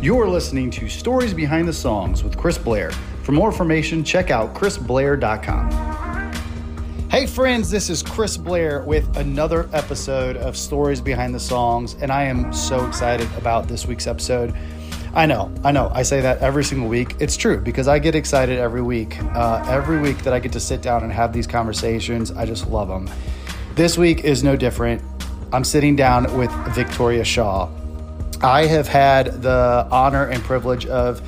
You're 0.00 0.28
listening 0.28 0.70
to 0.70 0.88
Stories 0.88 1.34
Behind 1.34 1.66
the 1.66 1.72
Songs 1.72 2.22
with 2.22 2.36
Chris 2.36 2.56
Blair. 2.56 2.92
For 3.24 3.32
more 3.32 3.50
information, 3.50 4.04
check 4.04 4.30
out 4.30 4.54
chrisblair.com. 4.54 5.72
Hey, 7.10 7.26
friends, 7.26 7.68
this 7.68 7.90
is 7.90 8.00
Chris 8.00 8.36
Blair 8.36 8.82
with 8.82 9.16
another 9.16 9.68
episode 9.72 10.36
of 10.36 10.56
Stories 10.56 11.00
Behind 11.00 11.34
the 11.34 11.40
Songs, 11.40 11.96
and 12.00 12.12
I 12.12 12.22
am 12.22 12.52
so 12.52 12.86
excited 12.86 13.28
about 13.36 13.66
this 13.66 13.86
week's 13.86 14.06
episode. 14.06 14.54
I 15.14 15.26
know, 15.26 15.52
I 15.64 15.72
know, 15.72 15.90
I 15.92 16.04
say 16.04 16.20
that 16.20 16.38
every 16.42 16.62
single 16.62 16.88
week. 16.88 17.16
It's 17.18 17.36
true 17.36 17.58
because 17.58 17.88
I 17.88 17.98
get 17.98 18.14
excited 18.14 18.56
every 18.56 18.82
week. 18.82 19.20
Uh, 19.20 19.64
every 19.68 19.98
week 19.98 20.18
that 20.18 20.32
I 20.32 20.38
get 20.38 20.52
to 20.52 20.60
sit 20.60 20.80
down 20.80 21.02
and 21.02 21.12
have 21.12 21.32
these 21.32 21.48
conversations, 21.48 22.30
I 22.30 22.46
just 22.46 22.68
love 22.68 22.86
them. 22.86 23.10
This 23.74 23.98
week 23.98 24.20
is 24.20 24.44
no 24.44 24.54
different. 24.54 25.02
I'm 25.52 25.64
sitting 25.64 25.96
down 25.96 26.38
with 26.38 26.52
Victoria 26.72 27.24
Shaw. 27.24 27.68
I 28.42 28.66
have 28.66 28.86
had 28.86 29.42
the 29.42 29.88
honor 29.90 30.24
and 30.26 30.42
privilege 30.42 30.86
of 30.86 31.20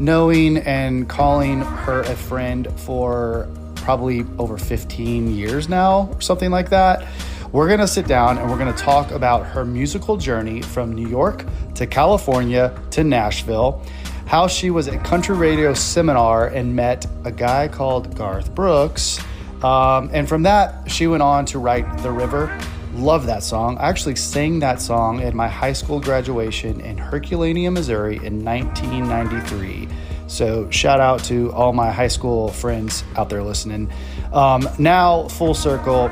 knowing 0.00 0.58
and 0.58 1.08
calling 1.08 1.60
her 1.60 2.00
a 2.00 2.16
friend 2.16 2.68
for 2.80 3.48
probably 3.76 4.26
over 4.38 4.58
15 4.58 5.36
years 5.36 5.68
now, 5.68 6.08
or 6.12 6.20
something 6.20 6.50
like 6.50 6.70
that. 6.70 7.06
We're 7.52 7.68
gonna 7.68 7.86
sit 7.86 8.08
down 8.08 8.38
and 8.38 8.50
we're 8.50 8.58
gonna 8.58 8.72
talk 8.72 9.12
about 9.12 9.46
her 9.46 9.64
musical 9.64 10.16
journey 10.16 10.60
from 10.60 10.92
New 10.92 11.08
York 11.08 11.44
to 11.76 11.86
California 11.86 12.76
to 12.90 13.04
Nashville, 13.04 13.80
how 14.26 14.48
she 14.48 14.70
was 14.70 14.88
at 14.88 15.04
country 15.04 15.36
radio 15.36 15.72
seminar 15.72 16.48
and 16.48 16.74
met 16.74 17.06
a 17.24 17.30
guy 17.30 17.68
called 17.68 18.16
Garth 18.16 18.52
Brooks. 18.56 19.20
Um, 19.62 20.10
and 20.12 20.28
from 20.28 20.42
that, 20.42 20.90
she 20.90 21.06
went 21.06 21.22
on 21.22 21.46
to 21.46 21.60
write 21.60 22.02
The 22.02 22.10
River. 22.10 22.58
Love 22.94 23.26
that 23.26 23.42
song. 23.42 23.76
I 23.78 23.88
actually 23.88 24.16
sang 24.16 24.60
that 24.60 24.80
song 24.80 25.20
at 25.22 25.34
my 25.34 25.48
high 25.48 25.72
school 25.72 26.00
graduation 26.00 26.80
in 26.80 26.96
Herculaneum, 26.96 27.74
Missouri 27.74 28.16
in 28.16 28.44
1993. 28.44 29.88
So, 30.28 30.68
shout 30.70 30.98
out 30.98 31.22
to 31.24 31.52
all 31.52 31.72
my 31.72 31.90
high 31.90 32.08
school 32.08 32.48
friends 32.48 33.04
out 33.16 33.28
there 33.28 33.42
listening. 33.42 33.92
Um, 34.32 34.68
now, 34.78 35.28
full 35.28 35.54
circle, 35.54 36.10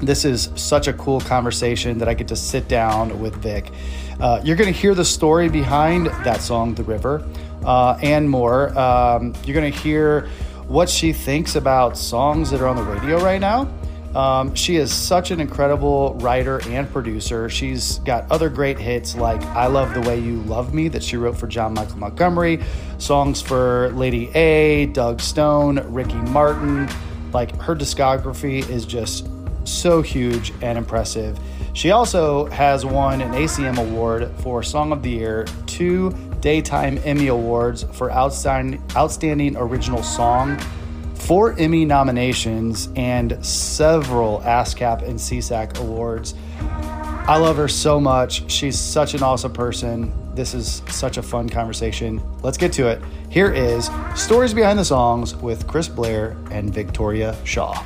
this 0.00 0.24
is 0.24 0.50
such 0.54 0.86
a 0.86 0.92
cool 0.92 1.20
conversation 1.20 1.98
that 1.98 2.08
I 2.08 2.14
get 2.14 2.28
to 2.28 2.36
sit 2.36 2.68
down 2.68 3.20
with 3.20 3.36
Vic. 3.36 3.70
Uh, 4.20 4.40
you're 4.44 4.56
going 4.56 4.72
to 4.72 4.78
hear 4.78 4.94
the 4.94 5.04
story 5.04 5.48
behind 5.48 6.06
that 6.06 6.40
song, 6.40 6.74
The 6.74 6.84
River, 6.84 7.26
uh, 7.64 7.98
and 8.02 8.28
more. 8.28 8.76
Um, 8.78 9.34
you're 9.44 9.54
going 9.54 9.72
to 9.72 9.78
hear 9.78 10.28
what 10.68 10.88
she 10.88 11.12
thinks 11.12 11.56
about 11.56 11.96
songs 11.96 12.50
that 12.50 12.60
are 12.60 12.68
on 12.68 12.76
the 12.76 12.84
radio 12.84 13.22
right 13.22 13.40
now. 13.40 13.72
Um, 14.14 14.54
she 14.54 14.76
is 14.76 14.92
such 14.92 15.30
an 15.30 15.40
incredible 15.40 16.14
writer 16.20 16.60
and 16.68 16.90
producer. 16.90 17.48
She's 17.48 17.98
got 18.00 18.30
other 18.30 18.50
great 18.50 18.78
hits 18.78 19.16
like 19.16 19.42
I 19.42 19.66
Love 19.66 19.94
the 19.94 20.02
Way 20.02 20.18
You 20.18 20.42
Love 20.42 20.74
Me 20.74 20.88
that 20.88 21.02
she 21.02 21.16
wrote 21.16 21.36
for 21.36 21.46
John 21.46 21.72
Michael 21.74 21.98
Montgomery, 21.98 22.62
songs 22.98 23.40
for 23.40 23.90
Lady 23.94 24.28
A, 24.34 24.86
Doug 24.86 25.20
Stone, 25.20 25.80
Ricky 25.92 26.14
Martin. 26.14 26.88
Like 27.32 27.58
her 27.62 27.74
discography 27.74 28.68
is 28.68 28.84
just 28.84 29.28
so 29.64 30.02
huge 30.02 30.52
and 30.60 30.76
impressive. 30.76 31.38
She 31.72 31.90
also 31.90 32.46
has 32.46 32.84
won 32.84 33.22
an 33.22 33.32
ACM 33.32 33.78
award 33.78 34.30
for 34.38 34.62
Song 34.62 34.92
of 34.92 35.02
the 35.02 35.10
Year, 35.10 35.46
two 35.66 36.10
Daytime 36.40 37.00
Emmy 37.04 37.28
Awards 37.28 37.84
for 37.92 38.12
Outstanding, 38.12 38.82
outstanding 38.94 39.56
Original 39.56 40.02
Song 40.02 40.60
four 41.22 41.56
Emmy 41.56 41.84
nominations, 41.84 42.88
and 42.96 43.44
several 43.44 44.40
ASCAP 44.40 45.02
and 45.02 45.18
SESAC 45.18 45.78
awards. 45.78 46.34
I 46.60 47.36
love 47.36 47.56
her 47.58 47.68
so 47.68 48.00
much. 48.00 48.50
She's 48.50 48.76
such 48.76 49.14
an 49.14 49.22
awesome 49.22 49.52
person. 49.52 50.12
This 50.34 50.52
is 50.52 50.82
such 50.88 51.18
a 51.18 51.22
fun 51.22 51.48
conversation. 51.48 52.20
Let's 52.42 52.58
get 52.58 52.72
to 52.74 52.88
it. 52.88 53.00
Here 53.30 53.52
is 53.52 53.88
Stories 54.16 54.52
Behind 54.52 54.76
the 54.76 54.84
Songs 54.84 55.36
with 55.36 55.68
Chris 55.68 55.86
Blair 55.86 56.36
and 56.50 56.74
Victoria 56.74 57.36
Shaw. 57.44 57.84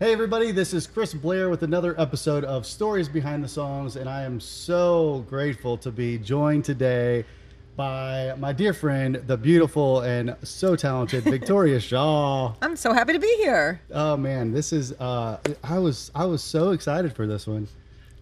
Hey, 0.00 0.12
everybody, 0.12 0.52
this 0.52 0.72
is 0.72 0.86
Chris 0.86 1.12
Blair 1.12 1.50
with 1.50 1.64
another 1.64 2.00
episode 2.00 2.44
of 2.44 2.64
Stories 2.64 3.08
Behind 3.08 3.44
the 3.44 3.48
Songs, 3.48 3.96
and 3.96 4.08
I 4.08 4.22
am 4.22 4.40
so 4.40 5.26
grateful 5.28 5.76
to 5.78 5.90
be 5.90 6.18
joined 6.18 6.64
today 6.64 7.26
by 7.78 8.34
my 8.38 8.52
dear 8.52 8.72
friend, 8.72 9.22
the 9.28 9.36
beautiful 9.36 10.00
and 10.00 10.34
so 10.42 10.74
talented 10.74 11.22
Victoria 11.22 11.78
Shaw. 11.88 12.52
I'm 12.60 12.74
so 12.74 12.92
happy 12.92 13.12
to 13.12 13.20
be 13.20 13.32
here. 13.36 13.80
Oh 13.92 14.16
man, 14.16 14.52
this 14.52 14.72
is 14.72 14.92
uh 15.00 15.38
I 15.62 15.78
was 15.78 16.10
I 16.14 16.26
was 16.26 16.42
so 16.42 16.72
excited 16.72 17.14
for 17.14 17.26
this 17.26 17.46
one. 17.46 17.68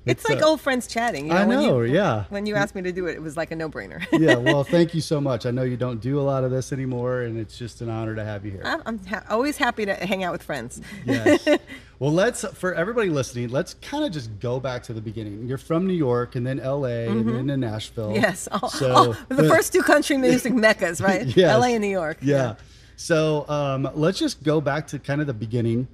It's, 0.07 0.23
it's 0.23 0.31
like 0.31 0.41
uh, 0.41 0.47
old 0.47 0.61
friends 0.61 0.87
chatting. 0.87 1.27
You 1.27 1.33
know, 1.33 1.39
I 1.39 1.45
know, 1.45 1.79
when 1.79 1.89
you, 1.89 1.95
yeah. 1.95 2.25
When 2.29 2.47
you 2.47 2.55
asked 2.55 2.77
me 2.77 2.83
to 2.83 2.93
do 2.93 3.07
it, 3.07 3.17
it 3.17 3.23
was 3.23 3.37
like 3.37 3.51
a 3.51 3.57
no-brainer. 3.57 4.07
yeah, 4.13 4.37
well, 4.37 4.63
thank 4.77 4.95
you 4.95 5.01
so 5.01 5.21
much. 5.21 5.47
I 5.47 5.51
know 5.51 5.65
you 5.65 5.77
don't 5.77 6.01
do 6.01 6.21
a 6.21 6.23
lot 6.23 6.45
of 6.45 6.53
this 6.53 6.73
anymore, 6.73 7.23
and 7.23 7.37
it's 7.37 7.59
just 7.59 7.81
an 7.81 7.91
honor 7.91 8.15
to 8.15 8.25
have 8.25 8.45
you 8.45 8.53
here. 8.53 8.63
I'm 8.65 9.05
ha- 9.05 9.25
always 9.29 9.57
happy 9.57 9.85
to 9.85 9.95
hang 9.95 10.23
out 10.23 10.31
with 10.31 10.43
friends. 10.43 10.81
yes. 11.05 11.47
Well, 11.99 12.13
let's 12.13 12.45
for 12.53 12.75
everybody 12.75 13.09
listening, 13.09 13.49
let's 13.49 13.73
kind 13.73 14.05
of 14.05 14.13
just 14.13 14.39
go 14.39 14.61
back 14.61 14.83
to 14.83 14.93
the 14.93 15.01
beginning. 15.01 15.47
You're 15.47 15.57
from 15.57 15.87
New 15.87 15.95
York, 15.95 16.37
and 16.37 16.47
then 16.47 16.61
L.A., 16.61 17.07
mm-hmm. 17.07 17.37
and 17.37 17.49
then 17.49 17.61
Nashville. 17.61 18.13
Yes. 18.13 18.49
Oh, 18.53 18.69
so 18.69 19.17
oh, 19.31 19.35
the 19.35 19.49
first 19.49 19.73
two 19.73 19.83
country 19.83 20.19
music 20.19 20.53
meccas, 20.53 21.01
right? 21.01 21.25
yes. 21.25 21.51
L.A. 21.51 21.69
and 21.69 21.81
New 21.81 21.89
York. 21.89 22.19
Yeah. 22.21 22.37
yeah. 22.37 22.55
So 22.97 23.49
um, 23.49 23.89
let's 23.95 24.19
just 24.19 24.43
go 24.43 24.61
back 24.61 24.89
to 24.89 24.99
kind 24.99 25.23
of 25.23 25.27
the 25.27 25.33
beginning. 25.33 25.89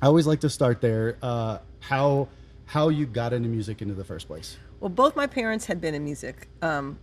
I 0.00 0.06
always 0.06 0.26
like 0.26 0.40
to 0.40 0.48
start 0.48 0.80
there. 0.80 1.18
Uh, 1.20 1.58
how 1.80 2.28
how 2.66 2.88
you 2.88 3.06
got 3.06 3.32
into 3.32 3.48
music 3.48 3.82
into 3.82 3.94
the 3.94 4.04
first 4.04 4.26
place. 4.26 4.56
Well, 4.80 4.90
both 4.90 5.16
my 5.16 5.26
parents 5.26 5.66
had 5.66 5.80
been 5.80 5.94
in 5.94 6.04
music. 6.04 6.48
Um, 6.62 6.98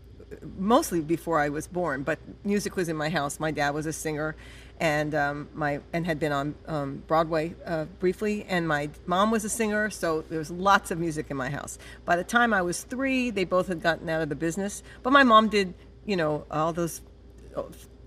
mostly 0.58 1.02
before 1.02 1.40
I 1.40 1.50
was 1.50 1.68
born, 1.68 2.04
but 2.04 2.20
music 2.44 2.76
was 2.76 2.90
in 2.90 2.96
my 2.96 3.10
house. 3.10 3.40
My 3.40 3.52
dad 3.52 3.72
was 3.72 3.86
a 3.86 3.94
singer, 3.94 4.36
and 4.80 5.14
um, 5.14 5.50
my 5.54 5.82
and 5.94 6.06
had 6.06 6.20
been 6.20 6.32
on 6.32 6.56
um, 6.68 7.04
Broadway 7.08 7.56
uh, 7.66 7.86
briefly, 8.00 8.46
and 8.48 8.68
my 8.68 8.90
mom 9.06 9.32
was 9.32 9.44
a 9.44 9.50
singer, 9.50 9.90
so 9.90 10.22
there 10.22 10.40
was 10.40 10.52
lots 10.52 10.92
of 10.92 11.00
music 11.00 11.28
in 11.30 11.38
my 11.38 11.50
house. 11.50 11.78
By 12.06 12.16
the 12.16 12.24
time 12.24 12.54
I 12.54 12.62
was 12.62 12.84
three, 12.84 13.30
they 13.30 13.44
both 13.44 13.68
had 13.68 13.82
gotten 13.82 14.10
out 14.10 14.22
of 14.22 14.30
the 14.30 14.36
business, 14.36 14.84
but 15.04 15.12
my 15.12 15.24
mom 15.24 15.50
did, 15.50 15.74
you 16.06 16.16
know, 16.16 16.46
all 16.50 16.74
those 16.74 17.02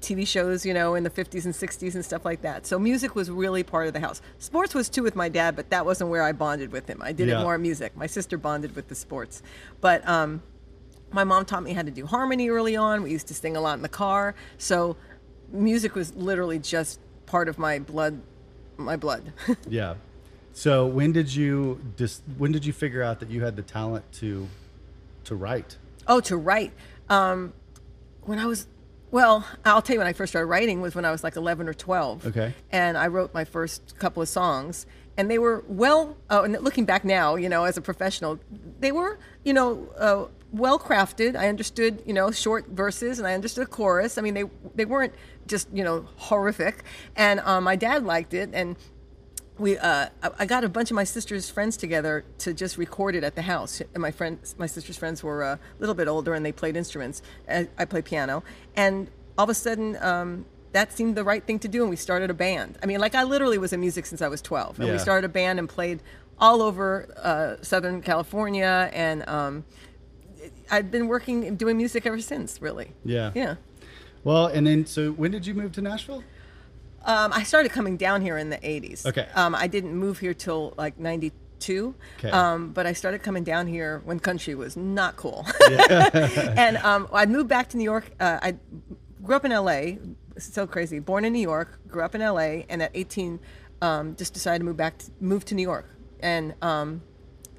TV 0.05 0.27
shows, 0.27 0.65
you 0.67 0.75
know, 0.75 0.95
in 0.95 1.03
the 1.03 1.11
50s 1.11 1.45
and 1.45 1.55
60s 1.55 1.95
and 1.95 2.05
stuff 2.05 2.25
like 2.25 2.43
that. 2.43 2.67
So 2.67 2.79
music 2.79 3.15
was 3.15 3.31
really 3.31 3.63
part 3.63 3.87
of 3.87 3.93
the 3.93 4.01
house. 4.01 4.21
Sports 4.39 4.75
was 4.75 4.89
too 4.89 5.03
with 5.03 5.17
my 5.17 5.29
dad, 5.29 5.57
but 5.57 5.71
that 5.71 5.85
wasn't 5.87 6.11
where 6.11 6.23
I 6.23 6.33
bonded 6.33 6.73
with 6.73 6.89
him. 6.89 7.01
I 7.03 7.13
did 7.13 7.29
yeah. 7.29 7.41
it 7.41 7.43
more 7.43 7.59
music. 7.59 7.97
My 7.97 8.07
sister 8.07 8.37
bonded 8.37 8.77
with 8.77 8.89
the 8.89 8.95
sports, 8.95 9.43
but 9.81 10.07
um, 10.09 10.43
my 11.11 11.25
mom 11.25 11.45
taught 11.45 11.63
me 11.63 11.73
how 11.73 11.83
to 11.83 11.91
do 11.91 12.07
harmony 12.07 12.51
early 12.51 12.77
on. 12.77 13.03
We 13.03 13.11
used 13.11 13.29
to 13.29 13.35
sing 13.35 13.57
a 13.57 13.61
lot 13.61 13.75
in 13.75 13.83
the 13.83 13.89
car, 13.89 14.35
so 14.59 14.97
music 15.53 15.95
was 15.95 16.15
literally 16.15 16.59
just 16.59 17.01
part 17.27 17.49
of 17.49 17.59
my 17.59 17.79
blood 17.79 18.21
my 18.77 18.97
blood 18.97 19.33
yeah 19.69 19.95
so 20.53 20.87
when 20.87 21.13
did 21.13 21.33
you 21.33 21.81
dis- 21.97 22.23
when 22.39 22.51
did 22.53 22.67
you 22.67 22.73
figure 22.73 23.03
out 23.03 23.21
that 23.21 23.31
you 23.31 23.45
had 23.45 23.57
the 23.57 23.63
talent 23.63 24.05
to 24.13 24.49
to 25.23 25.35
write 25.35 25.77
oh 26.09 26.21
to 26.21 26.37
write 26.37 26.73
um, 27.09 27.53
when 28.23 28.39
i 28.39 28.47
was 28.47 28.67
well 29.15 29.47
i'll 29.65 29.81
tell 29.81 29.95
you 29.95 30.01
when 30.01 30.09
i 30.09 30.13
first 30.13 30.33
started 30.33 30.49
writing 30.49 30.81
was 30.81 30.97
when 30.97 31.05
i 31.05 31.13
was 31.13 31.23
like 31.23 31.37
11 31.37 31.69
or 31.69 31.75
12 31.75 32.27
okay. 32.27 32.53
And 32.73 32.99
i 32.99 33.07
wrote 33.07 33.33
my 33.33 33.45
first 33.45 33.97
couple 33.97 34.21
of 34.21 34.29
songs 34.29 34.87
and 35.17 35.31
they 35.31 35.39
were 35.39 35.63
well 35.69 36.17
oh, 36.31 36.43
and 36.43 36.53
looking 36.61 36.85
back 36.85 37.05
now 37.05 37.37
you 37.37 37.49
know 37.49 37.63
as 37.63 37.77
a 37.77 37.81
professional 37.81 38.41
they 38.81 38.91
were 38.91 39.21
you 39.45 39.53
know 39.53 39.89
uh, 39.97 40.25
well 40.51 40.81
crafted 40.81 41.37
i 41.37 41.49
understood 41.49 42.03
you 42.05 42.13
know 42.13 42.33
short 42.33 42.67
verses 42.67 43.21
and 43.21 43.29
i 43.29 43.35
understood 43.35 43.71
chorus. 43.71 44.19
I 44.19 44.23
mean 44.23 44.35
they 44.35 44.45
they 44.75 44.85
weren't 44.85 45.15
just 45.47 45.69
you 45.73 45.85
know 45.85 46.07
horrific. 46.17 46.85
And 47.17 47.41
um, 47.41 47.65
my 47.65 47.77
dad 47.77 48.05
liked 48.05 48.35
it, 48.35 48.51
and 48.53 48.77
we 49.59 49.79
uh, 49.79 50.09
I 50.39 50.47
got 50.47 50.65
a 50.65 50.69
bunch 50.69 50.91
of 50.91 50.95
my 50.95 51.05
sister's 51.05 51.49
friends 51.49 51.77
together 51.77 52.25
to 52.39 52.53
just 52.53 52.77
record 52.77 53.15
it 53.15 53.23
at 53.23 53.35
the 53.35 53.43
house. 53.43 53.81
And 53.81 54.01
my 54.01 54.11
friends, 54.11 54.55
my 54.59 54.67
sister's 54.67 54.97
friends 54.97 55.23
were 55.23 55.43
a 55.43 55.59
little 55.79 55.95
bit 55.95 56.09
older, 56.09 56.35
and 56.35 56.45
they 56.45 56.53
played 56.53 56.77
instruments. 56.77 57.23
I, 57.49 57.69
I 57.79 57.85
play 57.85 58.03
piano, 58.03 58.43
and 58.77 59.11
all 59.39 59.45
of 59.45 59.51
a 59.51 59.55
sudden. 59.55 59.97
Um, 60.01 60.47
that 60.73 60.93
seemed 60.93 61.15
the 61.15 61.23
right 61.23 61.45
thing 61.45 61.61
to 61.61 61.69
do, 61.69 61.83
and 61.83 61.91
we 61.91 61.95
started 61.95 62.31
a 62.31 62.35
band. 62.35 62.81
I 62.83 62.87
mean, 62.87 62.99
like 62.99 63.15
I 63.15 63.23
literally 63.23 63.59
was 63.59 63.73
in 63.73 63.79
music 63.79 64.07
since 64.07 64.21
I 64.21 64.27
was 64.27 64.43
12, 64.43 64.81
and 64.81 64.89
yeah. 64.89 64.95
we 64.95 64.99
started 64.99 65.25
a 65.25 65.29
band 65.29 65.61
and 65.61 65.69
played 65.69 66.01
all 66.41 66.61
over 66.61 67.07
uh, 67.17 67.63
Southern 67.63 68.03
California, 68.03 68.91
and 68.93 69.27
um, 69.29 69.65
I've 70.73 70.91
been 70.91 71.07
working 71.07 71.55
doing 71.55 71.77
music 71.77 72.07
ever 72.07 72.21
since. 72.21 72.61
Really. 72.61 72.91
Yeah. 73.05 73.31
Yeah. 73.37 73.55
Well, 74.25 74.47
and 74.47 74.67
then 74.67 74.85
so 74.85 75.13
when 75.13 75.31
did 75.31 75.47
you 75.47 75.55
move 75.55 75.71
to 75.73 75.81
Nashville? 75.81 76.25
Um, 77.05 77.33
I 77.33 77.43
started 77.43 77.71
coming 77.73 77.97
down 77.97 78.23
here 78.23 78.39
in 78.39 78.51
the 78.51 78.57
80s. 78.59 79.07
Okay. 79.07 79.29
Um, 79.35 79.55
I 79.55 79.67
didn't 79.67 79.95
move 79.95 80.19
here 80.19 80.35
till 80.35 80.75
like 80.77 80.99
92. 80.99 81.95
Okay. 82.19 82.31
Um, 82.31 82.73
but 82.73 82.87
I 82.87 82.93
started 82.95 83.23
coming 83.23 83.45
down 83.45 83.67
here 83.67 84.01
when 84.05 84.19
country 84.21 84.55
was 84.55 84.77
not 84.77 85.17
cool. 85.17 85.47
Yeah. 85.71 86.09
and 86.57 86.77
um, 86.79 87.09
I 87.13 87.27
moved 87.27 87.49
back 87.49 87.69
to 87.71 87.77
New 87.77 87.85
York. 87.85 88.11
Uh, 88.19 88.39
I 88.43 88.57
grew 89.23 89.37
up 89.37 89.45
in 89.45 89.53
LA. 89.53 89.99
So 90.39 90.67
crazy. 90.67 90.99
Born 90.99 91.25
in 91.25 91.33
New 91.33 91.41
York, 91.43 91.79
grew 91.87 92.03
up 92.03 92.15
in 92.15 92.21
LA, 92.21 92.65
and 92.69 92.83
at 92.83 92.91
18, 92.95 93.39
um, 93.83 94.17
just 94.17 94.35
decided 94.35 94.59
to 94.61 94.65
move 94.65 94.77
back, 94.77 94.99
to, 94.99 95.11
move 95.21 95.45
to 95.47 95.55
New 95.55 95.63
York. 95.63 95.89
And 96.21 96.55
um, 96.61 97.03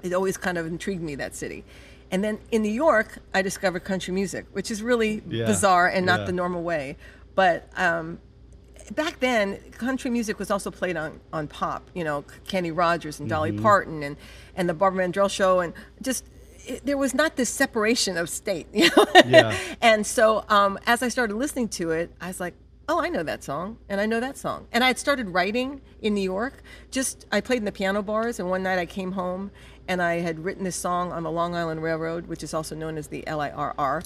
it 0.03 0.11
always 0.11 0.35
kind 0.37 0.57
of 0.57 0.65
intrigued 0.65 1.01
me 1.01 1.15
that 1.15 1.35
city. 1.35 1.63
And 2.11 2.23
then 2.23 2.39
in 2.51 2.61
New 2.63 2.71
York, 2.71 3.19
I 3.33 3.41
discovered 3.41 3.83
country 3.85 4.13
music, 4.13 4.45
which 4.51 4.69
is 4.71 4.81
really 4.83 5.23
Yeah, 5.27 5.45
bizarre 5.45 5.87
and 5.87 6.05
not 6.05 6.21
yeah. 6.21 6.25
the 6.25 6.31
normal 6.33 6.63
way. 6.63 6.97
But 7.33 7.69
um, 7.77 8.19
back 8.93 9.19
then, 9.19 9.57
country 9.71 10.11
music 10.11 10.37
was 10.39 10.51
also 10.51 10.69
played 10.71 10.97
on, 10.97 11.19
on 11.33 11.47
pop. 11.47 11.89
You 11.93 12.03
know, 12.03 12.23
Kenny 12.47 12.71
Rogers 12.71 13.19
and 13.19 13.29
Mm-hmm. 13.29 13.35
Dolly 13.35 13.51
Parton 13.53 14.03
and 14.03 14.17
and 14.55 14.69
the 14.69 14.73
Barbara 14.73 15.07
Mandrell 15.07 15.29
show, 15.29 15.59
and 15.59 15.73
just 16.01 16.25
it, 16.65 16.85
there 16.85 16.97
was 16.97 17.13
not 17.13 17.35
this 17.35 17.49
separation 17.49 18.17
of 18.17 18.29
state. 18.29 18.67
You 18.73 18.89
know? 18.95 19.05
Yeah. 19.25 19.57
and 19.81 20.05
so 20.05 20.45
um, 20.49 20.77
as 20.85 21.01
I 21.03 21.09
started 21.09 21.35
listening 21.35 21.69
to 21.69 21.91
it, 21.91 22.11
I 22.21 22.27
was 22.27 22.39
like. 22.39 22.53
Oh, 22.87 23.01
I 23.01 23.09
know 23.09 23.23
that 23.23 23.43
song, 23.43 23.79
and 23.89 23.99
I 23.99 24.05
know 24.05 24.19
that 24.19 24.37
song. 24.37 24.67
And 24.71 24.83
I 24.83 24.87
had 24.89 24.99
started 24.99 25.29
writing 25.29 25.81
in 26.03 26.13
New 26.13 26.21
York. 26.21 26.61
Just 26.91 27.25
I 27.31 27.41
played 27.41 27.57
in 27.57 27.65
the 27.65 27.71
piano 27.71 28.03
bars, 28.03 28.39
and 28.39 28.47
one 28.47 28.61
night 28.61 28.77
I 28.77 28.85
came 28.85 29.13
home, 29.13 29.49
and 29.87 30.03
I 30.03 30.19
had 30.19 30.45
written 30.45 30.63
this 30.65 30.75
song 30.75 31.11
on 31.11 31.23
the 31.23 31.31
Long 31.31 31.55
Island 31.55 31.81
Railroad, 31.81 32.27
which 32.27 32.43
is 32.43 32.53
also 32.53 32.75
known 32.75 32.99
as 32.99 33.07
the 33.07 33.23
LIRR. 33.25 34.03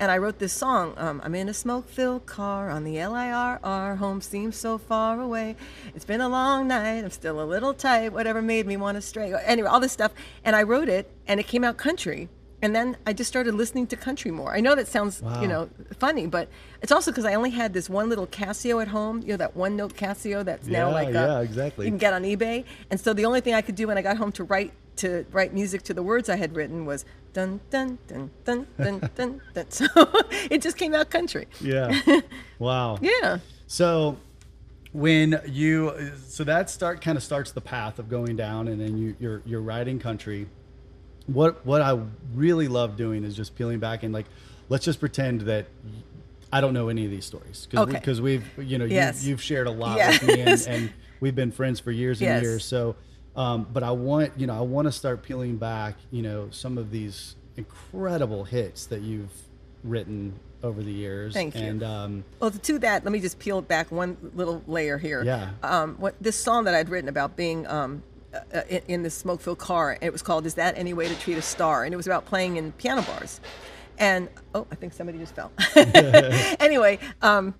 And 0.00 0.10
I 0.10 0.16
wrote 0.16 0.38
this 0.38 0.54
song. 0.54 0.94
Um, 0.96 1.20
I'm 1.22 1.34
in 1.34 1.50
a 1.50 1.52
smoke-filled 1.54 2.24
car 2.24 2.70
on 2.70 2.84
the 2.84 2.96
LIRR. 2.96 3.98
Home 3.98 4.22
seems 4.22 4.56
so 4.56 4.78
far 4.78 5.20
away. 5.20 5.56
It's 5.94 6.06
been 6.06 6.22
a 6.22 6.28
long 6.28 6.66
night. 6.68 7.04
I'm 7.04 7.10
still 7.10 7.38
a 7.38 7.44
little 7.44 7.74
tight. 7.74 8.14
Whatever 8.14 8.40
made 8.40 8.66
me 8.66 8.78
want 8.78 8.94
to 8.96 9.02
stray. 9.02 9.34
Anyway, 9.44 9.68
all 9.68 9.78
this 9.78 9.92
stuff. 9.92 10.12
And 10.42 10.56
I 10.56 10.62
wrote 10.62 10.88
it, 10.88 11.12
and 11.28 11.38
it 11.38 11.46
came 11.46 11.64
out 11.64 11.76
country. 11.76 12.30
And 12.62 12.74
then 12.74 12.96
I 13.06 13.12
just 13.12 13.28
started 13.28 13.54
listening 13.54 13.86
to 13.88 13.96
country 13.96 14.30
more. 14.30 14.54
I 14.54 14.60
know 14.60 14.74
that 14.74 14.88
sounds, 14.88 15.20
Wow. 15.20 15.42
you 15.42 15.48
know, 15.48 15.68
funny, 15.98 16.26
but 16.26 16.48
it's 16.80 16.92
also 16.92 17.10
because 17.10 17.26
I 17.26 17.34
only 17.34 17.50
had 17.50 17.74
this 17.74 17.90
one 17.90 18.08
little 18.08 18.26
Casio 18.26 18.80
at 18.80 18.88
home. 18.88 19.20
You 19.20 19.28
know, 19.28 19.36
that 19.36 19.54
one-note 19.54 19.94
Casio 19.96 20.42
that's 20.44 20.66
now 20.66 20.88
Yeah, 20.88 20.94
like 20.94 21.08
a, 21.08 21.12
yeah, 21.12 21.40
exactly. 21.40 21.84
You 21.86 21.90
can 21.92 21.98
get 21.98 22.14
on 22.14 22.22
eBay. 22.22 22.64
And 22.90 22.98
so 22.98 23.12
the 23.12 23.26
only 23.26 23.42
thing 23.42 23.52
I 23.52 23.60
could 23.60 23.74
do 23.76 23.86
when 23.86 23.98
I 23.98 24.02
got 24.02 24.16
home 24.16 24.32
to 24.32 24.44
write 24.44 24.72
to 25.00 25.24
write 25.32 25.52
music 25.54 25.82
to 25.84 25.94
the 25.94 26.02
words 26.02 26.28
I 26.28 26.36
had 26.36 26.54
written 26.56 26.84
was 26.86 27.04
dun 27.32 27.60
dun 27.70 27.98
dun 28.08 28.30
dun 28.44 28.66
dun 28.78 29.00
dun 29.16 29.40
dun. 29.54 29.66
So 29.70 29.86
it 30.50 30.62
just 30.62 30.76
came 30.76 30.94
out 30.94 31.10
country. 31.10 31.46
Yeah. 31.60 32.00
Wow. 32.58 32.98
Yeah. 33.00 33.38
So 33.66 34.18
when 34.92 35.40
you 35.46 36.12
so 36.26 36.44
that 36.44 36.68
start 36.68 37.00
kind 37.00 37.16
of 37.16 37.22
starts 37.24 37.52
the 37.52 37.60
path 37.60 37.98
of 37.98 38.08
going 38.10 38.36
down 38.36 38.68
and 38.68 38.80
then 38.80 38.98
you 38.98 39.16
you're 39.18 39.42
you're 39.46 39.62
riding 39.62 39.98
country. 39.98 40.46
What 41.26 41.64
what 41.64 41.80
I 41.80 41.98
really 42.34 42.68
love 42.68 42.96
doing 42.96 43.24
is 43.24 43.34
just 43.36 43.54
peeling 43.56 43.78
back 43.78 44.02
and 44.02 44.12
like 44.12 44.26
let's 44.68 44.84
just 44.84 45.00
pretend 45.00 45.42
that 45.42 45.66
I 46.52 46.60
don't 46.60 46.74
know 46.74 46.88
any 46.88 47.04
of 47.04 47.10
these 47.10 47.24
stories 47.24 47.66
because 47.70 47.88
Okay. 47.88 47.98
because 47.98 48.20
we, 48.20 48.34
have 48.34 48.44
you 48.58 48.76
know 48.78 48.84
Yes. 48.84 49.22
you, 49.24 49.30
you've 49.30 49.42
shared 49.42 49.66
a 49.68 49.70
lot 49.70 49.96
Yes. 49.96 50.20
with 50.20 50.34
me 50.36 50.40
and, 50.42 50.66
and 50.68 50.92
we've 51.20 51.34
been 51.36 51.52
friends 51.52 51.78
for 51.80 51.92
years 51.92 52.20
and 52.20 52.26
Yes. 52.28 52.42
years. 52.42 52.64
So 52.64 52.96
um, 53.36 53.66
but 53.72 53.82
I 53.82 53.90
want 53.90 54.32
you 54.36 54.46
know 54.46 54.56
I 54.56 54.62
want 54.62 54.86
to 54.86 54.92
start 54.92 55.22
peeling 55.22 55.56
back 55.56 55.94
you 56.10 56.22
know 56.22 56.48
some 56.50 56.78
of 56.78 56.90
these 56.90 57.36
incredible 57.56 58.44
hits 58.44 58.86
that 58.86 59.02
you've 59.02 59.32
written 59.84 60.38
over 60.62 60.82
the 60.82 60.92
years. 60.92 61.32
Thank 61.32 61.54
you. 61.54 61.62
And 61.62 61.82
um, 61.82 62.24
Well, 62.38 62.50
to 62.50 62.78
that, 62.80 63.04
let 63.04 63.12
me 63.12 63.20
just 63.20 63.38
peel 63.38 63.62
back 63.62 63.90
one 63.90 64.16
little 64.34 64.62
layer 64.66 64.98
here. 64.98 65.22
Yeah. 65.22 65.50
Um, 65.62 65.96
what 65.96 66.14
this 66.20 66.36
song 66.36 66.64
that 66.64 66.74
I'd 66.74 66.88
written 66.88 67.08
about 67.08 67.36
being 67.36 67.66
um, 67.66 68.02
uh, 68.34 68.62
in, 68.68 68.82
in 68.88 69.02
this 69.02 69.14
smoke-filled 69.14 69.58
car, 69.58 69.96
it 70.00 70.12
was 70.12 70.22
called 70.22 70.46
"Is 70.46 70.54
That 70.54 70.76
Any 70.76 70.92
Way 70.92 71.08
to 71.08 71.14
Treat 71.18 71.38
a 71.38 71.42
Star?" 71.42 71.84
and 71.84 71.94
it 71.94 71.96
was 71.96 72.06
about 72.06 72.26
playing 72.26 72.56
in 72.56 72.72
piano 72.72 73.02
bars. 73.02 73.40
And 73.98 74.28
oh, 74.54 74.66
I 74.70 74.74
think 74.76 74.94
somebody 74.94 75.18
just 75.18 75.34
fell. 75.34 75.52
anyway, 75.76 76.98
um, 77.20 77.54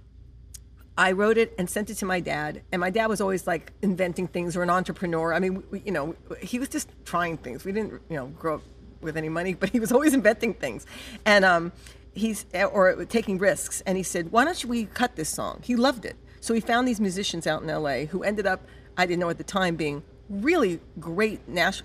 I 1.00 1.12
wrote 1.12 1.38
it 1.38 1.54
and 1.56 1.68
sent 1.68 1.88
it 1.88 1.94
to 1.94 2.04
my 2.04 2.20
dad, 2.20 2.60
and 2.70 2.78
my 2.78 2.90
dad 2.90 3.06
was 3.06 3.22
always 3.22 3.46
like 3.46 3.72
inventing 3.80 4.28
things 4.28 4.54
or 4.54 4.62
an 4.62 4.68
entrepreneur. 4.68 5.32
I 5.32 5.38
mean, 5.38 5.62
we, 5.70 5.80
you 5.80 5.92
know, 5.92 6.14
he 6.42 6.58
was 6.58 6.68
just 6.68 6.90
trying 7.06 7.38
things. 7.38 7.64
We 7.64 7.72
didn't, 7.72 8.02
you 8.10 8.16
know, 8.16 8.26
grow 8.26 8.56
up 8.56 8.62
with 9.00 9.16
any 9.16 9.30
money, 9.30 9.54
but 9.54 9.70
he 9.70 9.80
was 9.80 9.92
always 9.92 10.12
inventing 10.12 10.54
things, 10.54 10.84
and 11.24 11.42
um, 11.42 11.72
he's 12.12 12.44
or 12.52 13.06
taking 13.06 13.38
risks. 13.38 13.80
And 13.86 13.96
he 13.96 14.02
said, 14.02 14.30
"Why 14.30 14.44
don't 14.44 14.62
we 14.66 14.84
cut 14.84 15.16
this 15.16 15.30
song?" 15.30 15.60
He 15.64 15.74
loved 15.74 16.04
it, 16.04 16.16
so 16.40 16.52
he 16.52 16.60
found 16.60 16.86
these 16.86 17.00
musicians 17.00 17.46
out 17.46 17.62
in 17.62 17.70
L.A. 17.70 18.04
who 18.04 18.22
ended 18.22 18.46
up, 18.46 18.60
I 18.98 19.06
didn't 19.06 19.20
know 19.20 19.30
at 19.30 19.38
the 19.38 19.44
time, 19.44 19.76
being 19.76 20.02
really 20.28 20.80
great 21.00 21.48
Nash 21.48 21.82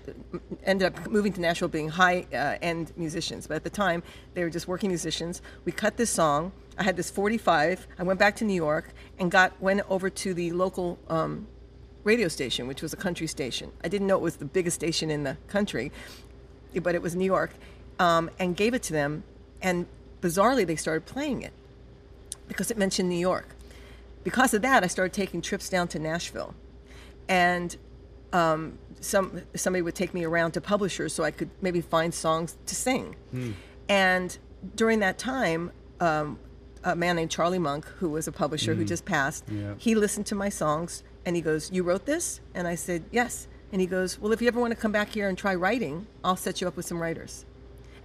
ended 0.62 0.94
up 0.94 1.10
moving 1.10 1.32
to 1.32 1.40
Nashville 1.40 1.68
being 1.68 1.88
high 1.88 2.26
uh, 2.32 2.58
end 2.62 2.92
musicians 2.96 3.48
but 3.48 3.54
at 3.54 3.64
the 3.64 3.70
time 3.70 4.04
they 4.34 4.44
were 4.44 4.50
just 4.50 4.68
working 4.68 4.88
musicians 4.88 5.42
we 5.64 5.72
cut 5.72 5.96
this 5.96 6.10
song 6.10 6.52
I 6.78 6.82
had 6.82 6.96
this 6.96 7.10
45 7.10 7.86
I 7.98 8.02
went 8.02 8.18
back 8.18 8.36
to 8.36 8.44
New 8.44 8.54
York 8.54 8.92
and 9.18 9.30
got 9.30 9.60
went 9.60 9.80
over 9.88 10.10
to 10.10 10.34
the 10.34 10.52
local 10.52 10.98
um, 11.08 11.46
radio 12.04 12.28
station 12.28 12.66
which 12.66 12.82
was 12.82 12.92
a 12.92 12.96
country 12.96 13.26
station. 13.26 13.72
I 13.82 13.88
didn't 13.88 14.06
know 14.06 14.16
it 14.16 14.22
was 14.22 14.36
the 14.36 14.44
biggest 14.44 14.76
station 14.76 15.10
in 15.10 15.24
the 15.24 15.36
country 15.48 15.92
but 16.82 16.94
it 16.94 17.02
was 17.02 17.16
New 17.16 17.24
York 17.24 17.52
um, 17.98 18.30
and 18.38 18.56
gave 18.56 18.74
it 18.74 18.82
to 18.84 18.92
them 18.92 19.24
and 19.62 19.86
bizarrely 20.20 20.66
they 20.66 20.76
started 20.76 21.06
playing 21.06 21.42
it 21.42 21.52
because 22.48 22.70
it 22.70 22.78
mentioned 22.78 23.08
New 23.08 23.18
York. 23.18 23.48
Because 24.24 24.52
of 24.54 24.62
that 24.62 24.84
I 24.84 24.86
started 24.86 25.12
taking 25.12 25.40
trips 25.40 25.68
down 25.68 25.88
to 25.88 25.98
Nashville 25.98 26.54
and 27.28 27.76
um, 28.32 28.78
some 29.00 29.42
somebody 29.54 29.82
would 29.82 29.94
take 29.94 30.12
me 30.12 30.24
around 30.24 30.52
to 30.52 30.60
publishers 30.60 31.12
so 31.14 31.24
I 31.24 31.30
could 31.30 31.50
maybe 31.62 31.80
find 31.80 32.12
songs 32.12 32.56
to 32.66 32.74
sing. 32.74 33.16
And 33.88 34.36
during 34.74 34.98
that 35.00 35.16
time, 35.18 35.70
um, 36.00 36.38
a 36.86 36.96
man 36.96 37.16
named 37.16 37.30
Charlie 37.30 37.58
Monk, 37.58 37.84
who 37.98 38.08
was 38.08 38.26
a 38.26 38.32
publisher 38.32 38.74
who 38.74 38.84
mm. 38.84 38.88
just 38.88 39.04
passed, 39.04 39.44
Yeah. 39.50 39.74
he 39.76 39.94
listened 39.94 40.26
to 40.26 40.34
my 40.34 40.48
songs 40.48 41.02
and 41.24 41.36
he 41.36 41.42
goes, 41.42 41.70
"You 41.72 41.82
wrote 41.82 42.06
this?" 42.06 42.40
And 42.54 42.66
I 42.66 42.76
said, 42.76 43.04
"Yes." 43.10 43.48
And 43.72 43.80
he 43.80 43.86
goes, 43.86 44.18
"Well, 44.20 44.32
if 44.32 44.40
you 44.40 44.48
ever 44.48 44.60
want 44.60 44.70
to 44.72 44.80
come 44.80 44.92
back 44.92 45.10
here 45.10 45.28
and 45.28 45.36
try 45.36 45.54
writing, 45.54 46.06
I'll 46.24 46.36
set 46.36 46.60
you 46.60 46.68
up 46.68 46.76
with 46.76 46.86
some 46.86 47.02
writers." 47.02 47.44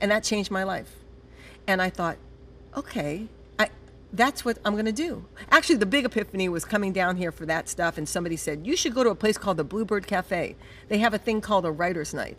And 0.01 0.10
that 0.12 0.24
changed 0.24 0.50
my 0.51 0.63
life. 0.63 0.92
And 1.68 1.81
I 1.81 1.92
thought, 1.92 2.18
okay, 2.75 3.28
I, 3.60 3.69
that's 4.12 4.44
what 4.44 4.57
I'm 4.66 4.74
going 4.74 4.86
to 4.86 4.92
do. 4.92 5.25
Actually, 5.51 5.75
the 5.75 5.86
big 5.86 6.06
epiphany 6.06 6.50
was 6.50 6.66
coming 6.66 6.92
down 6.92 7.18
here 7.18 7.31
for 7.31 7.45
that 7.45 7.69
stuff, 7.69 7.98
and 7.98 8.10
somebody 8.10 8.36
said, 8.36 8.66
You 8.66 8.75
should 8.75 8.95
go 8.95 9.04
to 9.04 9.12
a 9.12 9.16
place 9.16 9.38
called 9.38 9.57
the 9.57 9.63
Bluebird 9.63 10.07
Cafe. 10.07 10.56
They 10.89 10.98
have 10.98 11.13
a 11.13 11.18
thing 11.19 11.39
called 11.42 11.66
a 11.66 11.72
writer's 11.72 12.13
night. 12.13 12.38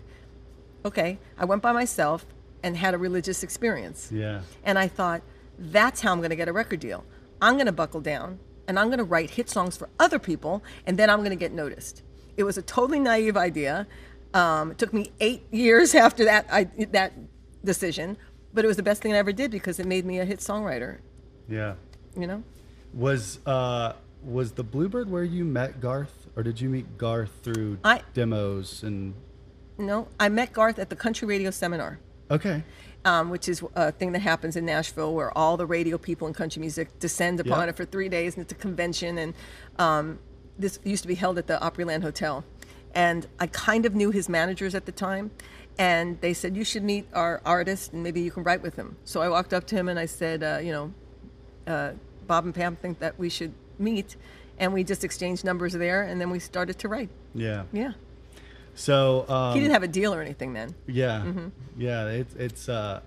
Okay, 0.85 1.19
I 1.39 1.45
went 1.45 1.63
by 1.63 1.73
myself 1.73 2.27
and 2.65 2.77
had 2.77 2.95
a 2.95 2.99
religious 2.99 3.43
experience. 3.43 4.11
yeah. 4.13 4.41
And 4.65 4.79
I 4.79 4.89
thought, 4.89 5.23
that's 5.59 6.01
how 6.01 6.13
I'm 6.13 6.19
going 6.19 6.31
to 6.31 6.37
get 6.37 6.49
a 6.49 6.53
record 6.53 6.81
deal. 6.81 7.05
I'm 7.41 7.55
going 7.55 7.67
to 7.67 7.73
buckle 7.73 8.01
down 8.01 8.39
and 8.69 8.79
I'm 8.79 8.87
going 8.89 8.99
to 8.99 9.05
write 9.05 9.31
hit 9.31 9.51
songs 9.51 9.77
for 9.77 9.89
other 9.99 10.19
people, 10.19 10.63
and 10.87 10.99
then 10.99 11.11
I'm 11.11 11.19
going 11.19 11.31
to 11.31 11.37
get 11.37 11.53
noticed. 11.53 12.03
It 12.37 12.45
was 12.45 12.57
a 12.57 12.63
totally 12.63 13.01
naive 13.01 13.37
idea. 13.37 13.87
Um, 14.35 14.71
it 14.71 14.79
took 14.79 14.93
me 14.93 15.13
eight 15.21 15.43
years 15.51 15.95
after 16.07 16.25
that 16.25 16.47
I, 16.51 16.65
that 16.93 17.13
decision, 17.65 18.17
but 18.55 18.65
it 18.65 18.69
was 18.69 18.77
the 18.77 18.83
best 18.83 19.03
thing 19.03 19.13
I 19.13 19.17
ever 19.17 19.33
did 19.33 19.51
because 19.51 19.79
it 19.79 19.87
made 19.87 20.05
me 20.05 20.21
a 20.21 20.25
hit 20.25 20.39
songwriter. 20.39 20.99
Yeah. 21.49 21.75
You 22.17 22.27
know? 22.27 22.43
Was 22.95 23.39
uh 23.47 23.95
was 24.23 24.53
the 24.53 24.63
Bluebird 24.63 25.11
where 25.11 25.25
you 25.25 25.45
met 25.45 25.81
Garth, 25.81 26.29
or 26.37 26.43
did 26.43 26.61
you 26.61 26.69
meet 26.69 26.97
Garth 26.99 27.31
through 27.43 27.79
I- 27.85 28.03
demos 28.15 28.83
and? 28.83 29.15
No, 29.79 30.07
I 30.21 30.29
met 30.29 30.53
Garth 30.53 30.79
at 30.79 30.91
the 30.91 30.97
country 30.97 31.27
radio 31.27 31.51
seminar. 31.51 31.99
Okay. 32.31 32.63
Um, 33.05 33.31
which 33.31 33.49
is 33.49 33.63
a 33.75 33.93
thing 33.93 34.13
that 34.13 34.21
happens 34.21 34.57
in 34.57 34.65
Nashville, 34.65 35.15
where 35.15 35.37
all 35.37 35.57
the 35.57 35.67
radio 35.67 35.99
people 35.99 36.29
in 36.29 36.35
country 36.35 36.61
music 36.61 36.99
descend 36.99 37.41
upon 37.41 37.65
Yeah. 37.65 37.69
it 37.71 37.77
for 37.77 37.85
three 37.85 38.09
days, 38.09 38.35
and 38.35 38.43
it's 38.43 38.53
a 38.53 38.57
convention. 38.57 39.19
And 39.19 39.35
um, 39.79 40.19
this 40.59 40.79
used 40.85 41.03
to 41.03 41.09
be 41.09 41.15
held 41.15 41.39
at 41.39 41.47
the 41.47 41.59
Opryland 41.61 42.03
Hotel, 42.03 42.45
and 42.95 43.27
I 43.41 43.47
kind 43.49 43.87
of 43.87 43.95
knew 43.95 44.11
his 44.11 44.29
managers 44.29 44.75
at 44.75 44.87
the 44.87 44.93
time, 44.93 45.31
and 45.79 46.21
they 46.21 46.35
said 46.35 46.57
you 46.57 46.65
should 46.65 46.85
meet 46.85 47.07
our 47.13 47.41
artist, 47.45 47.93
and 47.93 48.03
maybe 48.03 48.21
you 48.21 48.31
can 48.31 48.45
write 48.45 48.63
with 48.63 48.77
him. 48.77 48.97
So 49.05 49.21
I 49.23 49.29
walked 49.29 49.53
up 49.55 49.67
to 49.69 49.75
him 49.77 49.89
and 49.89 49.99
I 49.99 50.07
said, 50.07 50.43
uh, 50.43 50.59
you 50.63 50.73
know, 50.73 50.93
uh, 51.67 51.93
Bob 52.27 52.45
and 52.45 52.55
Pam 52.55 52.77
think 52.77 52.99
that 53.01 53.19
we 53.19 53.29
should 53.29 53.53
meet, 53.79 54.17
and 54.59 54.73
we 54.73 54.85
just 54.85 55.03
exchanged 55.03 55.45
numbers 55.45 55.73
there, 55.73 56.03
and 56.03 56.21
then 56.21 56.31
we 56.31 56.39
started 56.39 56.79
to 56.81 56.89
write. 56.89 57.09
Yeah. 57.35 57.65
Yeah, 57.73 57.93
So 58.75 59.27
um, 59.29 59.55
he 59.55 59.61
didn't 59.61 59.73
have 59.75 59.83
a 59.83 59.89
deal 59.89 60.15
or 60.15 60.21
anything 60.23 60.53
then. 60.55 60.75
Yeah, 60.87 61.21
Mm-hmm. 61.25 61.49
yeah. 61.77 62.07
It's 62.09 62.35
it's. 62.35 62.69
Uh, 62.69 63.01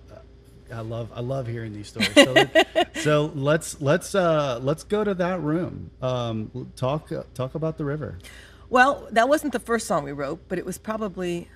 I 0.73 0.79
love 0.81 1.09
I 1.15 1.21
love 1.21 1.45
hearing 1.47 1.73
these 1.73 1.87
stories. 1.87 2.13
So, 2.15 2.33
let, 2.33 2.97
so 2.97 3.31
let's 3.35 3.79
let's 3.81 4.15
uh, 4.15 4.59
let's 4.63 4.83
go 4.83 5.03
to 5.03 5.13
that 5.15 5.41
room. 5.41 5.91
Um, 6.01 6.71
talk 6.75 7.11
talk 7.35 7.55
about 7.55 7.77
the 7.77 7.85
river. 7.85 8.17
Well, 8.69 9.07
that 9.11 9.29
wasn't 9.29 9.53
the 9.53 9.59
first 9.59 9.85
song 9.85 10.03
we 10.03 10.11
wrote, 10.11 10.39
but 10.47 10.57
it 10.57 10.65
was 10.65 10.77
probably 10.79 11.49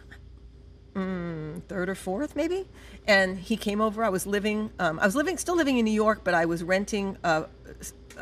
mm, 1.00 1.64
third 1.64 1.90
or 1.90 1.96
fourth, 1.96 2.36
maybe. 2.36 2.68
And 3.08 3.38
he 3.40 3.58
came 3.58 3.82
over. 3.82 4.04
I 4.04 4.10
was 4.10 4.26
living. 4.26 4.72
Um, 4.80 5.00
I 5.00 5.06
was 5.06 5.16
living, 5.16 5.38
still 5.38 5.56
living 5.56 5.78
in 5.78 5.86
New 5.86 5.92
York, 5.92 6.22
but 6.24 6.34
I 6.34 6.46
was 6.46 6.64
renting. 6.64 7.18
Uh, 7.24 7.44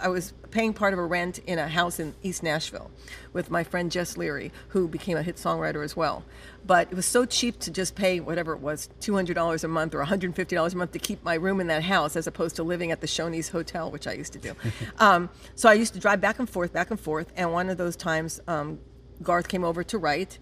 I 0.02 0.10
was 0.10 0.34
paying 0.52 0.74
part 0.74 0.94
of 0.94 1.00
a 1.00 1.06
rent 1.06 1.40
in 1.40 1.58
a 1.60 1.68
house 1.68 2.00
in 2.00 2.14
East 2.22 2.44
Nashville 2.44 2.92
with 3.34 3.50
my 3.50 3.64
friend 3.64 3.92
Jess 3.92 4.16
Leary, 4.16 4.52
who 4.70 4.88
became 4.88 5.18
a 5.18 5.24
hit 5.24 5.38
songwriter 5.38 5.84
as 5.84 5.96
well. 5.96 6.24
But 6.66 6.90
it 6.92 6.96
was 6.96 7.06
so 7.06 7.26
cheap 7.26 7.60
to 7.62 7.72
just 7.72 7.96
pay 7.96 8.20
whatever 8.20 8.54
it 8.54 8.60
was, 8.60 8.90
two 9.00 9.16
hundred 9.16 9.34
dollars 9.34 9.64
a 9.64 9.68
month 9.68 9.96
or 9.96 10.00
one 10.00 10.08
hundred 10.08 10.28
and 10.28 10.36
fifty 10.36 10.56
dollars 10.56 10.74
a 10.74 10.78
month 10.78 10.92
to 10.92 11.00
keep 11.00 11.24
my 11.24 11.36
room 11.36 11.60
in 11.60 11.68
that 11.68 11.84
house, 11.84 12.16
as 12.16 12.28
opposed 12.28 12.56
to 12.58 12.64
living 12.64 12.92
at 12.92 13.02
the 13.02 13.08
Shoney's 13.08 13.50
Hotel, 13.50 13.90
which 13.90 14.08
I 14.08 14.14
used 14.14 14.34
to 14.34 14.40
do. 14.40 14.54
um, 15.00 15.30
so 15.56 15.70
I 15.70 15.74
used 15.74 15.94
to 15.94 16.00
drive 16.00 16.22
back 16.22 16.40
and 16.40 16.50
forth, 16.50 16.74
back 16.74 16.92
and 16.92 17.00
forth. 17.00 17.32
And 17.36 17.52
one 17.52 17.70
of 17.70 17.78
those 17.78 17.96
times, 17.96 18.40
um, 18.48 18.80
Garth 19.24 19.48
came 19.48 19.64
over 19.64 19.84
to 19.86 19.98
write, 19.98 20.38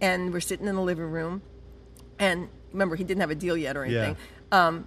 and 0.00 0.32
we're 0.32 0.40
sitting 0.40 0.66
in 0.66 0.74
the 0.74 0.82
living 0.82 1.10
room, 1.10 1.42
and 2.18 2.48
remember 2.72 2.96
he 2.96 3.04
didn't 3.04 3.20
have 3.20 3.30
a 3.30 3.34
deal 3.34 3.56
yet 3.56 3.76
or 3.76 3.84
anything. 3.84 4.16
Um, 4.52 4.86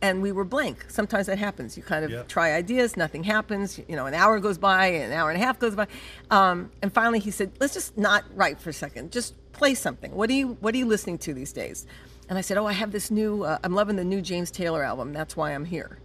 and 0.00 0.22
we 0.22 0.30
were 0.30 0.44
blank. 0.44 0.84
Sometimes 0.88 1.26
that 1.26 1.38
happens. 1.38 1.76
You 1.76 1.82
kind 1.82 2.04
of 2.04 2.10
Yep. 2.12 2.28
try 2.28 2.52
ideas, 2.52 2.96
nothing 2.96 3.24
happens. 3.24 3.80
You 3.88 3.96
know, 3.96 4.06
an 4.06 4.14
hour 4.14 4.38
goes 4.38 4.56
by, 4.56 4.86
an 4.86 5.10
hour 5.12 5.30
and 5.30 5.40
a 5.40 5.44
half 5.44 5.58
goes 5.58 5.74
by, 5.74 5.88
um, 6.30 6.70
and 6.80 6.92
finally 6.92 7.18
he 7.18 7.30
said, 7.32 7.50
"Let's 7.58 7.74
just 7.74 7.98
not 7.98 8.24
write 8.34 8.60
for 8.60 8.70
a 8.70 8.72
second. 8.72 9.10
Just 9.10 9.34
play 9.52 9.74
something. 9.74 10.12
What 10.14 10.30
are 10.30 10.34
you 10.34 10.56
What 10.60 10.74
are 10.74 10.78
you 10.78 10.86
listening 10.86 11.18
to 11.18 11.34
these 11.34 11.52
days?" 11.52 11.86
And 12.28 12.38
I 12.38 12.40
said, 12.40 12.56
"Oh, 12.56 12.66
I 12.66 12.72
have 12.72 12.92
this 12.92 13.10
new. 13.10 13.42
Uh, 13.42 13.58
I'm 13.64 13.74
loving 13.74 13.96
the 13.96 14.04
new 14.04 14.22
James 14.22 14.50
Taylor 14.50 14.84
album. 14.84 15.12
That's 15.12 15.36
why 15.36 15.50
I'm 15.52 15.64
here." 15.64 15.98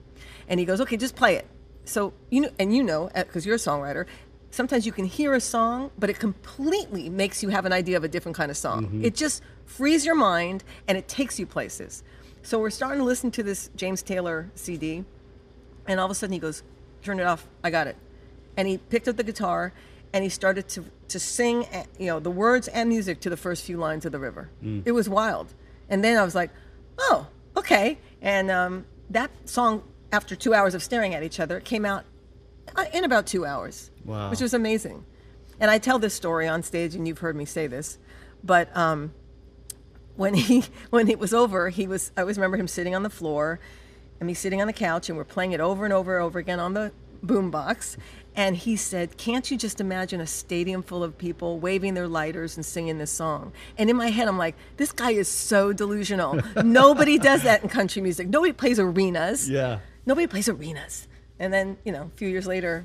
And 0.48 0.60
he 0.60 0.66
goes, 0.66 0.82
"Okay, 0.82 0.98
just 0.98 1.16
play 1.16 1.36
it." 1.36 1.46
So 1.86 2.14
you 2.32 2.42
know, 2.42 2.50
and 2.58 2.76
you 2.76 2.82
know, 2.84 3.10
because 3.14 3.46
you're 3.46 3.56
a 3.56 3.60
songwriter. 3.60 4.06
Sometimes 4.52 4.84
you 4.88 4.92
can 4.92 5.06
hear 5.06 5.36
a 5.36 5.40
song, 5.40 5.92
but 6.00 6.10
it 6.10 6.18
completely 6.18 7.08
makes 7.08 7.44
you 7.44 7.50
have 7.50 7.66
an 7.66 7.72
idea 7.72 7.96
of 7.98 8.04
a 8.04 8.08
different 8.08 8.36
kind 8.36 8.50
of 8.50 8.58
song. 8.58 9.02
It 9.04 9.14
just 9.14 9.44
frees 9.70 10.06
your 10.06 10.16
mind 10.16 10.64
and 10.88 10.98
it 10.98 11.08
takes 11.08 11.40
you 11.40 11.46
places. 11.46 12.04
So 12.42 12.60
we're 12.60 12.70
starting 12.72 13.00
to 13.00 13.06
listen 13.06 13.32
to 13.32 13.44
this 13.44 13.70
James 13.76 14.02
Taylor 14.02 14.50
CD, 14.56 15.04
and 15.88 16.00
all 16.00 16.06
of 16.06 16.12
a 16.12 16.16
sudden 16.16 16.34
he 16.34 16.40
goes, 16.40 16.64
"Turn 17.04 17.20
it 17.20 17.24
off. 17.24 17.48
I 17.64 17.70
got 17.70 17.88
it." 17.88 17.96
And 18.58 18.68
he 18.68 18.78
picked 18.78 19.08
up 19.08 19.18
the 19.18 19.24
guitar, 19.24 19.74
and 20.14 20.24
he 20.24 20.30
started 20.30 20.68
to 20.70 20.86
to 21.10 21.20
sing, 21.20 21.66
eh, 21.72 21.84
you 21.98 22.06
know, 22.08 22.20
the 22.20 22.30
words 22.32 22.68
and 22.68 22.88
music 22.88 23.20
to 23.22 23.30
the 23.30 23.38
first 23.38 23.64
few 23.66 23.78
lines 23.78 24.06
of 24.06 24.12
the 24.12 24.20
River. 24.20 24.50
It 24.86 24.92
was 24.92 25.10
wild. 25.10 25.54
And 25.90 26.04
then 26.04 26.18
I 26.18 26.24
was 26.24 26.36
like, 26.36 26.52
"Oh, 26.98 27.28
okay." 27.58 27.98
And 28.22 28.50
um, 28.50 28.86
that 29.10 29.32
song, 29.46 29.84
after 30.12 30.36
two 30.36 30.54
hours 30.54 30.74
of 30.76 30.82
staring 30.84 31.14
at 31.14 31.24
each 31.24 31.40
other, 31.40 31.60
came 31.60 31.86
out 31.86 32.06
uh, 32.76 32.86
in 32.94 33.04
about 33.04 33.26
two 33.28 33.46
hours, 33.46 33.92
Wow. 34.06 34.30
which 34.30 34.40
was 34.42 34.54
amazing. 34.54 35.04
And 35.60 35.70
I 35.70 35.78
tell 35.78 36.00
this 36.00 36.14
story 36.14 36.48
on 36.48 36.64
stage, 36.64 36.96
and 36.96 37.08
you've 37.08 37.20
heard 37.20 37.36
me 37.36 37.44
say 37.46 37.68
this, 37.68 37.98
but 38.44 38.76
um, 38.78 39.12
when 40.20 40.34
he 40.34 40.66
when 40.90 41.08
it 41.08 41.18
was 41.18 41.34
over, 41.34 41.70
he 41.70 41.88
was 41.88 42.12
I 42.16 42.22
always 42.22 42.38
remember 42.38 42.58
him 42.58 42.68
sitting 42.68 42.94
on 42.94 43.04
the 43.04 43.10
floor, 43.10 43.60
and 44.20 44.28
me 44.28 44.34
sitting 44.34 44.62
on 44.62 44.68
the 44.68 44.74
couch, 44.74 45.10
and 45.10 45.18
we're 45.18 45.24
playing 45.24 45.54
it 45.54 45.62
over 45.62 45.86
and 45.86 45.94
over 45.94 46.18
and 46.18 46.26
over 46.26 46.38
again 46.38 46.60
on 46.60 46.74
the 46.74 46.92
boombox. 47.26 47.98
And 48.36 48.56
he 48.56 48.76
said, 48.76 49.18
"Can't 49.18 49.50
you 49.50 49.58
just 49.58 49.82
imagine 49.82 50.22
a 50.22 50.28
stadium 50.28 50.84
full 50.84 51.04
of 51.04 51.18
people 51.18 51.60
waving 51.60 51.94
their 51.94 52.08
lighters 52.08 52.58
and 52.58 52.66
singing 52.66 52.98
this 52.98 53.12
song?" 53.12 53.54
And 53.78 53.90
in 53.90 53.96
my 53.96 54.10
head, 54.10 54.28
I'm 54.28 54.38
like, 54.38 54.56
"This 54.78 54.92
guy 54.92 55.12
is 55.12 55.28
so 55.28 55.74
delusional. 55.74 56.40
Nobody 56.64 57.18
does 57.18 57.44
that 57.44 57.64
in 57.64 57.70
country 57.70 58.02
music. 58.02 58.28
Nobody 58.28 58.54
plays 58.54 58.78
arenas. 58.78 59.50
Yeah. 59.50 59.80
Nobody 60.06 60.28
plays 60.28 60.50
arenas." 60.50 61.08
And 61.40 61.54
then, 61.54 61.78
you 61.86 61.94
know, 61.94 62.12
a 62.14 62.18
few 62.18 62.28
years 62.28 62.46
later, 62.46 62.84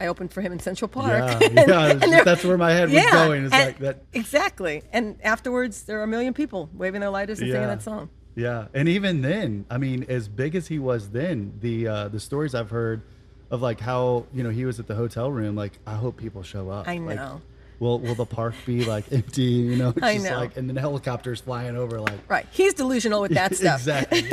I 0.00 0.06
opened 0.08 0.32
for 0.32 0.40
him 0.40 0.52
in 0.52 0.58
Central 0.60 0.88
Park. 0.88 1.08
Yeah, 1.18 1.38
yeah, 1.66 1.86
it's 1.92 2.06
just- 2.06 2.24
that's 2.24 2.44
where 2.44 2.56
my 2.58 2.72
head 2.72 2.90
was 2.90 3.04
going. 3.10 3.44
It's 3.44 3.52
like 3.52 3.78
that- 3.80 4.02
Exactly. 4.12 4.82
And 4.92 5.18
afterwards, 5.22 5.82
there 5.84 5.98
are 6.00 6.04
a 6.04 6.06
million 6.08 6.34
people 6.34 6.70
waving 6.74 7.00
their 7.00 7.10
lighters 7.10 7.40
and 7.40 7.50
singing 7.50 7.66
that 7.68 7.82
song. 7.82 8.10
Yeah, 8.34 8.66
and 8.74 8.88
even 8.88 9.22
then, 9.22 9.64
I 9.68 9.78
mean, 9.78 10.06
as 10.08 10.28
big 10.28 10.54
as 10.54 10.68
he 10.68 10.78
was 10.78 11.10
then, 11.10 11.54
the 11.60 11.88
uh, 11.88 12.08
the 12.08 12.20
stories 12.20 12.54
I've 12.54 12.70
heard 12.70 13.02
of 13.50 13.62
like 13.62 13.80
how 13.80 14.26
you 14.32 14.44
know 14.44 14.50
he 14.50 14.64
was 14.64 14.78
at 14.78 14.86
the 14.86 14.94
hotel 14.94 15.30
room. 15.32 15.56
Like, 15.56 15.72
I 15.86 15.94
hope 15.94 16.16
people 16.16 16.44
show 16.44 16.70
up. 16.70 16.86
I 16.86 16.98
Like, 16.98 17.16
know. 17.16 17.40
will 17.80 17.98
will 17.98 18.14
the 18.14 18.26
park 18.26 18.54
be 18.64 18.84
like 18.84 19.06
empty? 19.12 19.42
You 19.42 19.76
know, 19.76 19.92
I 20.00 20.18
know. 20.18 20.36
like 20.36 20.56
and 20.56 20.68
then 20.68 20.76
helicopters 20.76 21.40
flying 21.40 21.74
over. 21.76 22.00
Like, 22.00 22.20
Right. 22.30 22.46
He's 22.52 22.74
delusional 22.74 23.20
with 23.22 23.32
that 23.32 23.54
stuff. 23.56 23.80
exactly. 23.80 24.30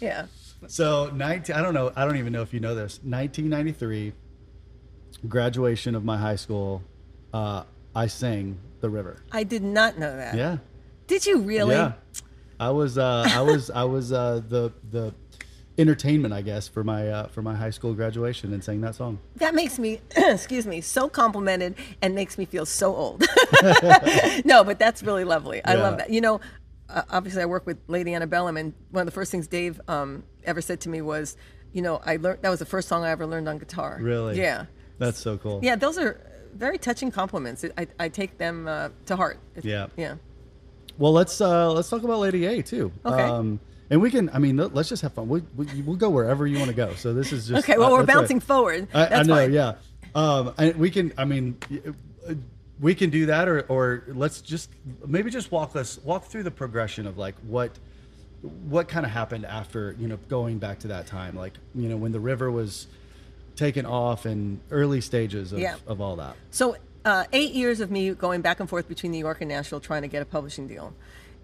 Yeah. 0.00 0.26
So 0.68 1.10
19, 1.12 1.54
I 1.56 1.60
don't 1.60 1.74
know. 1.74 1.92
I 1.94 2.04
don't 2.06 2.16
even 2.16 2.32
know 2.32 2.40
if 2.42 2.54
you 2.54 2.60
know 2.60 2.74
this. 2.74 2.98
1993, 3.02 4.12
graduation 5.28 5.94
of 5.94 6.04
my 6.04 6.16
high 6.18 6.36
school. 6.36 6.82
Uh, 7.32 7.64
I 7.94 8.06
sang 8.06 8.58
"The 8.80 8.90
River." 8.90 9.22
I 9.32 9.44
did 9.44 9.62
not 9.62 9.98
know 9.98 10.14
that. 10.16 10.34
Yeah. 10.34 10.58
Did 11.06 11.26
you 11.26 11.38
really? 11.40 11.74
Yeah, 11.74 11.92
I 12.58 12.70
was 12.70 12.96
uh, 12.98 13.26
I 13.28 13.42
was 13.42 13.70
I 13.70 13.84
was 13.84 14.12
uh, 14.12 14.40
the 14.48 14.72
the 14.90 15.14
entertainment 15.78 16.34
I 16.34 16.42
guess 16.42 16.68
for 16.68 16.84
my 16.84 17.08
uh, 17.08 17.26
for 17.28 17.42
my 17.42 17.54
high 17.54 17.70
school 17.70 17.94
graduation 17.94 18.52
and 18.52 18.62
sang 18.62 18.80
that 18.82 18.94
song. 18.94 19.18
That 19.36 19.54
makes 19.54 19.78
me, 19.78 20.00
excuse 20.16 20.66
me, 20.66 20.80
so 20.80 21.08
complimented 21.08 21.74
and 22.00 22.14
makes 22.14 22.38
me 22.38 22.44
feel 22.44 22.66
so 22.66 22.94
old. 22.94 23.24
no, 24.44 24.64
but 24.64 24.78
that's 24.78 25.02
really 25.02 25.24
lovely. 25.24 25.64
I 25.64 25.74
Yeah. 25.74 25.82
love 25.82 25.98
that. 25.98 26.10
You 26.10 26.20
know, 26.20 26.40
uh, 26.88 27.02
obviously 27.10 27.42
I 27.42 27.46
work 27.46 27.66
with 27.66 27.78
Lady 27.88 28.14
Antebellum, 28.14 28.56
and 28.56 28.74
one 28.90 29.02
of 29.02 29.06
the 29.06 29.12
first 29.12 29.30
things 29.30 29.46
Dave 29.46 29.80
um, 29.88 30.22
ever 30.44 30.60
said 30.60 30.80
to 30.82 30.88
me 30.88 31.00
was, 31.00 31.36
you 31.72 31.82
know, 31.82 32.00
I 32.04 32.16
learned 32.16 32.42
that 32.42 32.50
was 32.50 32.58
the 32.58 32.66
first 32.66 32.88
song 32.88 33.02
I 33.04 33.10
ever 33.10 33.26
learned 33.26 33.48
on 33.48 33.58
guitar. 33.58 33.98
Really? 34.00 34.38
Yeah. 34.38 34.66
That's 35.02 35.18
so 35.18 35.36
cool. 35.36 35.58
Yeah, 35.64 35.74
those 35.74 35.98
are 35.98 36.20
very 36.54 36.78
touching 36.78 37.10
compliments. 37.10 37.64
I, 37.76 37.88
I 37.98 38.08
take 38.08 38.38
them 38.38 38.68
uh, 38.68 38.90
to 39.06 39.16
heart. 39.16 39.40
Yeah. 39.60 39.88
Yeah. 39.96 40.14
Well, 40.96 41.12
let's 41.12 41.40
uh, 41.40 41.72
let's 41.72 41.90
talk 41.90 42.04
about 42.04 42.20
Lady 42.20 42.46
A 42.46 42.62
too. 42.62 42.92
Okay. 43.04 43.22
Um, 43.24 43.58
and 43.90 44.00
we 44.00 44.12
can. 44.12 44.30
I 44.32 44.38
mean, 44.38 44.56
let- 44.58 44.74
let's 44.74 44.88
just 44.88 45.02
have 45.02 45.12
fun. 45.12 45.28
We, 45.28 45.42
we 45.56 45.66
we'll 45.82 45.96
go 45.96 46.08
wherever 46.08 46.46
you 46.46 46.56
want 46.58 46.70
to 46.70 46.76
go. 46.76 46.94
So 46.94 47.12
this 47.12 47.32
is 47.32 47.48
just 47.48 47.64
Okay, 47.64 47.78
well, 47.78 47.92
uh, 47.92 47.98
we're 47.98 48.06
bouncing 48.06 48.38
forward. 48.38 48.86
I, 48.94 49.06
I 49.06 49.22
know, 49.24 49.34
fine. 49.34 49.52
yeah. 49.52 49.74
Um, 50.14 50.54
I, 50.56 50.70
we 50.70 50.88
can. 50.90 51.12
I 51.18 51.24
mean, 51.24 51.56
uh, 52.28 52.34
we 52.80 52.94
can 52.94 53.10
do 53.10 53.26
that, 53.26 53.48
or 53.48 53.62
or 53.62 54.04
let's 54.08 54.40
just 54.40 54.70
maybe 55.04 55.30
just 55.30 55.50
walk 55.50 55.74
us 55.74 55.98
walk 56.04 56.26
through 56.26 56.44
the 56.44 56.50
progression 56.52 57.08
of 57.08 57.18
like 57.18 57.34
what 57.48 57.72
what 58.68 58.86
kind 58.86 59.04
of 59.04 59.10
happened 59.10 59.46
after 59.46 59.96
you 59.98 60.06
know 60.06 60.18
going 60.28 60.58
back 60.58 60.78
to 60.80 60.88
that 60.88 61.08
time, 61.08 61.34
like 61.34 61.54
you 61.74 61.88
know 61.88 61.96
when 61.96 62.12
the 62.12 62.20
river 62.20 62.52
was 62.52 62.86
taken 63.56 63.86
off 63.86 64.26
in 64.26 64.60
early 64.70 65.00
stages 65.00 65.52
of, 65.52 65.58
Yeah. 65.58 65.76
of 65.86 66.00
all 66.00 66.16
that. 66.16 66.36
So 66.50 66.76
uh, 67.04 67.24
eight 67.32 67.52
years 67.52 67.80
of 67.80 67.90
me 67.90 68.10
going 68.14 68.40
back 68.40 68.60
and 68.60 68.68
forth 68.68 68.88
between 68.88 69.12
New 69.12 69.18
York 69.18 69.40
and 69.40 69.48
Nashville 69.48 69.80
trying 69.80 70.02
to 70.02 70.08
get 70.08 70.22
a 70.22 70.24
publishing 70.24 70.68
deal, 70.68 70.94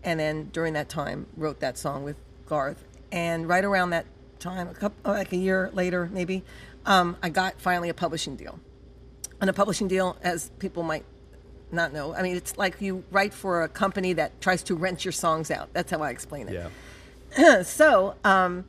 and 0.04 0.18
then 0.18 0.50
during 0.52 0.74
that 0.74 0.88
time 0.88 1.26
wrote 1.36 1.60
that 1.60 1.76
song 1.76 2.04
with 2.04 2.16
Garth. 2.46 2.84
And 3.10 3.48
right 3.48 3.64
around 3.64 3.90
that 3.90 4.06
time, 4.38 4.68
a 4.68 4.74
couple, 4.74 5.12
like 5.12 5.32
a 5.32 5.36
year 5.36 5.70
later 5.72 6.08
maybe, 6.12 6.44
um, 6.86 7.16
I 7.22 7.28
got 7.28 7.60
finally 7.60 7.88
a 7.88 7.94
publishing 7.94 8.36
deal. 8.36 8.60
And 9.40 9.48
a 9.48 9.52
publishing 9.52 9.88
deal, 9.88 10.16
as 10.22 10.50
people 10.58 10.82
might 10.82 11.04
not 11.70 11.92
know, 11.92 12.14
I 12.14 12.22
mean 12.22 12.36
it's 12.36 12.56
like 12.56 12.80
you 12.80 13.04
write 13.10 13.34
for 13.34 13.62
a 13.62 13.68
company 13.68 14.12
that 14.14 14.40
tries 14.40 14.62
to 14.64 14.74
rent 14.74 15.04
your 15.04 15.12
songs 15.12 15.50
out. 15.50 15.72
That's 15.72 15.90
how 15.90 16.02
I 16.02 16.10
explain 16.10 16.48
it. 16.48 16.54
Yeah. 17.36 17.62
so 17.62 18.14
um, 18.24 18.64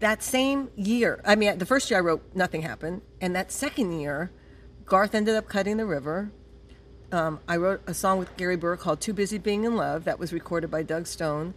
that 0.00 0.22
same 0.22 0.70
year, 0.76 1.20
I 1.24 1.34
mean, 1.34 1.58
the 1.58 1.66
first 1.66 1.90
year 1.90 1.98
I 1.98 2.02
wrote, 2.02 2.22
nothing 2.34 2.62
happened, 2.62 3.02
and 3.20 3.34
that 3.34 3.50
second 3.50 3.98
year, 4.00 4.30
Garth 4.86 5.14
ended 5.14 5.34
up 5.34 5.48
cutting 5.48 5.76
the 5.76 5.86
river. 5.86 6.30
Um, 7.10 7.40
I 7.48 7.56
wrote 7.56 7.80
a 7.86 7.94
song 7.94 8.18
with 8.18 8.36
Gary 8.36 8.56
Burr 8.56 8.76
called 8.76 9.00
"Too 9.00 9.12
Busy 9.12 9.38
Being 9.38 9.64
in 9.64 9.76
Love" 9.76 10.04
that 10.04 10.18
was 10.18 10.32
recorded 10.32 10.70
by 10.70 10.82
Doug 10.82 11.06
Stone, 11.06 11.54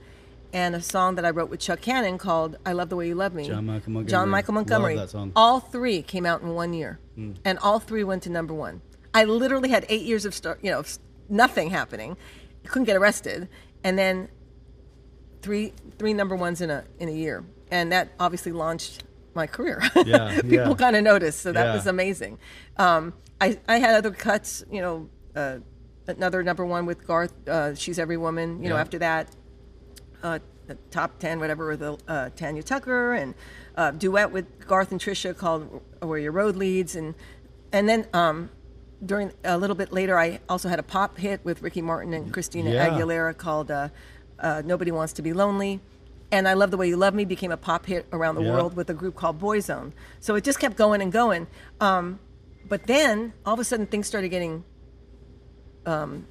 and 0.54 0.76
a 0.76 0.82
song 0.82 1.16
that 1.16 1.26
I 1.26 1.30
wrote 1.30 1.50
with 1.50 1.60
Chuck 1.60 1.82
Cannon 1.82 2.18
called 2.18 2.58
"I 2.66 2.72
Love 2.72 2.90
the 2.90 2.96
Way 2.96 3.08
You 3.08 3.16
Love 3.16 3.34
Me." 3.34 3.48
John 3.48 3.66
Michael 3.66 3.92
Montgomery. 3.92 4.10
John 4.10 4.30
Michael 4.30 4.54
Love 4.56 4.96
that 4.96 5.12
song. 5.12 5.32
All 5.36 5.60
three 5.60 6.02
came 6.02 6.26
out 6.26 6.42
in 6.42 6.50
one 6.56 6.74
year, 6.74 7.00
and 7.46 7.60
all 7.60 7.80
three 7.80 8.04
went 8.04 8.24
to 8.24 8.30
number 8.30 8.54
one. 8.54 8.82
I 9.14 9.26
literally 9.26 9.70
had 9.70 9.86
eight 9.90 10.04
years 10.04 10.26
of 10.26 10.34
star, 10.34 10.58
you 10.62 10.72
know, 10.72 10.84
nothing 11.28 11.70
happening. 11.70 12.16
Couldn't 12.66 12.86
get 12.86 12.96
arrested, 12.96 13.50
and 13.84 13.98
then 13.98 14.30
three 15.42 15.74
three 15.98 16.14
number 16.14 16.36
ones 16.36 16.62
in 16.62 16.70
a 16.70 16.86
in 17.00 17.10
a 17.10 17.14
year, 17.14 17.44
and 17.72 17.92
that 17.92 18.10
obviously 18.20 18.52
launched 18.52 19.04
my 19.34 19.48
career. 19.48 19.82
Yeah, 20.06 20.42
people 20.42 20.52
yeah. 20.52 20.74
kind 20.76 20.96
of 20.96 21.04
noticed, 21.04 21.40
so 21.42 21.52
that 21.52 21.68
Yeah. 21.68 21.74
was 21.74 21.88
amazing. 21.88 22.38
Um, 22.78 23.14
I 23.40 23.58
I 23.68 23.80
had 23.80 23.96
other 23.96 24.12
cuts, 24.12 24.64
you 24.70 24.82
know, 24.82 25.10
uh, 25.36 25.58
another 26.08 26.44
number 26.44 26.66
one 26.66 26.86
with 26.86 27.08
Garth. 27.08 27.34
Uh, 27.48 27.74
She's 27.76 27.98
every 27.98 28.18
woman. 28.18 28.62
You 28.62 28.70
know, 28.70 28.78
after 28.78 29.00
that, 29.00 29.30
uh, 30.22 30.40
the 30.68 30.76
top 30.92 31.18
10, 31.20 31.40
whatever, 31.40 31.68
with 31.68 31.82
uh, 32.08 32.30
Tanya 32.36 32.64
Tucker, 32.64 33.14
and 33.14 33.34
uh, 33.76 33.92
duet 33.92 34.32
with 34.32 34.46
Garth 34.68 34.92
and 34.92 35.00
Trisha 35.00 35.36
called 35.36 35.82
Where 36.02 36.20
Your 36.20 36.32
Road 36.32 36.56
Leads. 36.56 36.96
And, 36.96 37.16
and 37.72 37.88
then 37.90 38.06
um, 38.14 38.50
during 39.06 39.32
a 39.44 39.58
little 39.58 39.76
bit 39.76 39.92
later, 39.92 40.18
I 40.20 40.40
also 40.50 40.70
had 40.70 40.80
a 40.80 40.84
pop 40.84 41.18
hit 41.18 41.44
with 41.44 41.62
Ricky 41.62 41.82
Martin 41.82 42.14
and 42.14 42.32
Christina. 42.32 42.72
Aguilera 42.72 43.36
called 43.36 43.72
uh, 43.72 43.90
uh, 44.40 44.62
Nobody 44.66 44.92
Wants 44.92 45.14
to 45.14 45.22
Be 45.22 45.34
Lonely. 45.34 45.80
And 46.32 46.48
I 46.48 46.54
Love 46.54 46.72
the 46.72 46.78
Way 46.78 46.88
You 46.88 46.98
Love 46.98 47.14
Me 47.14 47.26
became 47.26 47.52
a 47.52 47.58
pop 47.58 47.86
hit 47.86 48.06
around 48.14 48.36
the 48.36 48.44
Yeah. 48.44 48.54
world 48.54 48.76
with 48.76 48.90
a 48.90 48.94
group 48.94 49.16
called 49.16 49.40
Boyzone. 49.40 49.92
So 50.20 50.36
it 50.36 50.44
just 50.44 50.60
kept 50.60 50.78
going 50.78 51.02
and 51.02 51.12
going. 51.12 51.48
Um, 51.80 52.20
but 52.68 52.88
then 52.88 53.34
all 53.46 53.54
of 53.54 53.60
a 53.60 53.64
sudden 53.64 53.86
things 53.86 54.08
started 54.08 54.30
getting 54.30 54.64
um, 55.86 56.28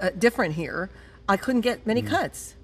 uh, 0.00 0.10
different 0.18 0.54
here. 0.54 0.90
I 1.28 1.36
couldn't 1.36 1.60
get 1.60 1.86
many 1.86 2.02
cuts. 2.02 2.54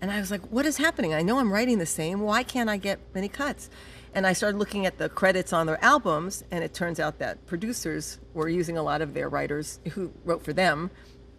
And 0.00 0.10
I 0.10 0.20
was 0.20 0.30
like, 0.30 0.42
what 0.50 0.66
is 0.66 0.76
happening? 0.76 1.14
I 1.14 1.22
know 1.22 1.38
I'm 1.38 1.52
writing 1.52 1.78
the 1.78 1.86
same. 1.86 2.20
Why 2.20 2.42
can't 2.42 2.68
I 2.70 2.76
get 2.76 3.00
many 3.14 3.28
cuts? 3.28 3.70
And 4.14 4.26
I 4.26 4.34
started 4.34 4.58
looking 4.58 4.86
at 4.86 4.98
the 4.98 5.08
credits 5.08 5.52
on 5.52 5.66
their 5.66 5.82
albums, 5.82 6.44
and 6.52 6.62
it 6.62 6.72
turns 6.72 7.00
out 7.00 7.18
that 7.18 7.44
producers 7.46 8.18
were 8.34 8.48
using 8.48 8.76
a 8.76 8.82
lot 8.82 9.02
of 9.02 9.14
their 9.14 9.28
writers 9.28 9.80
who 9.92 10.12
wrote 10.24 10.44
for 10.44 10.52
them 10.52 10.90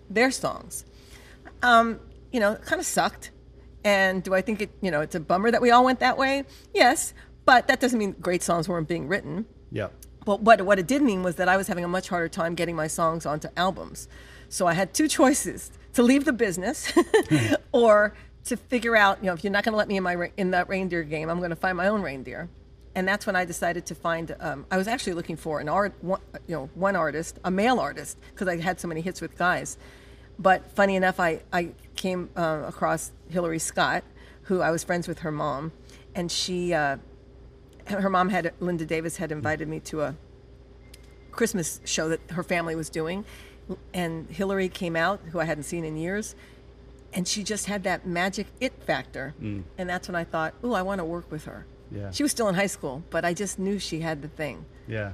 their 0.09 0.31
songs. 0.31 0.83
Um, 1.63 1.99
you 2.33 2.39
know, 2.39 2.53
it 2.53 2.63
kind 2.63 2.79
of 2.81 2.85
sucked. 2.85 3.31
And 3.85 4.23
do 4.23 4.33
I 4.33 4.41
think 4.41 4.61
it, 4.61 4.71
you 4.81 4.89
know, 4.89 5.01
it's 5.01 5.13
a 5.13 5.19
bummer 5.19 5.51
that 5.51 5.61
we 5.61 5.69
all 5.69 5.85
went 5.85 5.99
that 5.99 6.17
way? 6.17 6.43
Yes. 6.73 7.13
But 7.45 7.67
that 7.67 7.79
doesn't 7.79 7.99
mean 7.99 8.15
great 8.19 8.41
songs 8.41 8.67
weren't 8.67 8.87
being 8.87 9.07
written. 9.07 9.45
Yeah. 9.71 9.89
But 10.25 10.41
what, 10.41 10.59
what 10.63 10.79
it 10.79 10.87
did 10.87 11.03
mean 11.03 11.21
was 11.21 11.35
that 11.35 11.47
I 11.47 11.55
was 11.55 11.67
having 11.67 11.83
a 11.83 11.87
much 11.87 12.09
harder 12.09 12.27
time 12.27 12.55
getting 12.55 12.75
my 12.75 12.87
songs 12.87 13.27
onto 13.27 13.47
albums. 13.55 14.07
So 14.49 14.65
I 14.65 14.73
had 14.73 14.93
two 14.95 15.07
choices 15.19 15.71
to 15.93 16.01
leave 16.01 16.25
the 16.25 16.33
business 16.33 16.91
or 17.71 18.15
to 18.45 18.57
figure 18.57 18.95
out, 18.95 19.19
you 19.21 19.27
know, 19.27 19.33
if 19.33 19.43
you're 19.43 19.53
not 19.53 19.63
going 19.63 19.73
to 19.73 19.77
let 19.77 19.87
me 19.87 19.97
in 19.97 20.03
my 20.03 20.31
in 20.35 20.51
that 20.51 20.67
reindeer 20.67 21.03
game, 21.03 21.29
I'm 21.29 21.37
going 21.37 21.51
to 21.51 21.55
find 21.55 21.77
my 21.77 21.87
own 21.87 22.01
reindeer. 22.01 22.49
And 22.95 23.07
that's 23.07 23.27
when 23.27 23.35
I 23.35 23.45
decided 23.45 23.85
to 23.87 23.95
find. 23.95 24.35
Um, 24.39 24.65
I 24.71 24.77
was 24.77 24.87
actually 24.87 25.13
looking 25.13 25.35
for 25.35 25.59
an 25.59 25.69
art, 25.69 25.93
one, 26.01 26.21
you 26.47 26.55
know, 26.55 26.69
one 26.73 26.95
artist, 26.95 27.39
a 27.43 27.51
male 27.51 27.79
artist, 27.79 28.17
because 28.31 28.47
I 28.47 28.57
had 28.57 28.79
so 28.79 28.87
many 28.87 29.01
hits 29.01 29.21
with 29.21 29.37
guys. 29.37 29.77
But 30.37 30.71
funny 30.71 30.95
enough, 30.95 31.19
I 31.19 31.41
I 31.51 31.71
came 31.95 32.29
uh, 32.35 32.63
across 32.67 33.11
Hillary 33.29 33.59
Scott, 33.59 34.03
who 34.43 34.61
I 34.61 34.71
was 34.71 34.83
friends 34.83 35.07
with 35.07 35.19
her 35.19 35.31
mom, 35.31 35.71
and 36.13 36.31
she, 36.31 36.73
uh, 36.73 36.97
her 37.87 38.09
mom 38.09 38.29
had 38.29 38.53
Linda 38.59 38.85
Davis 38.85 39.17
had 39.17 39.31
invited 39.31 39.67
me 39.67 39.79
to 39.81 40.01
a 40.01 40.15
Christmas 41.31 41.79
show 41.85 42.09
that 42.09 42.19
her 42.31 42.43
family 42.43 42.75
was 42.75 42.89
doing, 42.89 43.25
and 43.93 44.29
Hillary 44.29 44.69
came 44.69 44.95
out, 44.95 45.19
who 45.31 45.39
I 45.39 45.45
hadn't 45.45 45.63
seen 45.63 45.85
in 45.85 45.97
years, 45.97 46.35
and 47.13 47.27
she 47.27 47.43
just 47.43 47.65
had 47.67 47.83
that 47.83 48.05
magic 48.05 48.47
it 48.59 48.73
factor, 48.83 49.33
and 49.77 49.89
that's 49.89 50.07
when 50.07 50.15
I 50.15 50.23
thought, 50.25 50.53
oh, 50.63 50.73
I 50.73 50.81
want 50.81 50.99
to 50.99 51.05
work 51.05 51.31
with 51.31 51.45
her. 51.45 51.65
Yeah. 51.91 52.11
She 52.11 52.23
was 52.23 52.31
still 52.31 52.49
in 52.49 52.55
high 52.55 52.67
school, 52.67 53.03
but 53.09 53.23
I 53.23 53.33
just 53.33 53.57
knew 53.57 53.79
she 53.79 54.01
had 54.01 54.21
the 54.21 54.27
thing. 54.27 54.65
Yeah. 54.87 55.11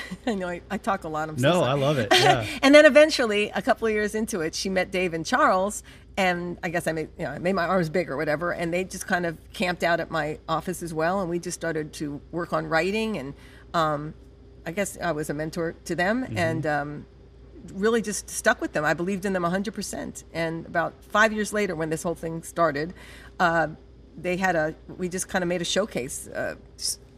I 0.26 0.34
know 0.34 0.48
I, 0.48 0.60
I 0.70 0.78
talk 0.78 1.04
a 1.04 1.08
lot. 1.08 1.28
I'm 1.28 1.38
so 1.38 1.48
No, 1.48 1.52
sorry. 1.60 1.70
I 1.70 1.74
love 1.74 1.98
it. 1.98 2.08
Yeah. 2.12 2.46
and 2.62 2.74
then 2.74 2.84
eventually, 2.86 3.50
a 3.50 3.62
couple 3.62 3.86
of 3.88 3.92
years 3.92 4.14
into 4.14 4.40
it, 4.40 4.54
she 4.54 4.68
met 4.68 4.90
Dave 4.90 5.14
and 5.14 5.24
Charles, 5.26 5.82
and 6.16 6.58
I 6.62 6.68
guess 6.68 6.86
I 6.86 6.92
made 6.92 7.08
you 7.18 7.24
know 7.24 7.30
I 7.32 7.38
made 7.38 7.54
my 7.54 7.66
arms 7.66 7.88
big 7.90 8.10
or 8.10 8.16
whatever, 8.16 8.52
and 8.52 8.72
they 8.72 8.84
just 8.84 9.06
kind 9.06 9.26
of 9.26 9.36
camped 9.52 9.82
out 9.82 10.00
at 10.00 10.10
my 10.10 10.38
office 10.48 10.82
as 10.82 10.92
well, 10.94 11.20
and 11.20 11.28
we 11.30 11.38
just 11.38 11.58
started 11.58 11.92
to 11.94 12.20
work 12.30 12.52
on 12.52 12.66
writing, 12.66 13.16
and 13.18 13.34
um, 13.74 14.14
I 14.66 14.70
guess 14.72 14.96
I 15.02 15.12
was 15.12 15.28
a 15.30 15.34
mentor 15.34 15.74
to 15.86 15.94
them, 15.94 16.26
and 16.36 16.64
um, 16.66 17.06
really 17.72 18.02
just 18.02 18.28
stuck 18.30 18.60
with 18.60 18.72
them. 18.72 18.84
I 18.84 18.94
believed 18.94 19.24
in 19.24 19.32
them 19.32 19.42
100%. 19.44 20.24
And 20.32 20.66
about 20.66 20.94
five 21.04 21.32
years 21.32 21.52
later, 21.52 21.74
when 21.76 21.90
this 21.90 22.02
whole 22.02 22.14
thing 22.16 22.42
started, 22.42 22.92
uh, 23.40 23.68
they 24.16 24.36
had 24.36 24.56
a, 24.56 24.74
we 24.98 25.08
just 25.08 25.28
kind 25.28 25.42
of 25.44 25.48
made 25.48 25.62
a 25.62 25.64
showcase. 25.64 26.26
Uh, 26.28 26.56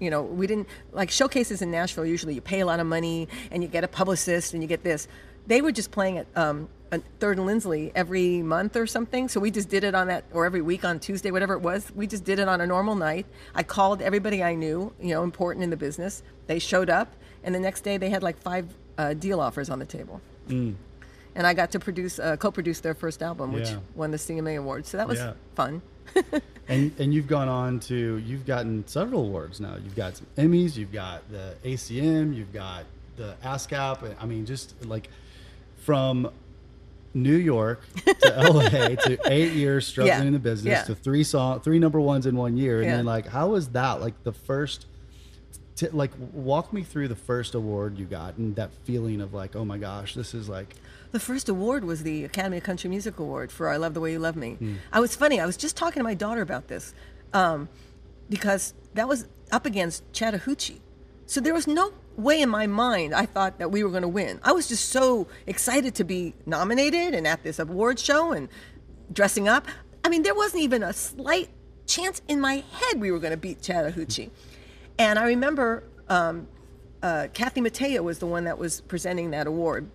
you 0.00 0.10
know, 0.10 0.22
we 0.22 0.46
didn't, 0.46 0.68
like 0.92 1.10
showcases 1.10 1.62
in 1.62 1.70
Nashville, 1.70 2.06
usually 2.06 2.34
you 2.34 2.40
pay 2.40 2.60
a 2.60 2.66
lot 2.66 2.80
of 2.80 2.86
money 2.86 3.28
and 3.50 3.62
you 3.62 3.68
get 3.68 3.84
a 3.84 3.88
publicist 3.88 4.52
and 4.54 4.62
you 4.62 4.68
get 4.68 4.82
this. 4.82 5.08
They 5.46 5.60
were 5.60 5.72
just 5.72 5.90
playing 5.90 6.18
at 6.18 6.26
um, 6.36 6.68
Third 7.20 7.38
and 7.38 7.46
Lindsley 7.46 7.92
every 7.94 8.42
month 8.42 8.76
or 8.76 8.86
something. 8.86 9.28
So 9.28 9.40
we 9.40 9.50
just 9.50 9.68
did 9.68 9.84
it 9.84 9.94
on 9.94 10.06
that, 10.06 10.24
or 10.32 10.46
every 10.46 10.62
week 10.62 10.84
on 10.84 10.98
Tuesday, 11.00 11.30
whatever 11.30 11.54
it 11.54 11.60
was. 11.60 11.90
We 11.94 12.06
just 12.06 12.24
did 12.24 12.38
it 12.38 12.48
on 12.48 12.60
a 12.60 12.66
normal 12.66 12.94
night. 12.94 13.26
I 13.54 13.62
called 13.62 14.00
everybody 14.00 14.42
I 14.42 14.54
knew, 14.54 14.92
you 15.00 15.10
know, 15.14 15.22
important 15.22 15.64
in 15.64 15.70
the 15.70 15.76
business. 15.76 16.22
They 16.46 16.58
showed 16.58 16.88
up, 16.90 17.14
and 17.42 17.54
the 17.54 17.60
next 17.60 17.82
day 17.82 17.96
they 17.98 18.10
had 18.10 18.22
like 18.22 18.38
five 18.40 18.66
uh, 18.96 19.12
deal 19.14 19.40
offers 19.40 19.70
on 19.70 19.78
the 19.80 19.84
table 19.84 20.20
and 21.36 21.48
I 21.48 21.52
got 21.54 21.72
to 21.72 21.80
produce, 21.80 22.18
uh, 22.20 22.36
co-produce 22.36 22.78
their 22.80 22.94
first 22.94 23.22
album, 23.22 23.52
which 23.52 23.70
Yeah. 23.70 23.78
won 23.96 24.12
the 24.12 24.18
CMA 24.18 24.54
award. 24.56 24.86
So 24.86 24.96
that 24.98 25.08
was 25.08 25.18
Yeah. 25.18 25.32
fun. 25.56 25.82
And 26.66 26.92
and 26.98 27.12
you've 27.12 27.26
gone 27.26 27.48
on 27.48 27.78
to 27.80 28.16
you've 28.24 28.46
gotten 28.46 28.86
several 28.86 29.20
awards 29.26 29.60
now. 29.60 29.74
You've 29.76 29.94
got 29.94 30.16
some 30.16 30.26
Emmys, 30.38 30.76
you've 30.76 30.92
got 30.92 31.20
the 31.30 31.54
ACM, 31.62 32.34
you've 32.34 32.54
got 32.54 32.84
the 33.16 33.34
ASCAP. 33.44 34.14
I 34.18 34.24
mean, 34.24 34.46
just 34.46 34.72
like 34.86 35.10
from 35.76 36.30
New 37.12 37.36
York 37.36 37.82
to 38.06 38.14
LA 38.50 38.68
to 38.96 39.18
eight 39.26 39.52
years 39.52 39.86
struggling 39.86 40.16
Yeah. 40.20 40.24
in 40.26 40.32
the 40.32 40.38
business 40.38 40.72
Yeah. 40.72 40.82
to 40.84 40.94
three 40.94 41.22
song 41.22 41.60
three 41.60 41.78
number 41.78 42.00
ones 42.00 42.24
in 42.24 42.34
one 42.34 42.56
year, 42.56 42.78
and 42.78 42.86
Yeah. 42.86 42.96
then 42.96 43.04
like 43.04 43.26
how 43.26 43.48
was 43.48 43.68
that 43.68 44.00
like 44.00 44.14
the 44.24 44.32
first? 44.32 44.86
T- 45.76 45.88
like 45.88 46.12
walk 46.32 46.72
me 46.72 46.82
through 46.82 47.08
the 47.08 47.16
first 47.16 47.54
award 47.54 47.98
you 47.98 48.06
got 48.06 48.38
and 48.38 48.56
that 48.56 48.70
feeling 48.84 49.20
of 49.20 49.34
like 49.34 49.54
oh 49.54 49.64
my 49.66 49.76
gosh 49.76 50.14
this 50.14 50.32
is 50.32 50.48
like 50.48 50.72
The 51.14 51.20
first 51.20 51.48
award 51.48 51.84
was 51.84 52.02
the 52.02 52.24
Academy 52.24 52.56
of 52.56 52.64
Country 52.64 52.90
Music 52.90 53.20
Award 53.20 53.52
for 53.52 53.68
"I 53.68 53.76
Love 53.76 53.94
the 53.94 54.00
Way 54.00 54.10
You 54.10 54.18
Love 54.18 54.34
Me." 54.34 54.54
Hmm. 54.54 54.74
I 54.92 54.98
was 54.98 55.14
funny. 55.14 55.38
I 55.38 55.46
was 55.46 55.56
just 55.56 55.76
talking 55.76 56.00
to 56.00 56.02
my 56.02 56.14
daughter 56.14 56.42
about 56.42 56.66
this 56.66 56.92
um, 57.32 57.68
because 58.28 58.74
that 58.94 59.06
was 59.06 59.28
up 59.52 59.64
against 59.64 60.02
Chattahoochee. 60.12 60.80
So 61.26 61.40
there 61.40 61.54
was 61.54 61.68
no 61.68 61.92
way 62.16 62.42
in 62.42 62.48
my 62.48 62.66
mind 62.66 63.14
I 63.14 63.26
thought 63.26 63.60
that 63.60 63.70
we 63.70 63.84
were 63.84 63.90
going 63.90 64.02
to 64.02 64.08
win. 64.08 64.40
I 64.42 64.50
was 64.50 64.66
just 64.66 64.88
so 64.88 65.28
excited 65.46 65.94
to 65.94 66.04
be 66.04 66.34
nominated 66.46 67.14
and 67.14 67.28
at 67.28 67.44
this 67.44 67.60
award 67.60 68.00
show 68.00 68.32
and 68.32 68.48
dressing 69.12 69.46
up. 69.46 69.68
I 70.02 70.08
mean, 70.08 70.24
there 70.24 70.34
wasn't 70.34 70.64
even 70.64 70.82
a 70.82 70.92
slight 70.92 71.48
chance 71.86 72.22
in 72.26 72.40
my 72.40 72.64
head 72.72 73.00
we 73.00 73.12
were 73.12 73.20
going 73.20 73.30
to 73.30 73.36
beat 73.36 73.62
Chattahoochee. 73.62 74.32
And 74.98 75.20
I 75.20 75.28
remember 75.28 75.84
um, 76.08 76.48
uh, 77.04 77.28
Kathy 77.32 77.60
Mattea 77.60 78.02
was 78.02 78.18
the 78.18 78.26
one 78.26 78.42
that 78.46 78.58
was 78.58 78.80
presenting 78.80 79.30
that 79.30 79.46
award 79.46 79.88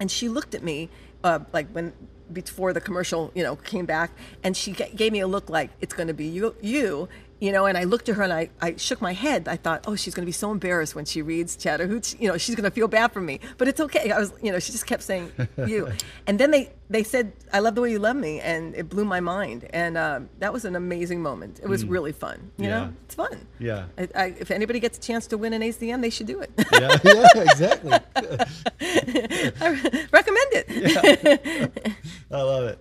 and 0.00 0.10
she 0.10 0.28
looked 0.28 0.54
at 0.54 0.62
me 0.62 0.88
uh, 1.24 1.40
like 1.52 1.68
when 1.70 1.92
before 2.32 2.72
the 2.72 2.80
commercial 2.80 3.30
you 3.34 3.42
know 3.42 3.56
came 3.56 3.86
back 3.86 4.10
and 4.42 4.56
she 4.56 4.72
ga- 4.72 4.90
gave 4.94 5.12
me 5.12 5.20
a 5.20 5.26
look 5.26 5.48
like 5.48 5.70
it's 5.80 5.94
going 5.94 6.08
to 6.08 6.14
be 6.14 6.26
you 6.26 6.54
you 6.60 7.08
you 7.40 7.52
know 7.52 7.66
and 7.66 7.76
i 7.76 7.84
looked 7.84 8.08
at 8.08 8.16
her 8.16 8.22
and 8.22 8.32
I, 8.32 8.48
I 8.60 8.76
shook 8.76 9.00
my 9.00 9.12
head. 9.12 9.46
I 9.48 9.56
thought 9.56 9.84
oh 9.86 9.96
she's 9.96 10.14
going 10.14 10.22
to 10.24 10.26
be 10.26 10.32
so 10.32 10.50
embarrassed 10.50 10.94
when 10.94 11.04
she 11.04 11.20
reads 11.22 11.56
chattahoochee. 11.56 12.16
You 12.20 12.28
know 12.30 12.38
she's 12.38 12.54
going 12.54 12.64
to 12.64 12.70
feel 12.70 12.88
bad 12.88 13.12
for 13.12 13.20
me 13.20 13.40
but 13.58 13.68
it's 13.68 13.80
okay. 13.80 14.10
I 14.10 14.18
was 14.18 14.32
you 14.42 14.50
know 14.52 14.58
she 14.58 14.72
just 14.72 14.86
kept 14.86 15.02
saying 15.02 15.32
you. 15.66 15.88
And 16.28 16.38
then 16.40 16.50
they 16.50 16.72
they 16.90 17.02
said 17.02 17.32
i 17.52 17.58
love 17.58 17.74
the 17.74 17.80
way 17.82 17.90
you 17.90 17.98
love 17.98 18.16
me 18.16 18.40
and 18.40 18.74
it 18.74 18.88
blew 18.88 19.04
my 19.04 19.20
mind. 19.20 19.66
And 19.70 19.96
um, 19.98 20.28
that 20.38 20.52
was 20.52 20.64
an 20.64 20.76
amazing 20.76 21.20
moment. 21.22 21.60
It 21.62 21.68
was 21.68 21.84
really 21.84 22.12
fun 22.12 22.50
you 22.56 22.68
Yeah. 22.68 22.78
know 22.78 22.92
it's 23.04 23.14
fun. 23.14 23.46
Yeah. 23.58 23.84
I, 23.98 24.08
I, 24.14 24.24
if 24.40 24.50
anybody 24.50 24.80
gets 24.80 24.96
a 24.98 25.00
chance 25.00 25.26
to 25.28 25.36
win 25.38 25.52
an 25.52 25.62
acm 25.62 26.00
they 26.00 26.10
should 26.10 26.26
do 26.26 26.40
it. 26.40 26.50
Yeah. 26.72 26.96
Yeah 27.04 27.42
exactly. 27.42 27.92
I 29.60 30.06
recommend 30.12 30.50
it. 30.52 31.72
I 32.30 32.42
love 32.42 32.64
it 32.72 32.78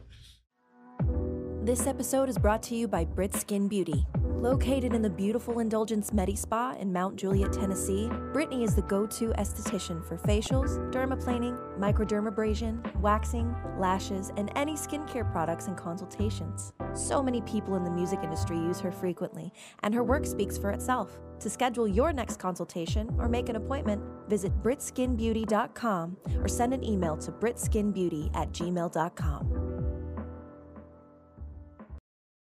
This 1.65 1.87
episode 1.87 2.29
is 2.29 2.37
brought 2.37 2.61
to 2.63 2.75
you 2.75 2.87
by 2.87 3.05
Brit 3.05 3.35
Skin 3.35 3.67
Beauty. 3.67 4.05
Located 4.23 4.93
in 4.93 5.01
the 5.01 5.09
beautiful 5.09 5.57
Indulgence 5.57 6.13
Medi 6.13 6.35
Spa 6.35 6.75
in 6.79 6.93
Mount 6.93 7.15
Juliet, 7.15 7.51
Tennessee, 7.51 8.07
Brittany 8.31 8.63
is 8.63 8.75
the 8.75 8.83
go 8.83 9.07
to 9.07 9.29
esthetician 9.29 10.07
for 10.07 10.15
facials, 10.15 10.77
dermaplaning, 10.91 11.57
microdermabrasion, 11.79 12.95
waxing, 13.01 13.55
lashes, 13.79 14.31
and 14.37 14.51
any 14.55 14.73
skincare 14.73 15.29
products 15.31 15.65
and 15.65 15.75
consultations. 15.75 16.71
So 16.93 17.23
many 17.23 17.41
people 17.41 17.75
in 17.77 17.83
the 17.83 17.89
music 17.89 18.19
industry 18.21 18.57
use 18.57 18.79
her 18.81 18.91
frequently, 18.91 19.51
and 19.81 19.91
her 19.95 20.03
work 20.03 20.27
speaks 20.27 20.59
for 20.59 20.69
itself. 20.69 21.19
To 21.39 21.49
schedule 21.49 21.87
your 21.87 22.13
next 22.13 22.37
consultation 22.37 23.09
or 23.17 23.27
make 23.27 23.49
an 23.49 23.55
appointment, 23.55 24.03
visit 24.27 24.53
britskinbeauty.com 24.61 26.17
or 26.35 26.47
send 26.47 26.75
an 26.75 26.83
email 26.83 27.17
to 27.17 27.31
britskinbeauty 27.31 28.35
at 28.35 28.51
gmail.com. 28.51 29.64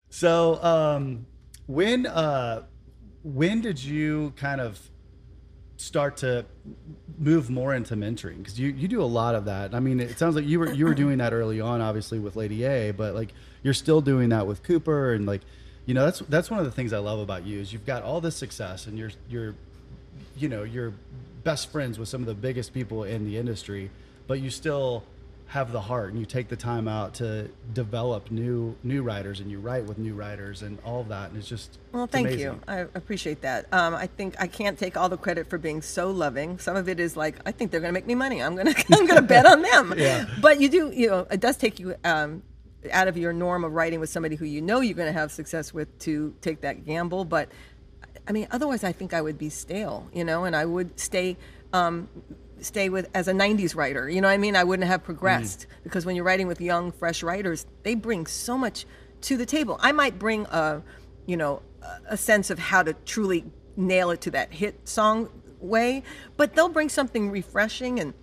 So, 0.10 0.62
um, 0.64 1.26
when 1.68 2.06
uh, 2.08 2.64
when 3.24 3.62
did 3.62 3.82
you 3.82 4.34
kind 4.38 4.62
of 4.62 4.80
start 5.78 6.18
to 6.18 6.46
move 7.18 7.50
more 7.50 7.74
into 7.74 7.96
mentoring? 7.96 8.40
Because 8.40 8.60
you, 8.60 8.70
you 8.70 8.88
do 8.88 9.02
a 9.02 9.06
lot 9.06 9.36
of 9.36 9.46
that. 9.46 9.74
I 9.74 9.80
mean, 9.80 10.00
it 10.00 10.18
sounds 10.18 10.36
like 10.36 10.46
you 10.46 10.60
were 10.60 10.74
you 10.74 10.86
were 10.86 10.94
doing 10.94 11.20
that 11.20 11.34
early 11.34 11.62
on, 11.62 11.82
obviously 11.82 12.20
with 12.20 12.36
Lady 12.36 12.64
A, 12.64 12.92
but 12.92 13.14
like 13.14 13.34
you're 13.64 13.74
still 13.74 14.02
doing 14.02 14.30
that 14.30 14.48
with 14.48 14.64
Cooper, 14.64 15.14
and 15.14 15.26
like 15.26 15.42
you 15.86 15.94
know 15.94 16.06
that's 16.06 16.20
that's 16.20 16.50
one 16.50 16.60
of 16.60 16.66
the 16.66 16.72
things 16.72 16.94
I 16.94 17.00
love 17.00 17.20
about 17.20 17.46
you 17.46 17.60
is 17.60 17.72
you've 17.72 17.86
got 17.86 18.04
all 18.04 18.22
this 18.22 18.36
success, 18.36 18.88
and 18.88 18.98
you're 18.98 19.12
you're 19.30 19.56
you 20.38 20.50
know 20.50 20.64
you're 20.64 20.94
best 21.44 21.72
friends 21.72 21.98
with 21.98 22.10
some 22.10 22.22
of 22.22 22.28
the 22.28 22.36
biggest 22.36 22.74
people 22.74 23.04
in 23.04 23.26
the 23.26 23.38
industry, 23.38 23.90
but 24.28 24.42
you 24.42 24.50
still 24.50 25.04
have 25.50 25.72
the 25.72 25.82
heart 25.82 26.12
and 26.12 26.20
you 26.20 26.28
take 26.28 26.48
the 26.48 26.56
time 26.56 26.88
out 26.88 27.16
to 27.16 27.50
develop 27.74 28.30
new 28.30 28.76
new 28.84 29.02
writers 29.02 29.40
and 29.40 29.50
you 29.50 29.60
write 29.60 29.84
with 29.84 29.98
new 29.98 30.14
writers 30.14 30.62
and 30.62 30.78
all 30.86 31.02
of 31.02 31.08
that 31.08 31.30
and 31.30 31.40
it's 31.40 31.48
just 31.48 31.80
Well, 31.92 32.06
thank 32.06 32.28
amazing. 32.28 32.46
you. 32.54 32.60
I 32.68 32.78
appreciate 32.94 33.42
that. 33.42 33.66
Um, 33.74 33.96
I 33.96 34.06
think 34.06 34.36
I 34.40 34.46
can't 34.46 34.78
take 34.78 34.96
all 34.96 35.10
the 35.10 35.18
credit 35.18 35.50
for 35.50 35.58
being 35.58 35.82
so 35.82 36.12
loving. 36.12 36.60
Some 36.60 36.76
of 36.76 36.88
it 36.88 37.00
is 37.00 37.18
like 37.18 37.38
I 37.48 37.52
think 37.52 37.72
they're 37.72 37.80
going 37.80 37.90
to 37.90 38.00
make 38.00 38.06
me 38.06 38.14
money. 38.14 38.44
I'm 38.44 38.54
going 38.56 38.72
to 38.74 38.86
I'm 38.94 39.08
going 39.08 39.16
to 39.16 39.24
bet 39.24 39.48
on 39.48 39.64
them. 39.64 39.96
Yeah. 39.98 40.28
But 40.40 40.62
you 40.62 40.70
do, 40.70 40.92
you 40.94 41.08
know, 41.08 41.26
it 41.32 41.40
does 41.40 41.58
take 41.58 41.80
you 41.80 41.96
um, 42.04 42.44
out 42.92 43.08
of 43.08 43.18
your 43.18 43.34
norm 43.34 43.64
of 43.64 43.74
writing 43.74 44.00
with 44.00 44.12
somebody 44.12 44.36
who 44.36 44.46
you 44.46 44.62
know 44.62 44.82
you're 44.82 44.96
going 44.96 45.12
to 45.12 45.20
have 45.20 45.32
success 45.32 45.74
with 45.74 45.98
to 46.00 46.36
take 46.42 46.62
that 46.62 46.86
gamble. 46.86 47.26
But 47.26 47.50
I 48.28 48.34
mean, 48.34 48.48
otherwise, 48.52 48.84
I 48.84 48.92
think 48.92 49.16
I 49.16 49.22
would 49.22 49.40
be 49.40 49.50
stale, 49.50 50.08
you 50.14 50.24
know, 50.24 50.44
and 50.44 50.56
I 50.56 50.66
would 50.66 51.00
stay. 51.00 51.38
Um, 51.74 52.08
stay 52.66 52.90
with 52.90 53.10
as 53.14 53.28
a 53.28 53.34
90s 53.34 53.76
writer 53.76 54.10
you 54.10 54.22
know 54.22 54.28
what 54.28 54.34
i 54.34 54.38
mean 54.38 54.56
i 54.56 54.64
wouldn't 54.64 54.88
have 54.88 55.04
progressed 55.04 55.62
mm. 55.62 55.84
because 55.84 56.06
when 56.06 56.16
you're 56.16 56.26
writing 56.26 56.48
with 56.48 56.62
young 56.62 56.92
fresh 56.92 57.24
writers 57.24 57.66
they 57.84 57.96
bring 57.96 58.26
so 58.26 58.58
much 58.58 58.86
to 59.22 59.38
the 59.38 59.46
table 59.46 59.78
i 59.82 59.92
might 59.92 60.18
bring 60.18 60.46
a 60.48 60.82
you 61.26 61.38
know 61.38 61.62
a- 61.82 62.14
a 62.14 62.18
sense 62.18 62.50
of 62.50 62.60
how 62.60 62.84
to 62.84 62.94
truly 63.06 63.44
nail 63.76 64.10
it 64.12 64.22
to 64.22 64.32
that 64.32 64.52
hit 64.52 64.88
song 64.88 65.30
way 65.60 66.04
but 66.38 66.56
they'll 66.56 66.70
bring 66.70 66.90
something 66.90 67.30
refreshing 67.32 68.00
and 68.00 68.14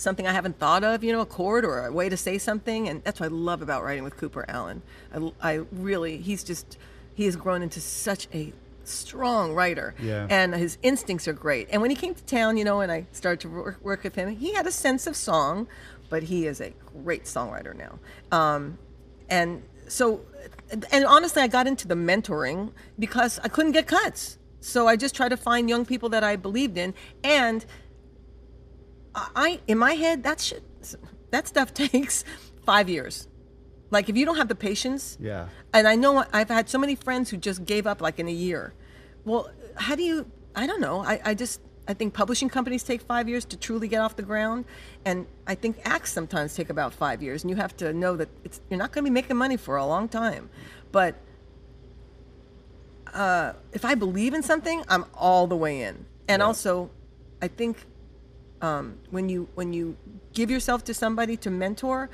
something 0.00 0.26
I 0.26 0.32
haven't 0.32 0.58
thought 0.58 0.84
of, 0.84 1.02
you 1.02 1.12
know, 1.12 1.20
a 1.20 1.26
chord 1.26 1.64
or 1.64 1.86
a 1.86 1.92
way 1.92 2.08
to 2.08 2.16
say 2.16 2.38
something. 2.38 2.88
And 2.88 3.02
that's 3.04 3.20
what 3.20 3.26
I 3.26 3.34
love 3.34 3.62
about 3.62 3.82
writing 3.82 4.04
with 4.04 4.16
Cooper 4.16 4.44
Allen. 4.48 4.82
I, 5.12 5.32
I 5.40 5.52
really, 5.72 6.18
he's 6.18 6.44
just, 6.44 6.78
he 7.14 7.24
has 7.24 7.36
grown 7.36 7.62
into 7.62 7.80
such 7.80 8.28
a 8.32 8.52
strong 8.88 9.54
writer. 9.54 9.94
Yeah. 10.00 10.26
And 10.30 10.54
his 10.54 10.78
instincts 10.82 11.28
are 11.28 11.32
great. 11.32 11.68
And 11.70 11.80
when 11.82 11.90
he 11.90 11.96
came 11.96 12.14
to 12.14 12.24
town, 12.24 12.56
you 12.56 12.64
know, 12.64 12.80
and 12.80 12.90
I 12.90 13.06
started 13.12 13.40
to 13.40 13.48
work, 13.48 13.78
work 13.82 14.02
with 14.04 14.14
him, 14.14 14.36
he 14.36 14.54
had 14.54 14.66
a 14.66 14.72
sense 14.72 15.06
of 15.06 15.16
song, 15.16 15.68
but 16.08 16.24
he 16.24 16.46
is 16.46 16.60
a 16.60 16.72
great 17.04 17.24
songwriter 17.24 17.74
now. 17.76 17.98
Um, 18.36 18.78
and 19.28 19.62
so, 19.88 20.20
and 20.92 21.04
honestly, 21.04 21.42
I 21.42 21.48
got 21.48 21.66
into 21.66 21.88
the 21.88 21.94
mentoring 21.94 22.72
because 22.98 23.38
I 23.44 23.48
couldn't 23.48 23.72
get 23.72 23.86
cuts. 23.86 24.38
So 24.60 24.88
I 24.88 24.96
just 24.96 25.14
tried 25.14 25.28
to 25.30 25.36
find 25.36 25.68
young 25.68 25.86
people 25.86 26.08
that 26.10 26.24
I 26.24 26.36
believed 26.36 26.76
in, 26.76 26.94
and 27.22 27.64
I, 29.14 29.60
in 29.66 29.78
my 29.78 29.92
head, 29.92 30.22
that 30.24 30.40
shit, 30.40 30.62
that 31.30 31.48
stuff 31.48 31.72
takes 31.74 32.24
five 32.64 32.88
years. 32.88 33.28
Like 33.90 34.08
if 34.08 34.16
you 34.16 34.26
don't 34.26 34.36
have 34.36 34.48
the 34.48 34.54
patience, 34.54 35.16
Yeah. 35.20 35.48
and 35.72 35.88
I 35.88 35.94
know 35.94 36.24
I've 36.32 36.48
had 36.50 36.68
so 36.68 36.78
many 36.78 36.94
friends 36.94 37.30
who 37.30 37.36
just 37.38 37.64
gave 37.64 37.86
up 37.86 38.00
like 38.02 38.18
in 38.18 38.28
a 38.28 38.32
year. 38.32 38.74
Well, 39.24 39.50
how 39.76 39.94
do 39.96 40.02
you? 40.02 40.26
I 40.54 40.66
don't 40.66 40.80
know. 40.80 41.00
I, 41.00 41.20
I 41.24 41.34
just 41.34 41.60
I 41.86 41.94
think 41.94 42.12
publishing 42.12 42.50
companies 42.50 42.82
take 42.82 43.00
five 43.00 43.28
years 43.30 43.44
to 43.46 43.56
truly 43.56 43.88
get 43.88 44.00
off 44.00 44.14
the 44.16 44.22
ground, 44.22 44.66
and 45.06 45.26
I 45.46 45.54
think 45.54 45.78
acts 45.84 46.12
sometimes 46.12 46.54
take 46.54 46.68
about 46.68 46.92
five 46.92 47.22
years. 47.22 47.44
And 47.44 47.50
you 47.50 47.56
have 47.56 47.74
to 47.78 47.92
know 47.94 48.16
that 48.16 48.28
it's 48.44 48.60
you're 48.68 48.78
not 48.78 48.92
going 48.92 49.04
to 49.04 49.10
be 49.10 49.14
making 49.14 49.36
money 49.36 49.56
for 49.56 49.76
a 49.76 49.86
long 49.86 50.08
time, 50.08 50.50
but 50.92 51.14
uh, 53.14 53.52
if 53.72 53.84
I 53.84 53.94
believe 53.94 54.34
in 54.34 54.42
something, 54.42 54.82
I'm 54.88 55.04
all 55.14 55.46
the 55.46 55.56
way 55.56 55.82
in. 55.82 56.04
And 56.28 56.40
Yeah. 56.40 56.46
also, 56.46 56.90
I 57.40 57.48
think 57.48 57.86
um, 58.60 58.98
when 59.10 59.28
you 59.28 59.48
when 59.54 59.72
you 59.72 59.96
give 60.34 60.50
yourself 60.50 60.84
to 60.84 60.94
somebody 60.94 61.36
to 61.38 61.50
mentor, 61.50 62.10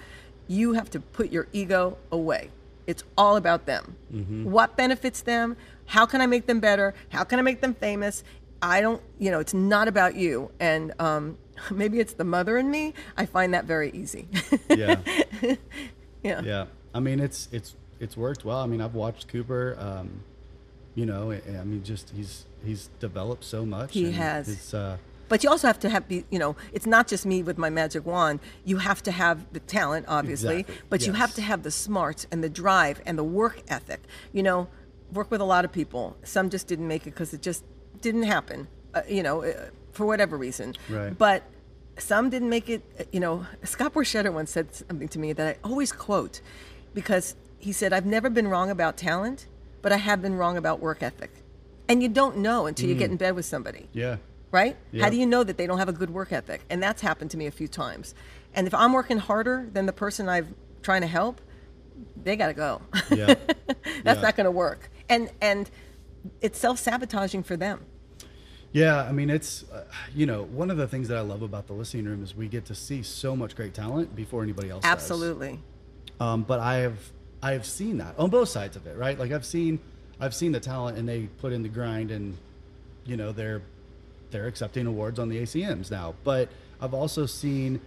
you 0.48 0.72
have 0.74 0.90
to 0.90 1.00
put 1.00 1.32
your 1.32 1.48
ego 1.52 1.96
away. 2.10 2.50
It's 2.86 3.02
all 3.16 3.36
about 3.36 3.66
them. 3.66 3.96
What 4.44 4.76
benefits 4.76 5.22
them? 5.22 5.56
How 5.86 6.06
can 6.06 6.20
I 6.20 6.26
make 6.26 6.46
them 6.46 6.60
better? 6.60 6.94
How 7.08 7.24
can 7.24 7.38
I 7.38 7.42
make 7.42 7.60
them 7.60 7.74
famous? 7.74 8.22
I 8.60 8.80
don't, 8.80 9.02
you 9.18 9.30
know, 9.30 9.40
it's 9.40 9.54
not 9.54 9.88
about 9.88 10.16
you. 10.16 10.50
And 10.60 10.92
um, 10.98 11.38
maybe 11.70 12.00
it's 12.00 12.14
the 12.14 12.24
mother 12.24 12.58
in 12.58 12.70
me. 12.70 12.94
I 13.16 13.26
find 13.26 13.54
that 13.54 13.64
very 13.64 13.90
easy. 13.90 14.28
Yeah. 14.68 15.00
yeah. 16.22 16.40
Yeah, 16.42 16.66
I 16.94 17.00
mean 17.00 17.20
it's 17.20 17.48
it's 17.52 17.74
it's 18.00 18.16
worked 18.16 18.44
well. 18.44 18.58
I 18.58 18.66
mean 18.66 18.80
I've 18.80 18.94
watched 18.94 19.28
Cooper. 19.28 19.76
Um, 19.78 20.22
you 20.94 21.06
know, 21.06 21.32
I 21.32 21.36
I 21.58 21.64
mean 21.64 21.82
just 21.84 22.10
he's 22.10 22.46
he's 22.64 22.88
developed 23.00 23.44
so 23.44 23.64
much. 23.66 23.92
He 23.92 24.12
has. 24.12 24.48
It's 24.48 24.74
uh, 24.74 24.96
But 25.28 25.42
you 25.42 25.50
also 25.50 25.66
have 25.66 25.80
to 25.80 25.88
have, 25.88 26.06
be, 26.08 26.24
you 26.30 26.38
know, 26.38 26.56
it's 26.72 26.86
not 26.86 27.08
just 27.08 27.24
me 27.26 27.42
with 27.42 27.58
my 27.58 27.70
magic 27.70 28.04
wand. 28.06 28.40
You 28.64 28.78
have 28.78 29.02
to 29.04 29.12
have 29.12 29.52
the 29.52 29.60
talent, 29.60 30.06
obviously, 30.08 30.60
Exactly, 30.60 30.84
but 30.90 31.06
you 31.06 31.12
have 31.12 31.34
to 31.34 31.42
have 31.42 31.62
the 31.62 31.70
smarts 31.70 32.26
and 32.30 32.44
the 32.44 32.48
drive 32.48 33.00
and 33.06 33.18
the 33.18 33.24
work 33.24 33.62
ethic. 33.68 34.02
You 34.32 34.42
know, 34.42 34.68
work 35.12 35.30
with 35.30 35.40
a 35.40 35.44
lot 35.44 35.64
of 35.64 35.72
people. 35.72 36.16
Some 36.22 36.50
just 36.50 36.66
didn't 36.66 36.88
make 36.88 37.02
it 37.02 37.10
because 37.10 37.32
it 37.32 37.42
just 37.42 37.64
didn't 38.00 38.24
happen, 38.24 38.68
uh, 38.94 39.02
you 39.08 39.22
know, 39.22 39.44
uh, 39.44 39.70
for 39.92 40.06
whatever 40.06 40.36
reason. 40.36 40.74
Right. 40.88 41.16
But 41.16 41.42
some 41.98 42.30
didn't 42.30 42.50
make 42.50 42.68
it, 42.68 42.82
uh, 42.98 43.04
you 43.12 43.20
know. 43.20 43.46
Scott 43.62 43.94
Borchetta 43.94 44.32
once 44.32 44.50
said 44.50 44.74
something 44.74 45.08
to 45.08 45.18
me 45.18 45.32
that 45.32 45.46
I 45.46 45.68
always 45.68 45.92
quote 45.92 46.40
because 46.92 47.36
he 47.58 47.72
said, 47.72 47.92
I've 47.92 48.06
never 48.06 48.28
been 48.28 48.48
wrong 48.48 48.70
about 48.70 48.96
talent, 48.96 49.46
but 49.82 49.92
I 49.92 49.96
have 49.96 50.20
been 50.20 50.34
wrong 50.34 50.56
about 50.56 50.80
work 50.80 51.02
ethic. 51.02 51.30
And 51.88 52.02
you 52.02 52.08
don't 52.08 52.38
know 52.38 52.66
until 52.66 52.88
you 52.88 52.94
get 52.94 53.10
in 53.10 53.18
bed 53.18 53.34
with 53.34 53.44
somebody 53.44 53.88
yeah, 53.92 54.16
right? 54.54 54.76
Yeah. 54.92 55.02
How 55.04 55.10
do 55.10 55.16
you 55.16 55.26
know 55.26 55.44
that 55.44 55.58
they 55.58 55.66
don't 55.66 55.78
have 55.78 55.88
a 55.90 55.92
good 55.92 56.10
work 56.10 56.32
ethic? 56.32 56.62
And 56.70 56.82
that's 56.82 57.02
happened 57.02 57.30
to 57.32 57.36
me 57.36 57.46
a 57.46 57.50
few 57.50 57.68
times. 57.68 58.14
And 58.54 58.66
if 58.66 58.72
I'm 58.72 58.92
working 58.94 59.18
harder 59.18 59.68
than 59.72 59.84
the 59.86 59.92
person 59.92 60.28
I'm 60.28 60.54
trying 60.82 61.02
to 61.02 61.06
help, 61.08 61.40
they 62.22 62.36
got 62.36 62.46
to 62.46 62.54
go. 62.54 62.80
yeah, 63.10 63.34
that's 64.04 64.16
Yeah. 64.18 64.20
not 64.22 64.36
going 64.36 64.44
to 64.46 64.50
work. 64.50 64.88
And 65.10 65.30
and 65.42 65.68
it's 66.40 66.58
self-sabotaging 66.58 67.42
for 67.42 67.56
them. 67.56 67.80
yeah. 68.72 69.02
I 69.02 69.12
mean 69.12 69.28
it's 69.28 69.64
uh, 69.70 69.84
you 70.14 70.24
know 70.26 70.44
one 70.44 70.70
of 70.70 70.76
the 70.78 70.88
things 70.88 71.08
that 71.08 71.18
I 71.18 71.20
love 71.20 71.42
about 71.42 71.66
the 71.66 71.74
listening 71.74 72.06
room 72.06 72.22
is 72.22 72.34
we 72.34 72.48
get 72.48 72.64
to 72.66 72.74
see 72.74 73.02
so 73.02 73.36
much 73.36 73.54
great 73.56 73.74
talent 73.74 74.14
before 74.16 74.42
anybody 74.42 74.70
else. 74.70 74.82
does. 74.82 74.90
Absolutely. 74.92 75.58
Um, 76.20 76.42
but 76.42 76.60
I 76.60 76.76
have 76.76 76.98
I 77.42 77.52
have 77.52 77.66
seen 77.66 77.98
that 77.98 78.14
on 78.18 78.30
both 78.30 78.48
sides 78.48 78.76
of 78.76 78.86
it, 78.86 78.96
right? 78.96 79.18
Like 79.18 79.32
I've 79.32 79.44
seen 79.44 79.78
I've 80.20 80.34
seen 80.34 80.52
the 80.52 80.60
talent 80.60 80.96
and 80.96 81.06
they 81.08 81.22
put 81.42 81.52
in 81.52 81.62
the 81.64 81.68
grind 81.68 82.10
and 82.12 82.36
you 83.04 83.16
know 83.16 83.32
they're 83.32 83.62
they're 84.34 84.48
accepting 84.48 84.86
awards 84.86 85.20
on 85.20 85.28
the 85.28 85.38
ACMs 85.38 85.92
now. 85.92 86.14
But 86.24 86.48
I've 86.80 86.92
also 86.92 87.24
seen 87.24 87.80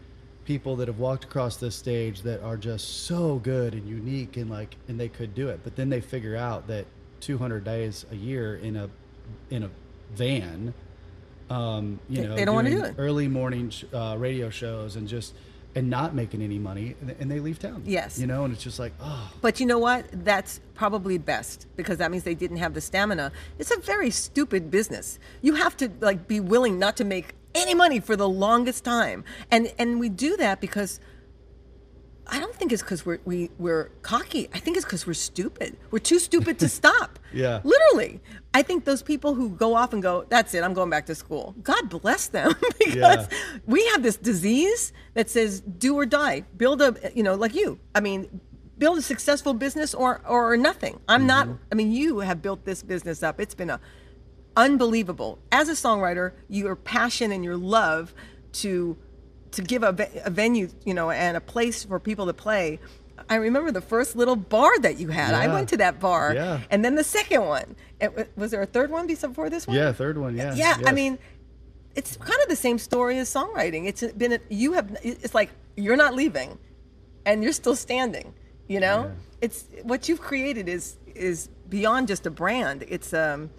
people 0.45 0.77
that 0.77 0.87
have 0.87 0.97
walked 0.97 1.25
across 1.25 1.57
this 1.57 1.75
stage 1.75 2.21
that 2.21 2.41
are 2.41 2.55
just 2.55 3.03
so 3.05 3.35
good 3.39 3.73
and 3.73 3.85
unique 3.85 4.37
and 4.37 4.49
like 4.49 4.77
and 4.87 4.97
they 4.97 5.09
could 5.09 5.35
do 5.35 5.49
it, 5.49 5.59
but 5.65 5.75
then 5.75 5.89
they 5.89 5.99
figure 5.99 6.37
out 6.37 6.65
that 6.67 6.85
200 7.19 7.65
days 7.65 8.05
a 8.11 8.15
year 8.15 8.55
in 8.55 8.77
a 8.77 8.89
in 9.49 9.63
a 9.63 9.69
van 10.15 10.73
um, 11.49 11.99
you 12.09 12.23
know, 12.23 12.35
they 12.35 12.45
don't 12.45 12.55
wanna 12.55 12.69
doing 12.69 12.81
do 12.81 12.89
it. 12.89 12.95
early 12.97 13.27
morning 13.27 13.71
uh, 13.93 14.15
radio 14.17 14.49
shows 14.49 14.95
and 14.95 15.07
just 15.07 15.33
and 15.77 15.91
not 15.91 16.15
making 16.15 16.41
any 16.41 16.57
money, 16.57 16.95
and, 17.01 17.15
and 17.19 17.29
they 17.29 17.39
leave 17.39 17.59
town. 17.59 17.83
Yes. 17.85 18.17
you 18.17 18.25
know, 18.25 18.45
and 18.45 18.51
it's 18.53 18.63
just 18.63 18.79
like, 18.79 18.93
oh, 18.99 19.31
But 19.41 19.59
you 19.59 19.67
know 19.67 19.77
what? 19.77 20.07
That's 20.11 20.59
probably 20.73 21.19
best 21.19 21.67
because 21.75 21.99
that 21.99 22.09
means 22.09 22.23
they 22.23 22.33
didn't 22.33 22.57
have 22.57 22.73
the 22.73 22.81
stamina. 22.81 23.31
It's 23.59 23.69
a 23.69 23.79
very 23.79 24.09
stupid 24.09 24.71
business. 24.71 25.19
You 25.43 25.53
have 25.53 25.77
to 25.77 25.91
like 26.01 26.27
be 26.27 26.39
willing 26.39 26.79
not 26.79 26.97
to 26.97 27.05
make 27.05 27.35
any 27.53 27.75
money 27.75 27.99
for 27.99 28.15
the 28.15 28.27
longest 28.27 28.83
time. 28.83 29.23
And 29.51 29.71
and 29.77 29.99
we 29.99 30.09
do 30.09 30.35
that 30.37 30.61
because 30.61 30.99
I 32.29 32.39
don't 32.39 32.53
think 32.55 32.71
it's 32.71 32.81
because 32.81 33.05
we're 33.05 33.19
we, 33.25 33.49
we're 33.57 33.85
cocky. 34.01 34.49
I 34.53 34.59
think 34.59 34.77
it's 34.77 34.85
because 34.85 35.07
we're 35.07 35.13
stupid. 35.13 35.77
We're 35.91 35.99
too 35.99 36.19
stupid 36.19 36.59
to 36.59 36.69
stop. 36.79 37.19
Yeah. 37.33 37.61
Literally. 37.63 38.19
I 38.53 38.61
think 38.63 38.85
those 38.85 39.01
people 39.03 39.33
who 39.35 39.49
go 39.49 39.75
off 39.75 39.93
and 39.93 40.01
go, 40.01 40.25
that's 40.29 40.53
it, 40.53 40.63
I'm 40.63 40.73
going 40.73 40.89
back 40.89 41.05
to 41.07 41.15
school. 41.15 41.55
God 41.61 41.89
bless 41.89 42.27
them 42.27 42.53
because 42.79 43.27
Yeah. 43.31 43.59
we 43.65 43.85
have 43.87 44.03
this 44.03 44.17
disease 44.17 44.93
that 45.13 45.29
says 45.29 45.61
do 45.61 45.95
or 45.95 46.05
die. 46.05 46.41
Build 46.57 46.81
a, 46.81 46.95
you 47.13 47.23
know, 47.23 47.35
like 47.35 47.53
you. 47.55 47.79
I 47.95 47.99
mean, 47.99 48.41
build 48.77 48.97
a 48.97 49.01
successful 49.01 49.53
business 49.53 49.93
or 49.93 50.21
or 50.27 50.57
nothing. 50.57 50.99
I'm 51.07 51.25
not. 51.25 51.47
Mm-hmm. 51.47 51.63
I 51.71 51.75
mean, 51.75 51.91
you 51.91 52.19
have 52.19 52.41
built 52.41 52.65
this 52.65 52.83
business 52.83 53.23
up. 53.23 53.39
It's 53.39 53.55
been 53.55 53.69
a 53.69 53.79
unbelievable. 54.55 55.39
As 55.51 55.69
a 55.69 55.73
songwriter, 55.73 56.33
your 56.49 56.75
passion 56.75 57.31
and 57.31 57.43
your 57.43 57.57
love 57.57 58.13
to 58.53 58.97
to 59.57 59.61
give 59.61 59.83
a, 59.83 59.91
ve- 59.91 60.21
a 60.23 60.29
venue, 60.29 60.69
you 60.85 60.93
know, 60.93 61.11
and 61.11 61.35
a 61.37 61.41
place 61.41 61.83
for 61.83 61.99
people 61.99 62.25
to 62.27 62.33
play. 62.33 62.79
I 63.29 63.35
remember 63.35 63.71
the 63.71 63.81
first 63.81 64.15
little 64.15 64.35
bar 64.35 64.79
that 64.79 64.97
you 64.99 65.09
had. 65.09 65.33
I 65.33 65.47
went 65.47 65.67
to 65.69 65.77
that 65.77 65.99
bar, 65.99 66.33
Yeah. 66.33 66.61
and 66.69 66.85
then 66.85 66.95
the 66.95 67.03
second 67.03 67.45
one. 67.45 67.75
It, 67.99 68.29
was 68.37 68.51
there 68.51 68.61
a 68.61 68.65
third 68.67 68.89
one 68.91 69.05
before 69.07 69.49
this 69.49 69.67
one? 69.67 69.75
yeah, 69.75 69.91
third 69.91 70.17
one, 70.17 70.37
yeah, 70.37 70.53
yeah. 70.55 70.77
I 70.85 70.91
mean, 70.93 71.17
it's 71.95 72.15
kind 72.17 72.39
of 72.43 72.47
the 72.47 72.55
same 72.55 72.77
story 72.77 73.17
as 73.17 73.27
songwriting. 73.29 73.87
It's 73.87 74.03
been 74.13 74.39
you 74.49 74.73
have. 74.73 74.95
It's 75.03 75.33
like 75.35 75.49
you're 75.75 75.97
not 75.97 76.13
leaving, 76.13 76.59
and 77.25 77.43
you're 77.43 77.51
still 77.53 77.75
standing. 77.75 78.33
You 78.67 78.79
know, 78.79 78.97
Yeah. 79.05 79.11
it's 79.41 79.65
what 79.83 80.07
you've 80.07 80.21
created 80.21 80.69
is 80.69 80.97
is 81.15 81.49
beyond 81.67 82.07
just 82.07 82.25
a 82.27 82.31
brand. 82.31 82.85
It's 82.87 83.13
um. 83.13 83.49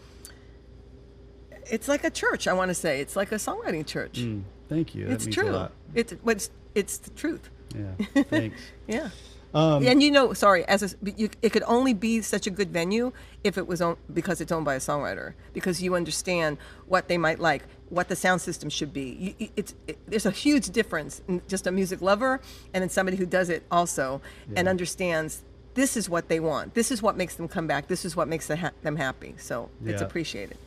It's 1.71 1.89
like 1.89 2.05
a 2.05 2.11
church. 2.11 2.47
I 2.47 2.53
want 2.55 2.69
to 2.71 2.75
say 2.75 3.01
it's 3.01 3.17
like 3.17 3.33
a 3.33 3.37
songwriting 3.37 3.85
church. 3.85 4.21
Mm, 4.21 4.43
thank 4.69 4.95
you. 4.95 5.07
That 5.07 5.15
it's 5.15 5.27
means 5.27 5.35
true. 5.35 5.51
A 5.51 5.53
lot. 5.53 5.73
It's 5.95 6.13
what's 6.23 6.51
it's 6.75 6.99
the 6.99 7.11
truth. 7.11 7.51
Yeah, 7.75 8.23
thanks. 8.25 8.61
Yeah. 8.87 9.11
Um, 9.55 9.87
and 9.87 10.03
you 10.03 10.11
know, 10.11 10.35
sorry, 10.35 10.65
as 10.67 10.83
a, 10.83 11.11
you, 11.17 11.31
it 11.41 11.51
could 11.51 11.63
only 11.67 11.95
be 11.95 12.21
such 12.21 12.47
a 12.47 12.51
good 12.51 12.71
venue 12.71 13.13
if 13.45 13.57
it 13.57 13.67
was 13.67 13.81
owned 13.81 13.97
because 14.13 14.43
it's 14.43 14.53
owned 14.53 14.67
by 14.67 14.75
a 14.75 14.79
songwriter, 14.79 15.33
because 15.55 15.83
you 15.83 15.95
understand 15.95 16.59
what 16.87 17.09
they 17.09 17.17
might 17.17 17.39
like, 17.39 17.63
what 17.89 18.09
the 18.09 18.17
sound 18.17 18.43
system 18.43 18.69
should 18.69 18.93
be. 18.93 19.35
You, 19.39 19.49
it's 19.57 19.75
it, 19.87 19.99
there's 20.07 20.27
a 20.27 20.31
huge 20.31 20.69
difference 20.71 21.23
in 21.29 21.41
just 21.49 21.67
a 21.67 21.73
music 21.73 22.03
lover 22.03 22.41
and 22.75 22.83
then 22.83 22.91
somebody 22.91 23.17
who 23.17 23.25
does 23.25 23.49
it 23.49 23.63
also 23.71 24.21
and 24.55 24.69
understands 24.69 25.45
this 25.75 25.97
is 25.97 26.11
what 26.11 26.29
they 26.29 26.41
want, 26.41 26.75
this 26.75 26.91
is 26.91 27.01
what 27.01 27.17
makes 27.17 27.37
them 27.37 27.49
come 27.49 27.67
back, 27.67 27.89
this 27.89 28.05
is 28.05 28.15
what 28.15 28.29
makes 28.29 28.49
them, 28.49 28.59
ha- 28.59 28.73
them 28.83 28.97
happy. 28.97 29.35
So 29.39 29.71
it's 29.85 30.03
appreciated. 30.03 30.59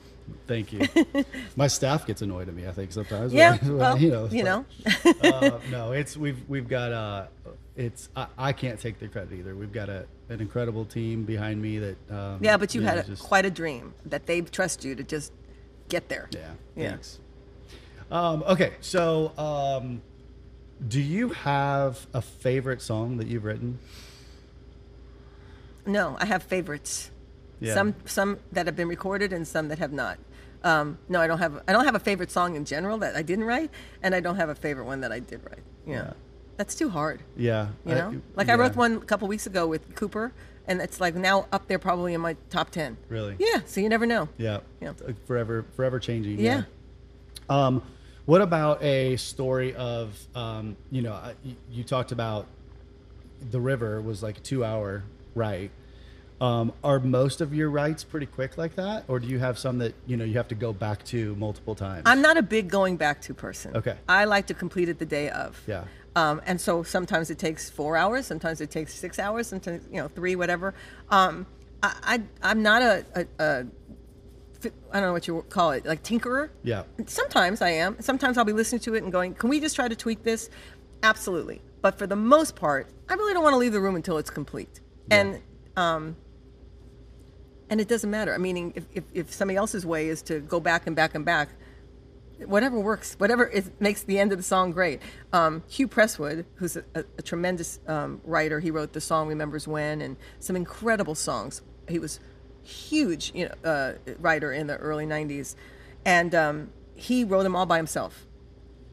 Thank 0.47 0.73
you. 0.73 0.87
My 1.55 1.67
staff 1.67 2.05
gets 2.05 2.21
annoyed 2.21 2.47
at 2.47 2.53
me. 2.55 2.67
I 2.67 2.71
think 2.71 2.91
sometimes. 2.91 3.33
Yeah, 3.33 3.57
when- 3.57 3.77
well, 3.77 3.97
you 3.97 4.11
know. 4.11 4.27
you 4.31 4.43
know. 4.43 4.65
uh, 5.23 5.59
no, 5.69 5.91
it's 5.91 6.15
we've 6.17 6.39
we've 6.49 6.67
got 6.67 6.91
uh, 6.91 7.25
it's 7.75 8.09
I, 8.15 8.27
I 8.37 8.53
can't 8.53 8.79
take 8.79 8.99
the 8.99 9.07
credit 9.07 9.33
either. 9.37 9.55
We've 9.55 9.71
got 9.71 9.89
a 9.89 10.05
an 10.29 10.41
incredible 10.41 10.85
team 10.85 11.23
behind 11.23 11.61
me 11.61 11.79
that. 11.79 11.95
Um, 12.11 12.39
Yeah, 12.41 12.57
but 12.57 12.73
you 12.75 12.81
know, 12.81 12.87
had 12.87 12.97
a, 12.99 13.03
just- 13.03 13.23
quite 13.23 13.45
a 13.45 13.51
dream 13.51 13.93
that 14.05 14.25
they 14.25 14.41
trust 14.41 14.83
you 14.85 14.95
to 14.95 15.03
just 15.03 15.31
get 15.89 16.09
there. 16.09 16.29
Yeah. 16.31 16.51
Yeah. 16.75 16.89
Thanks. 16.91 17.19
Um, 18.09 18.43
okay, 18.43 18.73
so 18.81 19.31
um, 19.37 20.01
do 20.87 20.99
you 20.99 21.29
have 21.29 22.05
a 22.13 22.21
favorite 22.21 22.81
song 22.81 23.17
that 23.17 23.27
you've 23.27 23.45
written? 23.45 23.79
No, 25.85 26.17
I 26.19 26.25
have 26.25 26.43
favorites. 26.43 27.09
Yeah. 27.61 27.73
Some 27.73 27.95
some 28.05 28.39
that 28.51 28.65
have 28.65 28.75
been 28.75 28.89
recorded 28.89 29.31
and 29.31 29.47
some 29.47 29.69
that 29.69 29.79
have 29.79 29.93
not. 29.93 30.17
Um, 30.63 30.97
no, 31.07 31.21
I 31.21 31.27
don't 31.27 31.39
have. 31.39 31.61
I 31.67 31.71
don't 31.71 31.85
have 31.85 31.95
a 31.95 31.99
favorite 31.99 32.29
song 32.31 32.55
in 32.55 32.65
general 32.65 32.97
that 32.97 33.15
I 33.15 33.21
didn't 33.21 33.45
write, 33.45 33.71
and 34.03 34.13
I 34.13 34.19
don't 34.19 34.35
have 34.35 34.49
a 34.49 34.55
favorite 34.55 34.85
one 34.85 35.01
that 35.01 35.11
I 35.11 35.19
did 35.19 35.41
write. 35.45 35.63
Yeah, 35.87 35.93
Yeah. 35.93 36.13
that's 36.57 36.75
too 36.75 36.89
hard. 36.89 37.21
Yeah. 37.37 37.69
You 37.85 37.95
know, 37.95 38.21
like 38.35 38.49
I 38.49 38.55
wrote 38.55 38.75
one 38.75 38.97
a 38.97 38.99
couple 38.99 39.27
weeks 39.27 39.47
ago 39.47 39.65
with 39.67 39.95
Cooper, 39.95 40.33
and 40.67 40.81
it's 40.81 40.99
like 40.99 41.15
now 41.15 41.47
up 41.51 41.67
there 41.67 41.79
probably 41.79 42.13
in 42.13 42.21
my 42.21 42.35
top 42.49 42.69
ten. 42.71 42.97
Really? 43.09 43.35
Yeah. 43.39 43.61
So 43.65 43.79
you 43.81 43.89
never 43.89 44.05
know. 44.05 44.27
Yeah. 44.37 44.59
Yeah. 44.81 44.93
Forever, 45.25 45.65
forever 45.75 45.99
changing. 45.99 46.39
Yeah. 46.39 46.63
Um, 47.49 47.81
What 48.25 48.41
about 48.41 48.81
a 48.83 49.15
story 49.17 49.73
of, 49.73 50.15
um, 50.35 50.77
you 50.91 51.01
know, 51.01 51.19
you, 51.43 51.55
you 51.71 51.83
talked 51.83 52.11
about 52.11 52.45
the 53.49 53.59
river 53.59 53.99
was 53.99 54.21
like 54.21 54.37
a 54.37 54.41
two 54.41 54.63
hour 54.63 55.03
write. 55.33 55.71
Um, 56.41 56.73
are 56.83 56.99
most 56.99 57.39
of 57.39 57.53
your 57.53 57.69
writes 57.69 58.03
pretty 58.03 58.25
quick 58.25 58.57
like 58.57 58.75
that, 58.75 59.03
or 59.07 59.19
do 59.19 59.27
you 59.27 59.37
have 59.37 59.59
some 59.59 59.77
that 59.77 59.93
you 60.07 60.17
know 60.17 60.25
you 60.25 60.33
have 60.33 60.47
to 60.47 60.55
go 60.55 60.73
back 60.73 61.05
to 61.05 61.35
multiple 61.35 61.75
times? 61.75 62.01
I'm 62.07 62.19
not 62.19 62.35
a 62.35 62.41
big 62.41 62.67
going 62.67 62.97
back 62.97 63.21
to 63.21 63.35
person. 63.35 63.77
Okay. 63.77 63.95
I 64.09 64.25
like 64.25 64.47
to 64.47 64.55
complete 64.55 64.89
it 64.89 64.97
the 64.97 65.05
day 65.05 65.29
of. 65.29 65.61
Yeah. 65.67 65.83
Um, 66.15 66.41
and 66.47 66.59
so 66.59 66.81
sometimes 66.81 67.29
it 67.29 67.37
takes 67.37 67.69
four 67.69 67.95
hours, 67.95 68.25
sometimes 68.25 68.59
it 68.59 68.71
takes 68.71 68.95
six 68.95 69.19
hours, 69.19 69.47
sometimes 69.47 69.87
you 69.91 70.01
know 70.01 70.07
three, 70.07 70.35
whatever. 70.35 70.73
Um, 71.11 71.45
I, 71.83 71.93
I 72.03 72.49
I'm 72.49 72.63
not 72.63 72.81
a, 72.81 73.05
a, 73.13 73.27
a 73.39 73.65
I 74.91 74.99
don't 74.99 75.09
know 75.09 75.13
what 75.13 75.27
you 75.27 75.45
call 75.47 75.71
it, 75.71 75.85
like 75.85 76.01
tinkerer. 76.01 76.49
Yeah. 76.63 76.83
Sometimes 77.05 77.61
I 77.61 77.69
am. 77.69 77.97
Sometimes 78.01 78.39
I'll 78.39 78.45
be 78.45 78.51
listening 78.51 78.81
to 78.81 78.95
it 78.95 79.03
and 79.03 79.11
going, 79.11 79.35
"Can 79.35 79.47
we 79.47 79.59
just 79.59 79.75
try 79.75 79.87
to 79.87 79.95
tweak 79.95 80.23
this?" 80.23 80.49
Absolutely. 81.03 81.61
But 81.83 81.99
for 81.99 82.07
the 82.07 82.15
most 82.15 82.55
part, 82.55 82.87
I 83.09 83.13
really 83.13 83.33
don't 83.33 83.43
want 83.43 83.53
to 83.53 83.57
leave 83.57 83.73
the 83.73 83.81
room 83.81 83.95
until 83.95 84.17
it's 84.17 84.31
complete. 84.31 84.79
Yeah. 85.07 85.17
And 85.17 85.41
um, 85.77 86.15
and 87.71 87.79
it 87.79 87.87
doesn't 87.87 88.11
matter. 88.11 88.33
I 88.33 88.37
mean, 88.37 88.73
if, 88.75 88.85
if, 88.93 89.03
if 89.13 89.33
somebody 89.33 89.55
else's 89.55 89.85
way 89.85 90.09
is 90.09 90.21
to 90.23 90.41
go 90.41 90.59
back 90.59 90.85
and 90.85 90.95
back 90.95 91.15
and 91.15 91.23
back, 91.23 91.49
whatever 92.45 92.77
works, 92.77 93.15
whatever 93.17 93.47
is, 93.47 93.71
makes 93.79 94.03
the 94.03 94.19
end 94.19 94.33
of 94.33 94.37
the 94.37 94.43
song 94.43 94.73
great. 94.73 95.01
Um, 95.31 95.63
Hugh 95.69 95.87
Prestwood, 95.87 96.45
who's 96.55 96.75
a, 96.75 96.83
a, 96.93 97.05
a 97.17 97.21
tremendous 97.21 97.79
um, 97.87 98.19
writer, 98.25 98.59
he 98.59 98.71
wrote 98.71 98.91
the 98.91 98.99
song 98.99 99.29
"Remembers 99.29 99.69
When" 99.69 100.01
and 100.01 100.17
some 100.39 100.57
incredible 100.57 101.15
songs. 101.15 101.61
He 101.87 101.97
was 101.97 102.19
huge, 102.61 103.31
you 103.33 103.47
know, 103.47 103.69
uh, 103.69 103.93
writer 104.19 104.51
in 104.51 104.67
the 104.67 104.75
early 104.75 105.05
'90s, 105.05 105.55
and 106.03 106.35
um, 106.35 106.71
he 106.93 107.23
wrote 107.23 107.43
them 107.43 107.55
all 107.55 107.65
by 107.65 107.77
himself. 107.77 108.27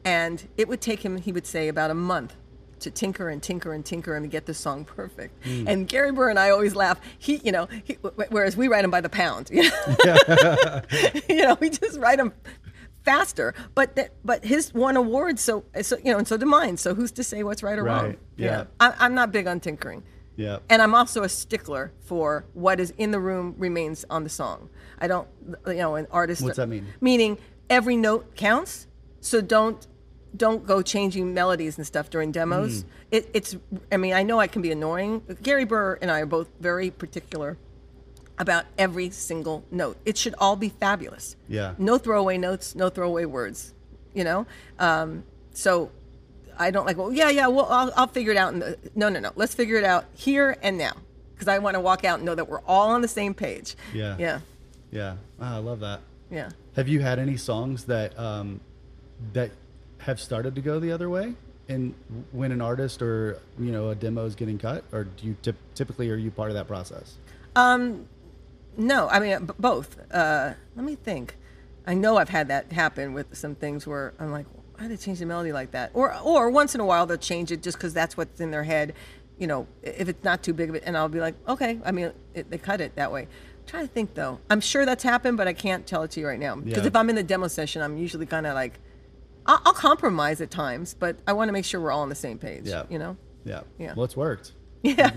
And 0.05 0.47
it 0.55 0.69
would 0.69 0.79
take 0.79 1.03
him, 1.03 1.17
he 1.17 1.33
would 1.33 1.45
say, 1.45 1.67
about 1.67 1.91
a 1.91 1.95
month 1.95 2.33
to 2.81 2.91
tinker 2.91 3.29
and 3.29 3.41
tinker 3.41 3.73
and 3.73 3.85
tinker 3.85 4.15
and 4.15 4.29
get 4.29 4.45
the 4.45 4.53
song 4.53 4.85
perfect. 4.85 5.43
Hmm. 5.43 5.67
And 5.67 5.87
Gary 5.87 6.11
Burr 6.11 6.29
and 6.29 6.39
I 6.39 6.49
always 6.49 6.75
laugh. 6.75 6.99
He, 7.17 7.37
you 7.43 7.51
know, 7.51 7.67
he, 7.83 7.93
whereas 8.29 8.55
we 8.55 8.67
write 8.67 8.83
them 8.83 8.91
by 8.91 9.01
the 9.01 9.09
pound. 9.09 9.49
You 9.51 9.63
know, 10.05 10.81
you 11.29 11.37
know 11.43 11.57
we 11.59 11.69
just 11.69 11.99
write 11.99 12.17
them 12.17 12.33
faster. 13.03 13.53
But 13.75 13.95
that, 13.95 14.13
but 14.23 14.45
his 14.45 14.73
won 14.73 14.97
awards, 14.97 15.41
so 15.41 15.65
so 15.81 15.97
you 15.97 16.11
know, 16.11 16.17
and 16.17 16.27
so 16.27 16.37
did 16.37 16.45
mine. 16.45 16.77
So 16.77 16.93
who's 16.95 17.11
to 17.13 17.23
say 17.23 17.43
what's 17.43 17.63
right 17.63 17.77
or 17.77 17.83
wrong? 17.83 18.05
Right, 18.05 18.19
yeah. 18.37 18.65
I, 18.79 18.93
I'm 18.99 19.13
not 19.13 19.31
big 19.31 19.47
on 19.47 19.59
tinkering. 19.59 20.03
Yeah. 20.35 20.59
And 20.69 20.81
I'm 20.81 20.95
also 20.95 21.23
a 21.23 21.29
stickler 21.29 21.91
for 21.99 22.45
what 22.53 22.79
is 22.79 22.93
in 22.97 23.11
the 23.11 23.19
room 23.19 23.55
remains 23.57 24.05
on 24.09 24.23
the 24.23 24.29
song. 24.29 24.69
I 24.97 25.07
don't, 25.07 25.27
you 25.67 25.73
know, 25.73 25.95
an 25.95 26.07
artist. 26.11 26.41
What's 26.41 26.55
that 26.55 26.69
mean? 26.69 26.87
Meaning 27.01 27.37
every 27.69 27.97
note 27.97 28.35
counts. 28.35 28.87
So 29.19 29.41
don't 29.41 29.85
don't 30.35 30.65
go 30.65 30.81
changing 30.81 31.33
melodies 31.33 31.77
and 31.77 31.85
stuff 31.85 32.09
during 32.09 32.31
demos. 32.31 32.81
Hmm. 32.81 32.87
It, 33.11 33.29
it's. 33.33 33.57
I 33.91 33.97
mean, 33.97 34.13
I 34.13 34.23
know 34.23 34.39
I 34.39 34.47
can 34.47 34.61
be 34.61 34.71
annoying. 34.71 35.21
Gary 35.41 35.65
Burr 35.65 35.97
and 36.01 36.11
I 36.11 36.21
are 36.21 36.25
both 36.25 36.49
very 36.59 36.91
particular 36.91 37.57
about 38.37 38.65
every 38.77 39.09
single 39.09 39.65
note. 39.71 39.97
It 40.05 40.17
should 40.17 40.35
all 40.37 40.55
be 40.55 40.69
fabulous. 40.69 41.35
Yeah. 41.47 41.75
No 41.77 41.97
throwaway 41.97 42.37
notes. 42.37 42.75
No 42.75 42.89
throwaway 42.89 43.25
words. 43.25 43.73
You 44.13 44.23
know. 44.23 44.45
Um, 44.77 45.23
so 45.53 45.91
I 46.57 46.71
don't 46.71 46.85
like. 46.85 46.97
Well, 46.97 47.11
yeah, 47.11 47.29
yeah. 47.29 47.47
Well, 47.47 47.67
I'll, 47.69 47.91
I'll 47.95 48.07
figure 48.07 48.31
it 48.31 48.37
out. 48.37 48.53
In 48.53 48.59
the, 48.59 48.77
no, 48.95 49.09
no, 49.09 49.19
no. 49.19 49.31
Let's 49.35 49.53
figure 49.55 49.77
it 49.77 49.83
out 49.83 50.05
here 50.13 50.57
and 50.61 50.77
now 50.77 50.93
because 51.33 51.47
I 51.47 51.57
want 51.59 51.75
to 51.75 51.79
walk 51.79 52.03
out 52.03 52.19
and 52.19 52.25
know 52.25 52.35
that 52.35 52.47
we're 52.47 52.61
all 52.61 52.89
on 52.89 53.01
the 53.01 53.07
same 53.07 53.33
page. 53.33 53.75
Yeah. 53.93 54.15
Yeah. 54.19 54.39
Yeah. 54.91 55.15
Ah, 55.39 55.55
I 55.55 55.59
love 55.59 55.79
that. 55.79 56.01
Yeah. 56.29 56.49
Have 56.75 56.87
you 56.87 56.99
had 56.99 57.17
any 57.17 57.37
songs 57.37 57.85
that 57.85 58.17
um, 58.19 58.59
that 59.33 59.51
have 59.99 60.19
started 60.19 60.55
to 60.55 60.61
go 60.61 60.79
the 60.79 60.91
other 60.91 61.09
way, 61.09 61.33
and 61.67 61.93
when 62.31 62.51
an 62.51 62.61
artist 62.61 63.01
or 63.01 63.39
you 63.59 63.71
know 63.71 63.89
a 63.89 63.95
demo 63.95 64.25
is 64.25 64.35
getting 64.35 64.57
cut, 64.57 64.83
or 64.91 65.03
do 65.05 65.27
you 65.27 65.35
typ- 65.43 65.55
typically 65.75 66.09
are 66.09 66.15
you 66.15 66.31
part 66.31 66.49
of 66.49 66.55
that 66.55 66.67
process? 66.67 67.17
No, 68.77 69.09
I 69.09 69.19
mean 69.19 69.45
b- 69.45 69.53
both. 69.59 69.97
Uh, 70.11 70.53
let 70.75 70.85
me 70.85 70.95
think. 70.95 71.35
I 71.85 71.93
know 71.95 72.17
I've 72.17 72.29
had 72.29 72.47
that 72.49 72.71
happen 72.71 73.13
with 73.13 73.35
some 73.35 73.55
things 73.55 73.85
where 73.87 74.13
I'm 74.19 74.31
like, 74.31 74.45
why 74.75 74.87
did 74.87 74.91
they 74.97 75.01
change 75.03 75.19
the 75.19 75.25
melody 75.25 75.51
like 75.51 75.71
that? 75.71 75.91
Or 75.93 76.15
or 76.21 76.49
once 76.49 76.75
in 76.75 76.81
a 76.81 76.85
while 76.85 77.05
they'll 77.05 77.17
change 77.17 77.51
it 77.51 77.61
just 77.61 77.77
because 77.77 77.93
that's 77.93 78.15
what's 78.15 78.39
in 78.39 78.51
their 78.51 78.63
head. 78.63 78.93
You 79.37 79.47
know, 79.47 79.67
if 79.83 80.07
it's 80.07 80.23
not 80.23 80.43
too 80.43 80.53
big 80.53 80.69
of 80.69 80.75
it, 80.75 80.83
and 80.85 80.95
I'll 80.97 81.09
be 81.09 81.19
like, 81.19 81.35
okay. 81.47 81.79
I 81.83 81.91
mean, 81.91 82.11
it, 82.33 82.49
they 82.49 82.57
cut 82.57 82.79
it 82.81 82.95
that 82.95 83.11
way. 83.11 83.23
I'm 83.23 83.65
trying 83.67 83.87
to 83.87 83.93
think 83.93 84.13
though. 84.13 84.39
I'm 84.49 84.61
sure 84.61 84.85
that's 84.85 85.03
happened, 85.03 85.35
but 85.37 85.47
I 85.47 85.53
can't 85.53 85.85
tell 85.87 86.03
it 86.03 86.11
to 86.11 86.19
you 86.19 86.27
right 86.27 86.39
now 86.39 86.55
because 86.55 86.83
Yeah. 86.83 86.87
if 86.87 86.95
I'm 86.95 87.09
in 87.09 87.15
the 87.15 87.23
demo 87.23 87.47
session, 87.47 87.81
I'm 87.81 87.97
usually 87.97 88.25
kind 88.27 88.45
of 88.47 88.53
like, 88.53 88.79
I'll, 89.45 89.61
I'll 89.65 89.73
compromise 89.73 90.41
at 90.41 90.51
times, 90.51 90.93
but 90.93 91.17
I 91.27 91.33
want 91.33 91.49
to 91.49 91.53
make 91.53 91.65
sure 91.65 91.79
we're 91.81 91.91
all 91.91 92.01
on 92.01 92.09
the 92.09 92.15
same 92.15 92.37
page. 92.37 92.65
Yeah. 92.65 92.83
You 92.89 92.99
know. 92.99 93.17
Yeah. 93.45 93.61
Yeah. 93.77 93.93
Well, 93.95 94.05
it's 94.05 94.17
worked. 94.17 94.53
Yeah. 94.81 95.11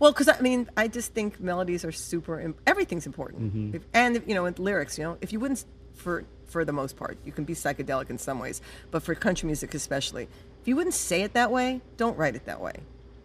well, 0.00 0.10
because 0.10 0.26
I 0.28 0.40
mean, 0.40 0.68
I 0.76 0.88
just 0.88 1.14
think 1.14 1.38
melodies 1.38 1.84
are 1.84 1.92
super. 1.92 2.40
Im- 2.40 2.56
everything's 2.66 3.06
important, 3.06 3.76
if, 3.76 3.82
and 3.94 4.20
you 4.26 4.34
know, 4.34 4.42
with 4.42 4.58
lyrics, 4.58 4.98
you 4.98 5.04
know, 5.04 5.16
if 5.20 5.32
you 5.32 5.38
wouldn't, 5.38 5.64
for 5.94 6.24
for 6.46 6.64
the 6.64 6.72
most 6.72 6.96
part, 6.96 7.16
you 7.24 7.30
can 7.30 7.44
be 7.44 7.54
psychedelic 7.54 8.10
in 8.10 8.18
some 8.18 8.40
ways, 8.40 8.60
but 8.90 9.04
for 9.04 9.14
country 9.14 9.46
music 9.46 9.72
especially, 9.72 10.24
if 10.60 10.66
you 10.66 10.74
wouldn't 10.74 10.94
say 10.96 11.22
it 11.22 11.32
that 11.34 11.52
way, 11.52 11.80
don't 11.96 12.18
write 12.18 12.34
it 12.34 12.44
that 12.46 12.60
way. 12.60 12.72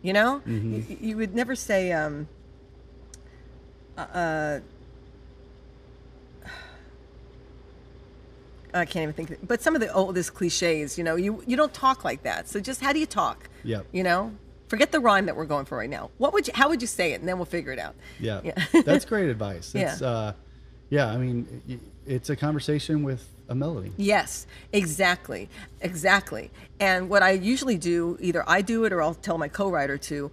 You 0.04 0.13
know, 0.13 0.43
you, 0.46 0.86
you 1.02 1.17
would 1.17 1.34
never 1.34 1.56
say. 1.56 1.91
Um, 1.91 2.28
uh, 3.98 4.60
I 8.74 8.86
can't 8.86 9.04
even 9.04 9.14
think. 9.14 9.48
But 9.48 9.62
some 9.62 9.76
of 9.76 9.82
the 9.82 9.92
oldest 9.94 10.34
cliches, 10.34 10.98
you 10.98 11.04
know, 11.04 11.16
you 11.16 11.44
you 11.48 11.56
don't 11.58 11.74
talk 11.74 12.04
like 12.04 12.24
that. 12.24 12.48
So 12.48 12.60
just 12.60 12.82
how 12.82 12.94
do 12.94 13.00
you 13.00 13.06
talk? 13.06 13.50
Yeah. 13.64 13.82
You 13.92 14.04
know, 14.04 14.34
forget 14.68 14.92
the 14.92 15.00
rhyme 15.00 15.26
that 15.28 15.36
we're 15.36 15.46
going 15.46 15.66
for 15.66 15.78
right 15.78 15.90
now. 15.90 16.10
What 16.18 16.34
would 16.34 16.48
you? 16.48 16.54
How 16.56 16.70
would 16.70 16.82
you 16.82 16.88
say 16.88 17.14
it? 17.14 17.20
And 17.20 17.28
then 17.28 17.38
we'll 17.38 17.46
figure 17.46 17.72
it 17.72 17.80
out. 17.80 17.96
Yeah. 18.20 18.42
Yeah. 18.44 18.54
That's 18.86 19.06
great 19.06 19.30
advice. 19.30 19.74
Yeah. 19.76 19.96
Uh, 20.02 20.34
yeah. 20.90 21.08
I 21.12 21.18
mean, 21.18 21.80
it's 22.06 22.30
a 22.30 22.36
conversation 22.36 23.04
with 23.04 23.28
a 23.50 23.56
melody. 23.56 23.92
Yes, 23.98 24.48
exactly, 24.72 25.50
exactly. 25.82 26.50
And 26.80 27.10
what 27.10 27.22
I 27.24 27.32
usually 27.32 27.78
do, 27.78 28.18
either 28.22 28.44
I 28.48 28.62
do 28.62 28.86
it 28.86 28.94
or 28.94 29.02
I'll 29.02 29.14
tell 29.16 29.38
my 29.38 29.48
co-writer 29.50 29.98
to. 29.98 30.32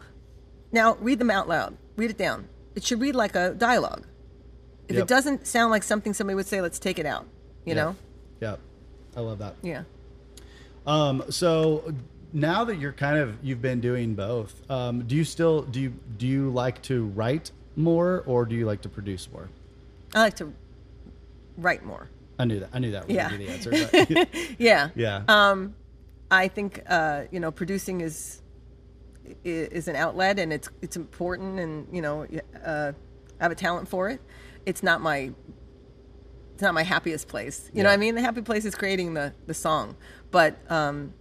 Now 0.72 0.96
read 1.00 1.18
them 1.18 1.30
out 1.30 1.48
loud. 1.48 1.76
Read 1.96 2.10
it 2.10 2.18
down. 2.18 2.48
It 2.76 2.84
should 2.84 3.00
read 3.00 3.16
like 3.16 3.34
a 3.34 3.52
dialogue. 3.54 4.06
If 4.88 4.94
Yep. 4.96 5.02
it 5.02 5.08
doesn't 5.08 5.46
sound 5.46 5.70
like 5.72 5.82
something 5.82 6.14
somebody 6.14 6.36
would 6.36 6.46
say, 6.46 6.60
let's 6.60 6.78
take 6.78 6.98
it 6.98 7.06
out. 7.06 7.26
You 7.64 7.74
know? 7.74 7.96
Yeah. 8.40 8.56
I 9.16 9.20
love 9.20 9.38
that. 9.38 9.56
Yeah. 9.62 9.82
Um, 10.86 11.24
so 11.30 11.92
now 12.32 12.64
that 12.64 12.76
you're 12.78 12.92
kind 12.92 13.18
of 13.18 13.36
you've 13.42 13.60
been 13.62 13.80
doing 13.80 14.14
both, 14.14 14.68
um, 14.70 15.02
do 15.06 15.14
you 15.16 15.24
still 15.24 15.62
do 15.62 15.80
you 15.80 15.92
do 16.16 16.26
you 16.26 16.50
like 16.50 16.80
to 16.82 17.06
write 17.06 17.50
more 17.76 18.22
or 18.26 18.44
do 18.46 18.54
you 18.54 18.66
like 18.66 18.82
to 18.82 18.88
produce 18.88 19.28
more? 19.32 19.48
I 20.14 20.20
like 20.20 20.36
to 20.36 20.52
write 21.58 21.84
more. 21.84 22.08
I 22.38 22.44
knew 22.44 22.60
that. 22.60 22.70
I 22.72 22.78
knew 22.78 22.92
that 22.92 23.06
was 23.06 23.14
Yeah. 23.14 23.28
be 23.28 23.36
the 23.36 23.48
answer. 23.50 23.70
But 23.70 24.28
Yeah. 24.58 24.88
yeah. 24.94 25.22
Um, 25.28 25.74
I 26.30 26.48
think 26.48 26.82
uh, 26.88 27.24
you 27.30 27.40
know 27.40 27.50
producing 27.50 28.00
is 28.00 28.40
is 29.44 29.86
an 29.88 29.96
outlet 29.96 30.38
and 30.38 30.52
it's 30.52 30.68
it's 30.82 30.96
important 30.96 31.60
and 31.60 31.86
you 31.92 32.02
know 32.02 32.26
uh, 32.64 32.92
I 33.40 33.42
have 33.42 33.52
a 33.52 33.56
talent 33.56 33.88
for 33.88 34.08
it. 34.08 34.20
It's 34.66 34.82
not 34.82 35.00
my 35.00 35.32
it's 36.60 36.62
not 36.62 36.74
my 36.74 36.82
happiest 36.82 37.26
place. 37.26 37.70
You 37.72 37.82
know 37.82 37.88
what 37.88 37.94
I 37.94 37.96
mean? 37.96 38.14
The 38.14 38.20
happy 38.20 38.42
place 38.42 38.66
is 38.66 38.74
creating 38.74 39.14
the 39.14 39.32
the 39.46 39.54
song, 39.54 39.96
but 40.30 40.58
um, 40.70 41.14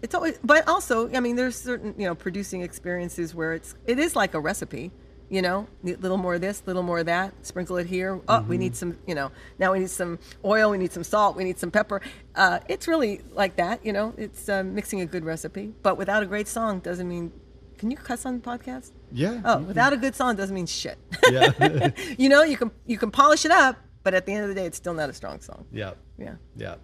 it's 0.00 0.14
always 0.14 0.38
but 0.44 0.68
also 0.68 1.12
I 1.12 1.18
mean 1.18 1.34
there's 1.34 1.56
certain 1.56 1.92
you 1.98 2.06
know 2.06 2.14
producing 2.14 2.62
experiences 2.62 3.34
where 3.34 3.52
it's 3.52 3.74
it 3.84 3.98
is 3.98 4.14
like 4.14 4.34
a 4.34 4.38
recipe. 4.38 4.92
You 5.28 5.42
know, 5.42 5.66
a 5.84 5.94
little 5.94 6.18
more 6.18 6.36
of 6.36 6.40
this, 6.40 6.62
little 6.66 6.84
more 6.84 7.00
of 7.00 7.06
that. 7.06 7.34
Sprinkle 7.44 7.78
it 7.78 7.88
here. 7.88 8.20
Oh, 8.28 8.42
we 8.42 8.58
need 8.58 8.76
some. 8.76 8.96
You 9.08 9.16
know, 9.16 9.32
now 9.58 9.72
we 9.72 9.80
need 9.80 9.90
some 9.90 10.20
oil. 10.44 10.70
We 10.70 10.78
need 10.78 10.92
some 10.92 11.02
salt. 11.02 11.34
We 11.34 11.42
need 11.42 11.58
some 11.58 11.72
pepper. 11.72 12.00
Uh, 12.36 12.60
it's 12.68 12.86
really 12.86 13.22
like 13.32 13.56
that. 13.56 13.84
You 13.84 13.92
know, 13.92 14.14
it's 14.16 14.48
uh, 14.48 14.62
mixing 14.62 15.00
a 15.00 15.06
good 15.06 15.24
recipe. 15.24 15.74
But 15.82 15.98
without 15.98 16.22
a 16.22 16.26
great 16.26 16.46
song 16.46 16.78
doesn't 16.78 17.08
mean. 17.08 17.32
Can 17.76 17.90
you 17.90 17.96
cuss 17.96 18.24
on 18.24 18.40
the 18.40 18.48
podcast? 18.48 18.92
yeah. 19.12 19.40
Oh, 19.44 19.58
without 19.58 19.92
a 19.92 19.96
good 19.96 20.14
song 20.14 20.36
doesn't 20.36 20.54
mean 20.54 20.66
shit. 20.66 20.96
Yeah. 21.30 21.90
you 22.18 22.28
know, 22.28 22.44
you 22.44 22.56
can 22.56 22.70
you 22.86 22.96
can 22.96 23.10
polish 23.10 23.44
it 23.44 23.50
up, 23.50 23.76
but 24.06 24.14
at 24.14 24.24
the 24.24 24.32
end 24.32 24.44
of 24.44 24.48
the 24.48 24.54
day, 24.54 24.64
it's 24.64 24.76
still 24.76 24.94
not 24.94 25.10
a 25.10 25.12
strong 25.12 25.40
song. 25.40 25.66
yeah. 25.72 25.94
Yeah. 26.16 26.36
Yeah. 26.54 26.76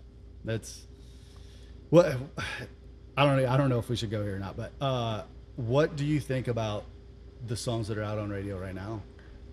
That's 0.45 0.89
what 1.91 2.17
I 3.17 3.25
don't 3.25 3.41
know. 3.41 3.49
I 3.49 3.57
don't 3.57 3.69
know 3.69 3.79
if 3.79 3.89
we 3.89 3.95
should 3.95 4.11
go 4.11 4.25
here 4.25 4.35
or 4.35 4.41
not, 4.41 4.57
but 4.57 4.73
uh, 4.81 5.23
what 5.55 5.95
do 5.95 6.05
you 6.05 6.19
think 6.19 6.49
about 6.49 6.85
the 7.47 7.57
songs 7.57 7.87
that 7.87 7.97
are 7.97 8.03
out 8.03 8.19
on 8.19 8.29
radio 8.29 8.59
right 8.59 8.75
now? 8.75 9.03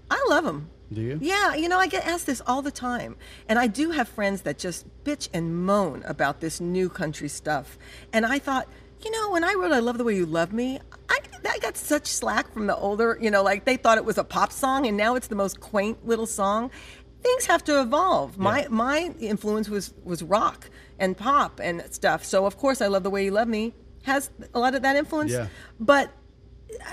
I 0.10 0.20
love 0.30 0.46
them. 0.46 0.68
Do 0.92 1.00
you? 1.00 1.20
Yeah, 1.22 1.54
you 1.54 1.70
know, 1.70 1.78
I 1.78 1.86
get 1.86 2.08
asked 2.08 2.26
this 2.26 2.42
all 2.48 2.64
the 2.64 2.72
time. 2.72 3.16
And 3.48 3.60
I 3.60 3.68
do 3.68 3.92
have 3.92 4.10
friends 4.10 4.42
that 4.42 4.58
just 4.58 4.88
bitch 5.04 5.30
and 5.32 5.64
moan 5.64 6.02
about 6.08 6.40
this 6.40 6.60
new 6.60 6.90
country 6.90 7.28
stuff. 7.30 7.78
And 8.12 8.26
I 8.26 8.40
thought, 8.40 8.68
you 9.04 9.12
know, 9.12 9.30
when 9.30 9.44
I 9.44 9.54
wrote 9.54 9.72
I 9.72 9.80
Love 9.80 9.98
the 9.98 10.04
Way 10.04 10.16
You 10.16 10.26
Love 10.26 10.52
Me, 10.52 10.80
I, 11.08 11.20
I 11.48 11.58
got 11.60 11.78
such 11.78 12.08
slack 12.08 12.52
from 12.52 12.68
the 12.68 12.76
older, 12.76 13.18
you 13.22 13.32
know, 13.32 13.44
like 13.44 13.64
they 13.64 13.78
thought 13.78 13.98
it 13.98 14.04
was 14.06 14.18
a 14.18 14.24
pop 14.24 14.52
song 14.52 14.88
and 14.88 14.98
now 14.98 15.16
it's 15.16 15.28
the 15.28 15.36
most 15.36 15.60
quaint 15.60 16.06
little 16.06 16.26
song. 16.26 16.70
Things 17.22 17.46
have 17.46 17.64
to 17.66 17.82
evolve. 17.82 18.38
My 18.38 18.68
my 18.70 19.14
influence 19.20 19.70
was 19.70 19.94
was 20.04 20.24
rock 20.24 20.70
and 20.98 21.18
pop 21.18 21.60
and 21.62 21.84
stuff. 21.92 22.24
So 22.26 22.46
of 22.46 22.58
course 22.58 22.82
I 22.82 22.88
love 22.88 23.04
the 23.04 23.10
way 23.10 23.24
you 23.26 23.32
love 23.32 23.48
me 23.48 23.74
has 24.04 24.30
a 24.54 24.60
lot 24.60 24.76
of 24.76 24.82
that 24.82 24.96
influence. 24.96 25.32
Yeah. 25.32 25.48
But 25.80 26.12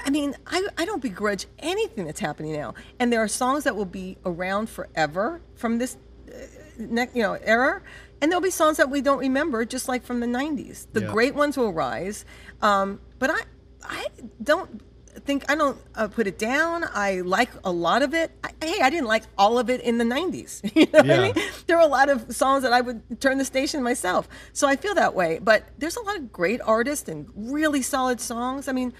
I 0.04 0.10
mean, 0.10 0.34
I, 0.46 0.66
I 0.78 0.84
don't 0.86 1.02
begrudge 1.02 1.46
anything 1.58 2.06
that's 2.06 2.20
happening 2.20 2.54
now. 2.54 2.74
And 2.98 3.12
there 3.12 3.20
are 3.22 3.28
songs 3.28 3.64
that 3.64 3.76
will 3.76 3.84
be 3.84 4.16
around 4.24 4.70
forever 4.70 5.42
from 5.54 5.78
this 5.78 5.96
uh, 6.28 6.36
ne- 6.78 7.08
you 7.14 7.22
know 7.22 7.34
era 7.42 7.82
and 8.20 8.32
there'll 8.32 8.42
be 8.42 8.50
songs 8.50 8.78
that 8.78 8.88
we 8.90 9.00
don't 9.02 9.18
remember 9.18 9.64
just 9.66 9.88
like 9.88 10.02
from 10.02 10.20
the 10.20 10.26
90s 10.26 10.86
the 10.94 11.02
Yeah. 11.02 11.12
great 11.12 11.34
ones 11.34 11.56
will 11.58 11.72
rise 11.72 12.24
um, 12.62 12.98
but 13.18 13.30
i 13.30 13.40
i 13.84 14.06
don't 14.42 14.80
think 15.24 15.50
i 15.50 15.54
don't 15.54 15.78
uh, 15.94 16.06
put 16.08 16.26
it 16.26 16.38
down 16.38 16.84
i 16.94 17.20
like 17.22 17.48
a 17.64 17.70
lot 17.72 18.02
of 18.02 18.12
it 18.14 18.30
I, 18.44 18.50
hey 18.64 18.80
i 18.82 18.90
didn't 18.90 19.06
like 19.06 19.22
all 19.38 19.58
of 19.58 19.70
it 19.70 19.80
in 19.80 19.98
the 19.98 20.04
90s 20.04 20.60
you 20.76 20.86
know 20.86 20.98
what 20.98 21.06
Yeah. 21.06 21.14
i 21.20 21.32
mean 21.32 21.34
there 21.66 21.76
were 21.76 21.82
a 21.82 21.86
lot 21.86 22.08
of 22.08 22.34
songs 22.34 22.62
that 22.62 22.72
i 22.72 22.80
would 22.80 23.20
turn 23.20 23.38
the 23.38 23.44
station 23.44 23.82
myself 23.82 24.28
so 24.52 24.68
i 24.68 24.76
feel 24.76 24.94
that 24.94 25.14
way 25.14 25.38
but 25.42 25.64
there's 25.78 25.96
a 25.96 26.02
lot 26.02 26.16
of 26.16 26.32
great 26.32 26.60
artists 26.62 27.08
and 27.08 27.28
really 27.34 27.82
solid 27.82 28.20
songs 28.20 28.68
i 28.68 28.72
mean 28.72 28.92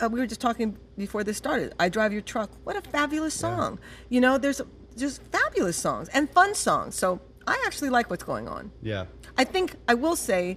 uh, 0.00 0.08
we 0.08 0.18
were 0.20 0.26
just 0.26 0.40
talking 0.40 0.78
before 0.96 1.24
this 1.24 1.36
started. 1.36 1.74
I 1.78 1.88
drive 1.88 2.12
your 2.12 2.22
truck. 2.22 2.50
What 2.64 2.76
a 2.76 2.80
fabulous 2.80 3.34
song! 3.34 3.78
You 4.08 4.20
know, 4.20 4.38
there's 4.38 4.62
just 4.96 5.20
fabulous 5.32 5.76
songs 5.76 6.08
and 6.14 6.30
fun 6.30 6.54
songs. 6.54 6.94
So 6.94 7.20
I 7.46 7.62
actually 7.66 7.90
like 7.90 8.08
what's 8.10 8.22
going 8.22 8.48
on. 8.48 8.70
Yeah. 8.80 9.06
I 9.36 9.44
think 9.44 9.74
I 9.88 9.94
will 9.94 10.16
say 10.16 10.56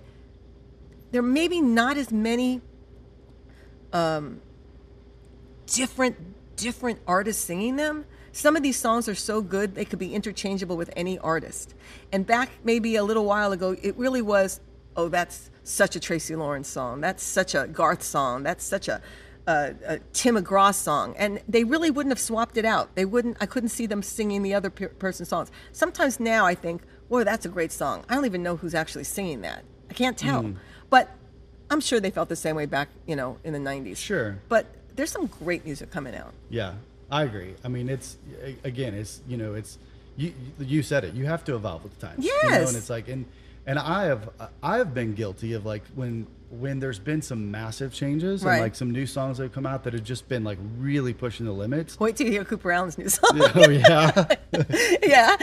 there 1.12 1.22
may 1.24 1.48
be 1.50 1.60
not 1.60 1.98
as 1.98 2.12
many 2.12 2.62
um, 3.92 4.42
different 5.66 6.18
different 6.56 7.00
artists 7.08 7.44
singing 7.44 7.76
them. 7.76 8.06
Some 8.32 8.56
of 8.56 8.64
these 8.64 8.78
songs 8.78 9.08
are 9.08 9.16
so 9.16 9.42
good 9.42 9.76
they 9.76 9.86
could 9.86 10.00
be 10.00 10.14
interchangeable 10.14 10.78
with 10.78 10.90
any 10.96 11.20
artist. 11.20 11.76
And 12.12 12.26
back 12.26 12.50
maybe 12.64 12.96
a 12.96 13.04
little 13.04 13.26
while 13.26 13.52
ago, 13.52 13.76
it 13.82 13.96
really 13.96 14.22
was, 14.22 14.60
oh, 14.96 15.08
that's 15.08 15.52
such 15.64 15.96
a 15.96 16.00
Tracy 16.00 16.36
Lawrence 16.36 16.68
song. 16.68 17.02
That's 17.02 17.24
such 17.24 17.54
a 17.54 17.68
Garth 17.68 18.02
song. 18.02 18.44
That's 18.44 18.64
such 18.64 18.88
a, 18.88 19.02
a, 19.48 19.76
a 19.86 20.00
Tim 20.14 20.36
McGraw 20.36 20.74
song. 20.74 21.16
And 21.18 21.42
they 21.48 21.64
really 21.64 21.92
wouldn't 21.92 22.12
have 22.12 22.20
swapped 22.20 22.58
it 22.58 22.66
out. 22.66 22.96
They 22.96 23.06
wouldn't. 23.06 23.38
I 23.40 23.46
couldn't 23.46 23.70
see 23.70 23.86
them 23.86 24.02
singing 24.02 24.42
the 24.42 24.56
other 24.56 24.72
per- 24.72 24.90
person's 24.90 25.30
songs. 25.30 25.52
Sometimes 25.72 26.20
now 26.20 26.46
I 26.46 26.56
think, 26.56 26.82
whoa, 27.10 27.24
that's 27.24 27.46
a 27.46 27.50
great 27.50 27.72
song. 27.72 28.04
I 28.10 28.16
don't 28.16 28.26
even 28.26 28.42
know 28.42 28.56
who's 28.56 28.74
actually 28.74 29.04
singing 29.04 29.42
that. 29.42 29.64
I 29.92 29.94
can't 29.94 30.18
tell. 30.18 30.42
Hmm. 30.42 30.54
But 30.90 31.16
I'm 31.70 31.82
sure 31.82 32.00
they 32.00 32.12
felt 32.12 32.30
the 32.30 32.36
same 32.36 32.56
way 32.56 32.66
back, 32.66 32.90
you 33.06 33.16
know, 33.16 33.38
in 33.44 33.54
the 33.54 33.60
90s. 33.60 33.98
Sure. 33.98 34.40
But 34.50 34.66
there's 34.96 35.12
some 35.12 35.28
great 35.28 35.66
music 35.66 35.92
coming 35.92 36.16
out. 36.16 36.34
Yeah, 36.50 36.74
I 37.12 37.24
agree. 37.24 37.56
I 37.64 37.68
mean, 37.68 37.90
it's 37.90 38.18
again, 38.64 38.94
it's 38.94 39.22
you 39.28 39.38
know, 39.38 39.54
it's 39.54 39.78
you. 40.18 40.34
You 40.60 40.84
said 40.84 41.04
it. 41.04 41.14
You 41.14 41.26
have 41.26 41.44
to 41.46 41.56
evolve 41.56 41.84
with 41.84 41.98
the 42.00 42.08
times. 42.08 42.24
You 42.26 42.32
know, 42.44 42.50
Yes. 42.50 42.70
and 42.70 42.78
it's 42.78 42.90
like, 42.90 43.08
and 43.08 43.26
and 43.66 43.80
I 43.80 44.06
have 44.06 44.30
I 44.62 44.78
have 44.78 44.94
been 44.94 45.14
guilty 45.14 45.54
of 45.54 45.66
like 45.66 45.84
when 45.96 46.28
when 46.50 46.80
there's 46.80 47.00
been 47.00 47.20
some 47.22 47.50
massive 47.50 47.92
changes 47.94 48.44
Right. 48.44 48.54
and 48.56 48.62
like 48.62 48.76
some 48.76 48.92
new 48.92 49.08
songs 49.08 49.38
that 49.38 49.46
have 49.46 49.54
come 49.54 49.66
out 49.66 49.84
that 49.86 49.94
have 49.94 50.04
just 50.04 50.28
been 50.30 50.44
like 50.44 50.60
really 50.78 51.12
pushing 51.14 51.48
the 51.48 51.52
limits. 51.52 52.00
Wait 52.00 52.16
till 52.16 52.28
you 52.28 52.32
hear 52.34 52.46
Cooper 52.46 52.72
Alan's 52.72 52.96
new 52.98 53.10
song. 53.10 53.32
oh 53.56 53.70
yeah. 53.70 54.26
yeah. 55.04 55.36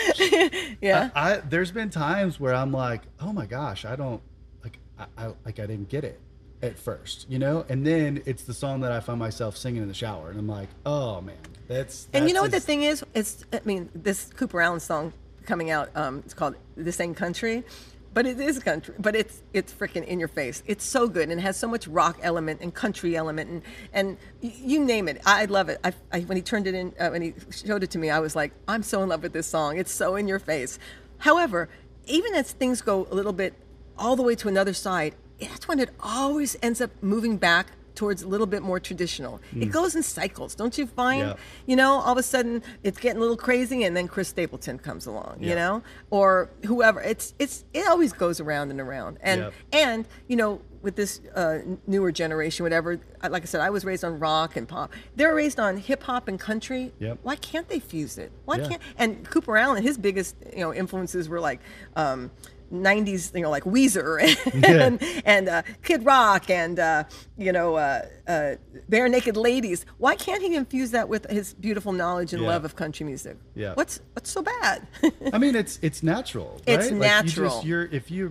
yeah. 0.80 1.10
I, 1.16 1.36
there's 1.48 1.72
been 1.72 1.90
times 1.90 2.38
where 2.38 2.54
I'm 2.54 2.70
like, 2.70 3.02
oh 3.20 3.32
my 3.32 3.46
gosh, 3.46 3.84
I 3.84 3.96
don't 3.96 4.22
like, 4.62 4.78
I, 5.00 5.06
I 5.18 5.26
like 5.44 5.58
I 5.58 5.66
didn't 5.66 5.88
get 5.88 6.04
it 6.04 6.20
at 6.62 6.78
first, 6.78 7.26
you 7.28 7.38
know, 7.38 7.64
and 7.68 7.86
then 7.86 8.22
it's 8.26 8.42
the 8.42 8.54
song 8.54 8.80
that 8.80 8.92
I 8.92 9.00
find 9.00 9.18
myself 9.18 9.56
singing 9.56 9.82
in 9.82 9.88
the 9.88 9.94
shower, 9.94 10.30
and 10.30 10.38
I'm 10.38 10.48
like, 10.48 10.68
oh 10.84 11.20
man, 11.20 11.36
that's. 11.68 12.08
and 12.12 12.28
you 12.28 12.34
know 12.34 12.42
what 12.42 12.50
the 12.50 12.60
thing 12.60 12.82
is? 12.82 13.04
It's, 13.14 13.44
I 13.52 13.60
mean, 13.64 13.88
this 13.94 14.30
Cooper 14.36 14.60
Alan 14.60 14.80
song 14.80 15.12
coming 15.46 15.70
out, 15.70 15.90
um, 15.94 16.22
it's 16.24 16.34
called 16.34 16.56
This 16.76 17.00
Ain't 17.00 17.16
Country. 17.16 17.64
But 18.12 18.26
it 18.26 18.40
is 18.40 18.58
country, 18.58 18.96
but 18.98 19.14
it's 19.14 19.40
it's 19.52 19.72
freaking 19.72 20.04
in 20.04 20.18
your 20.18 20.26
face. 20.26 20.64
It's 20.66 20.84
so 20.84 21.06
good 21.06 21.28
and 21.28 21.38
it 21.38 21.42
has 21.42 21.56
so 21.56 21.68
much 21.68 21.86
rock 21.86 22.18
element 22.22 22.60
and 22.60 22.74
country 22.74 23.16
element 23.16 23.48
and 23.48 23.62
and 23.92 24.16
you 24.40 24.84
name 24.84 25.06
it. 25.06 25.22
I 25.24 25.44
love 25.44 25.68
it. 25.68 25.78
I, 25.84 25.92
I 26.10 26.20
when 26.22 26.34
he 26.34 26.42
turned 26.42 26.66
it 26.66 26.74
in, 26.74 26.92
uh, 26.98 27.10
when 27.10 27.22
he 27.22 27.34
showed 27.52 27.84
it 27.84 27.90
to 27.92 27.98
me, 27.98 28.10
I 28.10 28.18
was 28.18 28.34
like, 28.34 28.50
I'm 28.66 28.82
so 28.82 29.04
in 29.04 29.10
love 29.10 29.22
with 29.22 29.32
this 29.32 29.46
song. 29.46 29.78
It's 29.78 29.92
so 29.92 30.16
in 30.16 30.26
your 30.26 30.40
face. 30.40 30.76
However, 31.18 31.68
even 32.06 32.34
as 32.34 32.50
things 32.50 32.82
go 32.82 33.06
a 33.12 33.14
little 33.14 33.32
bit 33.32 33.54
all 33.96 34.16
the 34.16 34.24
way 34.24 34.34
to 34.34 34.48
another 34.48 34.74
side, 34.74 35.14
that's 35.40 35.66
when 35.68 35.78
it 35.80 35.90
always 36.00 36.56
ends 36.62 36.80
up 36.80 36.90
moving 37.02 37.36
back 37.36 37.68
towards 37.96 38.22
a 38.22 38.28
little 38.28 38.46
bit 38.46 38.62
more 38.62 38.80
traditional. 38.80 39.40
It 39.54 39.66
goes 39.66 39.94
in 39.94 40.02
cycles, 40.02 40.54
don't 40.54 40.78
you 40.78 40.86
find? 40.86 41.20
Yeah. 41.20 41.34
You 41.66 41.76
know, 41.76 41.94
all 42.00 42.12
of 42.12 42.18
a 42.18 42.22
sudden 42.22 42.62
it's 42.82 42.98
getting 42.98 43.18
a 43.18 43.20
little 43.20 43.36
crazy, 43.36 43.84
and 43.84 43.94
then 43.96 44.08
Chris 44.08 44.28
Stapleton 44.28 44.78
comes 44.78 45.04
along. 45.06 45.38
You 45.40 45.54
know, 45.54 45.82
or 46.08 46.48
whoever. 46.64 47.00
It's 47.02 47.34
it's 47.38 47.64
it 47.74 47.86
always 47.86 48.12
goes 48.12 48.40
around 48.40 48.70
and 48.70 48.80
around. 48.80 49.18
And 49.22 49.40
Yep. 49.42 49.52
and 49.72 50.08
you 50.28 50.36
know, 50.36 50.62
with 50.82 50.96
this 50.96 51.20
uh, 51.34 51.58
newer 51.86 52.10
generation, 52.10 52.62
whatever. 52.62 52.98
Like 53.28 53.42
I 53.42 53.46
said, 53.46 53.60
I 53.60 53.68
was 53.68 53.84
raised 53.84 54.02
on 54.04 54.18
rock 54.18 54.56
and 54.56 54.66
pop. 54.66 54.92
They're 55.16 55.34
raised 55.34 55.60
on 55.60 55.76
hip 55.76 56.02
hop 56.04 56.26
and 56.28 56.40
country. 56.40 56.92
Yep. 57.00 57.18
Why 57.22 57.36
can't 57.36 57.68
they 57.68 57.80
fuse 57.80 58.16
it? 58.16 58.32
Why 58.46 58.58
Yeah. 58.58 58.68
can't? 58.68 58.82
And 58.96 59.28
Cooper 59.28 59.58
Alan, 59.58 59.82
his 59.82 59.98
biggest 59.98 60.36
you 60.54 60.60
know 60.60 60.72
influences 60.72 61.28
were 61.28 61.40
like. 61.40 61.60
Um, 61.96 62.30
90s, 62.72 63.34
you 63.34 63.42
know, 63.42 63.50
like 63.50 63.64
Weezer 63.64 64.20
and 64.64 65.02
and 65.24 65.48
uh, 65.48 65.62
Kid 65.82 66.04
Rock 66.04 66.50
and 66.50 66.78
uh, 66.78 67.04
you 67.36 67.52
know 67.52 67.76
uh, 67.76 68.06
uh, 68.26 68.54
Barenaked 68.90 69.36
Ladies. 69.36 69.84
Why 69.98 70.16
can't 70.16 70.42
he 70.42 70.54
infuse 70.54 70.92
that 70.92 71.08
with 71.08 71.28
his 71.30 71.54
beautiful 71.54 71.92
knowledge 71.92 72.32
and 72.32 72.42
Yeah. 72.42 72.48
love 72.48 72.64
of 72.64 72.76
country 72.76 73.04
music? 73.06 73.36
Yeah. 73.54 73.74
What's 73.74 74.00
what's 74.14 74.30
so 74.30 74.42
bad? 74.42 74.86
I 75.32 75.38
mean, 75.38 75.54
it's 75.54 75.78
it's 75.82 76.02
natural. 76.02 76.60
It's 76.66 76.84
right? 76.84 76.92
Like, 76.92 77.00
natural. 77.00 77.44
You 77.46 77.50
just, 77.56 77.66
you're 77.66 77.84
if 77.86 78.10
you 78.10 78.28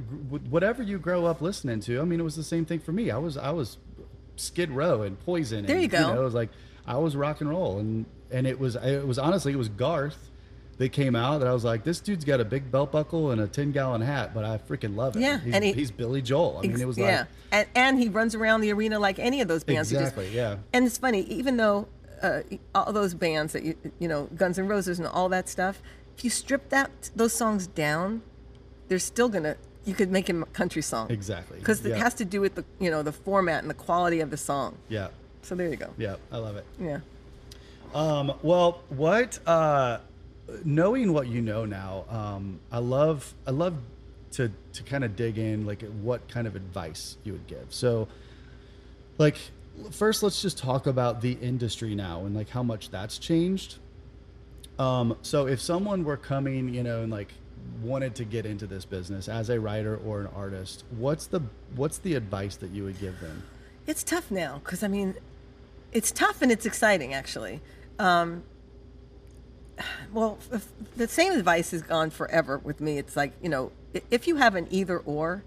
whatever 0.49 0.81
you 0.83 0.97
grow 0.99 1.25
up 1.25 1.41
listening 1.41 1.79
to. 1.81 1.99
I 1.99 2.05
mean, 2.05 2.19
it 2.19 2.23
was 2.23 2.35
the 2.35 2.43
same 2.43 2.65
thing 2.65 2.79
for 2.79 2.91
me. 2.91 3.11
I 3.11 3.17
was 3.17 3.37
I 3.37 3.51
was 3.51 3.77
Skid 4.37 4.71
Row 4.71 5.01
and 5.01 5.19
Poison. 5.19 5.65
There 5.65 5.75
and, 5.75 5.83
you 5.83 5.89
go. 5.89 6.13
know, 6.13 6.21
it 6.21 6.23
was 6.23 6.33
like 6.33 6.49
I 6.87 6.97
was 6.97 7.15
rock 7.15 7.41
and 7.41 7.49
roll, 7.49 7.79
and 7.79 8.05
and 8.31 8.47
it 8.47 8.57
was 8.59 8.75
it 8.75 9.05
was 9.05 9.19
honestly 9.19 9.51
it 9.51 9.57
was 9.57 9.69
Garth 9.69 10.28
that 10.79 10.89
came 10.91 11.15
out 11.15 11.37
that 11.39 11.47
I 11.47 11.53
was 11.53 11.63
like, 11.63 11.83
this 11.83 11.99
dude's 11.99 12.25
got 12.25 12.39
a 12.39 12.45
big 12.45 12.71
belt 12.71 12.91
buckle 12.91 13.29
and 13.31 13.39
a 13.41 13.47
ten 13.47 13.71
gallon 13.71 14.01
hat, 14.01 14.33
but 14.33 14.43
I 14.43 14.57
freaking 14.57 14.95
love 14.95 15.15
it. 15.15 15.19
Yeah, 15.21 15.39
he's, 15.39 15.53
and 15.53 15.63
he- 15.63 15.73
he's 15.73 15.91
Billy 15.91 16.21
Joel. 16.23 16.57
I 16.57 16.61
mean, 16.67 16.81
it 16.81 16.87
was 16.87 16.97
yeah, 16.97 17.19
like 17.19 17.27
and 17.51 17.67
and 17.75 17.99
he 17.99 18.09
runs 18.09 18.33
around 18.33 18.61
the 18.61 18.71
arena 18.73 18.97
like 18.97 19.19
any 19.19 19.41
of 19.41 19.47
those 19.47 19.63
bands. 19.63 19.91
who 19.91 19.97
just- 19.97 20.13
exactly 20.13 20.35
yeah. 20.35 20.57
And 20.73 20.85
it's 20.87 20.97
funny, 20.97 21.21
even 21.23 21.57
though 21.57 21.87
uh, 22.21 22.41
all 22.73 22.91
those 22.91 23.13
bands 23.13 23.53
that 23.53 23.63
you 23.63 23.75
you 23.99 24.07
know, 24.07 24.25
Guns 24.35 24.57
N' 24.57 24.67
Roses 24.67 24.97
and 24.99 25.07
all 25.07 25.29
that 25.29 25.47
stuff, 25.47 25.81
if 26.17 26.23
you 26.23 26.29
strip 26.29 26.69
that 26.69 27.11
those 27.15 27.33
songs 27.33 27.67
down, 27.67 28.23
they're 28.87 28.99
still 28.99 29.29
gonna. 29.29 29.55
You 29.85 29.93
could 29.95 30.11
make 30.11 30.25
them 30.27 30.43
a 30.43 30.45
country 30.47 30.81
song 30.81 31.09
Exactly. 31.09 31.57
because 31.59 31.83
it 31.85 31.89
Yeah. 31.91 31.95
has 32.03 32.13
to 32.15 32.25
do 32.25 32.41
with 32.41 32.55
the 32.55 32.65
you 32.79 32.91
know 32.91 33.01
the 33.03 33.13
format 33.13 33.61
and 33.63 33.69
the 33.69 33.73
quality 33.73 34.19
of 34.19 34.29
the 34.29 34.37
song. 34.37 34.77
Yeah, 34.89 35.07
So 35.41 35.55
there 35.55 35.69
you 35.69 35.77
go. 35.77 35.89
yeah, 35.97 36.15
I 36.31 36.37
love 36.37 36.57
it. 36.57 36.65
Yeah. 36.79 36.99
Um, 37.93 38.33
well, 38.43 38.81
what 38.89 39.39
uh, 39.47 39.99
knowing 40.63 41.13
what 41.13 41.27
you 41.27 41.41
know 41.41 41.65
now, 41.65 42.05
um, 42.09 42.59
I 42.71 42.79
love 42.79 43.33
I 43.47 43.51
love 43.51 43.75
to 44.31 44.51
to 44.73 44.83
kind 44.83 45.03
of 45.03 45.15
dig 45.15 45.37
in 45.37 45.65
like 45.65 45.81
what 46.01 46.27
kind 46.27 46.47
of 46.47 46.55
advice 46.55 47.17
you 47.23 47.33
would 47.33 47.47
give. 47.47 47.67
So, 47.69 48.07
like 49.17 49.37
first, 49.91 50.23
let's 50.23 50.41
just 50.41 50.57
talk 50.57 50.87
about 50.87 51.21
the 51.21 51.33
industry 51.33 51.95
now 51.95 52.25
and 52.25 52.35
like 52.35 52.49
how 52.49 52.63
much 52.63 52.89
that's 52.89 53.17
changed. 53.17 53.77
Um, 54.77 55.17
so 55.21 55.47
if 55.47 55.59
someone 55.59 56.03
were 56.03 56.17
coming, 56.17 56.73
you 56.73 56.83
know, 56.83 57.01
and 57.01 57.11
like 57.11 57.33
wanted 57.81 58.15
to 58.15 58.25
get 58.25 58.45
into 58.45 58.65
this 58.65 58.85
business 58.85 59.27
as 59.27 59.49
a 59.49 59.59
writer 59.59 59.97
or 59.97 60.21
an 60.21 60.27
artist, 60.27 60.85
what's 60.97 61.27
the 61.27 61.41
what's 61.75 61.99
the 61.99 62.15
advice 62.15 62.55
that 62.57 62.71
you 62.71 62.83
would 62.85 62.99
give 62.99 63.19
them? 63.19 63.43
It's 63.87 64.03
tough 64.03 64.31
now 64.31 64.61
because 64.63 64.83
I 64.83 64.87
mean, 64.87 65.15
it's 65.91 66.11
tough 66.11 66.41
and 66.41 66.51
it's 66.51 66.65
exciting 66.65 67.13
actually. 67.13 67.61
Um, 67.97 68.43
well, 70.13 70.37
the 70.97 71.07
same 71.07 71.33
advice 71.33 71.71
has 71.71 71.81
gone 71.81 72.09
forever 72.09 72.57
with 72.59 72.81
me. 72.81 72.97
It's 72.97 73.15
like 73.15 73.33
you 73.41 73.49
know, 73.49 73.71
if 74.11 74.27
you 74.27 74.37
have 74.37 74.55
an 74.55 74.67
either 74.69 74.99
or, 74.99 75.43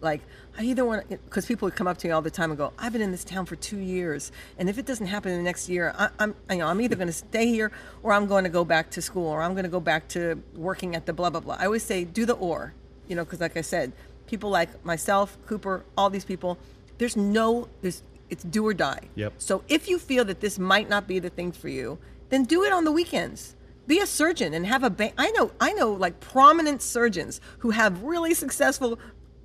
like 0.00 0.20
I 0.56 0.62
either 0.62 0.84
want 0.84 1.08
because 1.08 1.46
people 1.46 1.66
would 1.66 1.74
come 1.74 1.86
up 1.86 1.98
to 1.98 2.06
me 2.06 2.12
all 2.12 2.22
the 2.22 2.30
time 2.30 2.50
and 2.50 2.58
go, 2.58 2.72
"I've 2.78 2.92
been 2.92 3.02
in 3.02 3.10
this 3.10 3.24
town 3.24 3.46
for 3.46 3.56
two 3.56 3.78
years, 3.78 4.30
and 4.58 4.68
if 4.68 4.78
it 4.78 4.86
doesn't 4.86 5.06
happen 5.06 5.32
in 5.32 5.38
the 5.38 5.44
next 5.44 5.68
year, 5.68 5.94
I, 5.98 6.08
I'm 6.18 6.34
you 6.50 6.58
know 6.58 6.66
I'm 6.66 6.80
either 6.80 6.96
going 6.96 7.08
to 7.08 7.12
stay 7.12 7.46
here 7.46 7.72
or 8.02 8.12
I'm 8.12 8.26
going 8.26 8.44
to 8.44 8.50
go 8.50 8.64
back 8.64 8.90
to 8.90 9.02
school 9.02 9.26
or 9.26 9.42
I'm 9.42 9.52
going 9.52 9.64
to 9.64 9.70
go 9.70 9.80
back 9.80 10.08
to 10.08 10.40
working 10.54 10.94
at 10.94 11.06
the 11.06 11.12
blah 11.12 11.30
blah 11.30 11.40
blah." 11.40 11.56
I 11.58 11.66
always 11.66 11.82
say, 11.82 12.04
do 12.04 12.24
the 12.24 12.34
or, 12.34 12.74
you 13.08 13.16
know, 13.16 13.24
because 13.24 13.40
like 13.40 13.56
I 13.56 13.62
said, 13.62 13.92
people 14.26 14.50
like 14.50 14.84
myself, 14.84 15.36
Cooper, 15.46 15.84
all 15.96 16.10
these 16.10 16.24
people, 16.24 16.58
there's 16.98 17.16
no 17.16 17.68
there's 17.82 18.02
it's 18.30 18.44
do 18.44 18.66
or 18.66 18.74
die. 18.74 19.00
Yep. 19.16 19.34
So 19.38 19.62
if 19.68 19.88
you 19.88 19.98
feel 19.98 20.24
that 20.26 20.40
this 20.40 20.58
might 20.58 20.88
not 20.88 21.06
be 21.06 21.18
the 21.18 21.30
thing 21.30 21.52
for 21.52 21.68
you, 21.68 21.98
then 22.30 22.44
do 22.44 22.62
it 22.64 22.72
on 22.72 22.84
the 22.84 22.92
weekends. 22.92 23.54
Be 23.86 24.00
a 24.00 24.06
surgeon 24.06 24.54
and 24.54 24.66
have 24.66 24.82
a 24.82 24.90
band. 24.90 25.12
I 25.18 25.30
know, 25.32 25.52
I 25.60 25.72
know, 25.74 25.92
like 25.92 26.20
prominent 26.20 26.80
surgeons 26.82 27.40
who 27.58 27.70
have 27.70 28.02
really 28.02 28.34
successful 28.34 28.98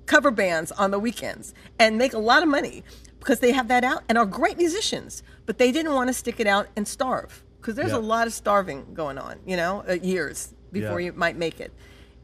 cover 0.06 0.30
bands 0.30 0.72
on 0.72 0.90
the 0.90 0.98
weekends 0.98 1.54
and 1.78 1.98
make 1.98 2.14
a 2.14 2.18
lot 2.18 2.42
of 2.42 2.48
money 2.48 2.82
because 3.18 3.40
they 3.40 3.52
have 3.52 3.68
that 3.68 3.84
out 3.84 4.02
and 4.08 4.16
are 4.16 4.26
great 4.26 4.56
musicians, 4.56 5.22
but 5.46 5.58
they 5.58 5.70
didn't 5.70 5.92
want 5.94 6.08
to 6.08 6.14
stick 6.14 6.40
it 6.40 6.46
out 6.46 6.68
and 6.76 6.86
starve. 6.88 7.44
because 7.60 7.74
there's 7.74 7.90
Yeah. 7.90 7.98
a 7.98 8.08
lot 8.14 8.26
of 8.26 8.32
starving 8.32 8.86
going 8.94 9.18
on, 9.18 9.38
you 9.44 9.54
know, 9.54 9.84
uh, 9.86 9.92
years 9.92 10.54
before 10.72 10.98
Yeah. 10.98 11.08
you 11.08 11.12
might 11.12 11.36
make 11.36 11.60
it. 11.60 11.70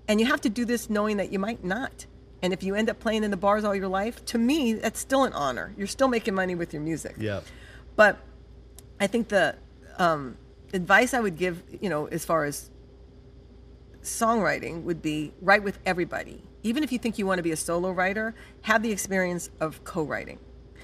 And 0.08 0.18
you 0.18 0.24
have 0.24 0.40
to 0.40 0.48
do 0.48 0.64
this 0.64 0.88
knowing 0.88 1.18
that 1.18 1.30
you 1.30 1.38
might 1.38 1.62
not. 1.62 2.06
And 2.40 2.54
if 2.54 2.62
you 2.62 2.74
end 2.74 2.88
up 2.88 3.00
playing 3.00 3.22
in 3.22 3.30
the 3.30 3.36
bars 3.36 3.62
all 3.62 3.74
your 3.74 3.86
life, 3.88 4.24
to 4.26 4.38
me, 4.38 4.72
that's 4.72 4.98
still 4.98 5.24
an 5.24 5.34
honor. 5.34 5.74
You're 5.76 5.88
still 5.88 6.08
making 6.08 6.34
money 6.34 6.54
with 6.54 6.72
your 6.72 6.80
music. 6.80 7.16
Yeah. 7.18 7.40
But 7.96 8.16
I 8.98 9.06
think 9.08 9.28
the 9.28 9.56
um, 9.98 10.38
advice 10.72 11.14
I 11.14 11.20
would 11.20 11.36
give, 11.36 11.62
you 11.80 11.88
know, 11.88 12.06
as 12.06 12.24
far 12.24 12.44
as 12.44 12.70
songwriting 14.02 14.82
would 14.84 15.02
be 15.02 15.32
write 15.40 15.62
with 15.62 15.78
everybody. 15.84 16.42
Even 16.62 16.82
if 16.82 16.92
you 16.92 16.98
think 16.98 17.18
you 17.18 17.26
want 17.26 17.38
to 17.38 17.42
be 17.42 17.52
a 17.52 17.56
solo 17.56 17.90
writer, 17.90 18.34
have 18.62 18.82
the 18.82 18.92
experience 18.92 19.50
of 19.60 19.82
co-writing 19.84 20.38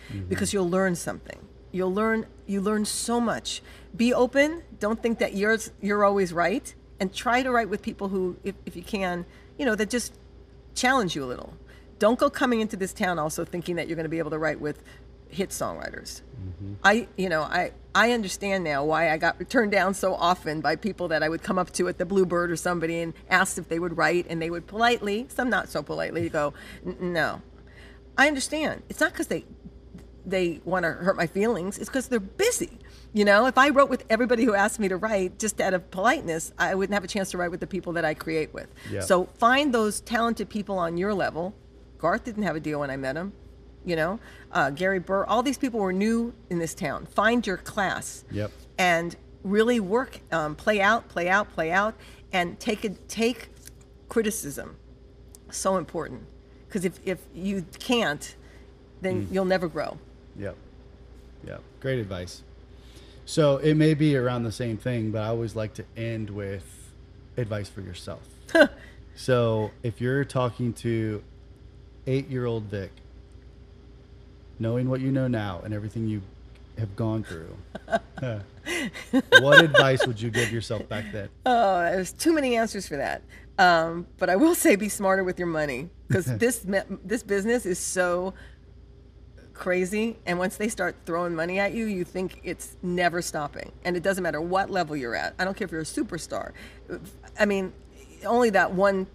mm-hmm. 0.09 0.29
because 0.29 0.53
you'll 0.53 0.69
learn 0.69 0.95
something. 0.95 1.39
You'll 1.71 1.95
learn 1.95 2.27
you 2.47 2.61
learn 2.61 2.85
so 2.85 3.21
much. 3.21 3.63
Be 3.97 4.13
open. 4.13 4.63
Don't 4.79 5.03
think 5.03 5.19
that 5.19 5.35
you're 5.35 5.59
you're 5.81 6.05
always 6.05 6.33
right, 6.33 6.75
and 7.01 7.13
try 7.13 7.43
to 7.43 7.51
write 7.51 7.69
with 7.69 7.83
people 7.83 8.09
who, 8.09 8.37
if, 8.45 8.55
if 8.67 8.77
you 8.77 8.83
can, 8.83 9.25
you 9.59 9.65
know, 9.65 9.75
that 9.75 9.89
just 9.89 10.15
challenge 10.75 11.17
you 11.17 11.25
a 11.25 11.27
little. 11.27 11.55
Don't 11.99 12.19
go 12.19 12.29
coming 12.29 12.61
into 12.61 12.77
this 12.77 12.93
town 12.93 13.19
also 13.19 13.45
thinking 13.45 13.77
that 13.77 13.87
you're 13.87 13.97
going 13.97 14.05
to 14.05 14.11
be 14.11 14.19
able 14.19 14.31
to 14.31 14.39
write 14.39 14.61
with 14.61 14.83
hit 15.33 15.51
songwriters. 15.51 16.23
Mm-hmm. 16.41 16.75
I, 16.85 17.09
you 17.17 17.29
know, 17.29 17.43
I 17.43 17.73
I 17.95 18.13
understand 18.13 18.65
now 18.65 18.85
why 18.85 19.11
I 19.11 19.19
got 19.19 19.49
turned 19.51 19.73
down 19.73 19.95
so 19.95 20.15
often 20.15 20.61
by 20.61 20.77
people 20.77 21.09
that 21.09 21.23
I 21.23 21.29
would 21.29 21.43
come 21.43 21.59
up 21.59 21.73
to 21.73 21.89
at 21.89 21.99
the 21.99 22.07
Bluebird 22.07 22.51
or 22.51 22.57
somebody 22.57 23.01
and 23.01 23.13
asked 23.29 23.59
if 23.59 23.69
they 23.69 23.79
would 23.79 23.97
write, 23.97 24.27
and 24.29 24.41
they 24.41 24.51
would 24.51 24.67
politely, 24.67 25.27
some 25.29 25.51
not 25.51 25.69
so 25.69 25.83
politely, 25.83 26.29
go, 26.29 26.55
no. 26.85 27.43
I 28.17 28.29
understand. 28.29 28.83
It's 28.89 29.01
not 29.01 29.13
because 29.13 29.27
they 29.27 29.45
they 30.25 30.61
want 30.65 30.85
to 30.85 30.93
hurt 30.93 31.17
my 31.17 31.27
feelings. 31.27 31.79
It's 31.79 31.89
because 31.89 32.09
they're 32.09 32.21
busy. 32.21 32.79
You 33.13 33.25
know, 33.25 33.47
if 33.47 33.59
I 33.59 33.69
wrote 33.69 33.91
with 33.91 34.05
everybody 34.09 34.45
who 34.45 34.55
asked 34.55 34.79
me 34.79 34.89
to 34.89 34.97
write 34.97 35.39
just 35.39 35.61
out 35.61 35.75
of 35.75 35.91
politeness, 35.91 36.53
I 36.59 36.75
wouldn't 36.75 36.95
have 36.95 37.05
a 37.05 37.09
chance 37.09 37.31
to 37.33 37.39
write 37.39 37.51
with 37.51 37.61
the 37.61 37.67
people 37.67 37.93
that 37.95 38.05
I 38.05 38.15
create 38.15 38.55
with. 38.55 38.69
Yeah. 38.91 39.01
So 39.01 39.27
find 39.37 39.75
those 39.75 40.01
talented 40.01 40.49
people 40.49 40.79
on 40.79 40.97
your 40.97 41.13
level. 41.13 41.55
Garth 41.99 42.25
didn't 42.25 42.45
have 42.45 42.57
a 42.57 42.61
deal 42.61 42.81
when 42.81 42.91
I 42.91 42.97
met 42.97 43.17
him. 43.17 43.33
You 43.85 43.97
know, 43.97 44.21
uh, 44.53 44.71
Gary 44.71 44.99
Burr. 44.99 45.25
All 45.25 45.43
these 45.43 45.59
people 45.59 45.81
were 45.81 45.93
new 45.93 46.33
in 46.51 46.59
this 46.59 46.75
town. 46.75 47.07
Find 47.07 47.47
your 47.47 47.57
class. 47.57 48.25
Yep. 48.31 48.53
And 48.79 49.17
really 49.43 49.81
work, 49.81 50.21
um, 50.31 50.55
play 50.55 50.81
out, 50.81 51.09
play 51.09 51.29
out, 51.29 51.53
play 51.53 51.73
out, 51.73 51.95
and 52.33 52.59
take 52.61 52.85
a, 52.85 52.91
take 52.91 53.49
criticism. 54.09 54.77
So 55.51 55.77
important, 55.77 56.23
because 56.67 56.85
if 56.85 56.99
if 57.05 57.19
you 57.35 57.67
can't, 57.79 58.37
then 59.03 59.29
you'll 59.31 59.45
never 59.45 59.69
grow. 59.69 59.99
Yep. 60.39 60.57
Yep. 61.47 61.63
Great 61.81 61.99
advice. 61.99 62.43
So 63.25 63.59
it 63.59 63.75
may 63.75 63.95
be 63.95 64.17
around 64.17 64.45
the 64.45 64.53
same 64.53 64.77
thing, 64.77 65.11
but 65.11 65.23
I 65.23 65.29
always 65.29 65.55
like 65.55 65.75
to 65.75 65.85
end 65.97 66.31
with 66.31 66.65
advice 67.37 67.69
for 67.69 67.81
yourself. 67.81 68.23
so 69.15 69.71
if 69.83 70.01
you're 70.01 70.25
talking 70.25 70.73
to 70.75 71.23
eight 72.07 72.29
year 72.29 72.47
old 72.47 72.65
Vic, 72.65 72.91
knowing 74.59 74.89
what 74.89 75.01
you 75.01 75.11
know 75.13 75.29
now 75.29 75.61
and 75.65 75.73
everything 75.75 76.07
you 76.07 76.23
have 76.79 76.95
gone 76.97 77.23
through, 77.23 77.57
what 79.41 79.63
advice 79.63 80.07
would 80.07 80.21
you 80.21 80.31
give 80.31 80.53
yourself 80.53 80.89
back 80.89 81.05
then? 81.13 81.29
Oh, 81.47 81.81
there's 81.81 82.13
too 82.13 82.33
many 82.33 82.57
answers 82.57 82.87
for 82.87 82.97
that. 82.97 83.23
Um, 83.59 84.07
but 84.19 84.31
I 84.31 84.37
will 84.37 84.55
say, 84.55 84.77
be 84.77 84.89
smarter 84.89 85.25
with 85.25 85.39
your 85.39 85.49
money 85.49 85.91
because 86.09 86.27
this 86.39 86.65
this 87.05 87.23
business 87.23 87.67
is 87.67 87.79
so 87.79 88.35
crazy. 89.55 90.19
And 90.27 90.39
once 90.39 90.57
they 90.57 90.69
start 90.69 90.97
throwing 91.07 91.35
money 91.35 91.59
at 91.59 91.73
you, 91.73 91.87
you 91.87 92.05
think 92.05 92.41
it's 92.43 92.77
never 92.83 93.23
stopping. 93.23 93.73
And 93.85 93.97
it 93.97 94.03
doesn't 94.03 94.23
matter 94.23 94.41
what 94.41 94.71
level 94.71 94.97
you're 94.97 95.15
at. 95.15 95.35
I 95.39 95.45
don't 95.45 95.57
care 95.57 95.67
if 95.67 95.73
you're 95.73 95.83
a 95.83 95.85
superstar. 95.85 96.53
I 97.39 97.45
mean, 97.45 97.73
only 98.25 98.51
that 98.51 98.73
one 98.73 99.07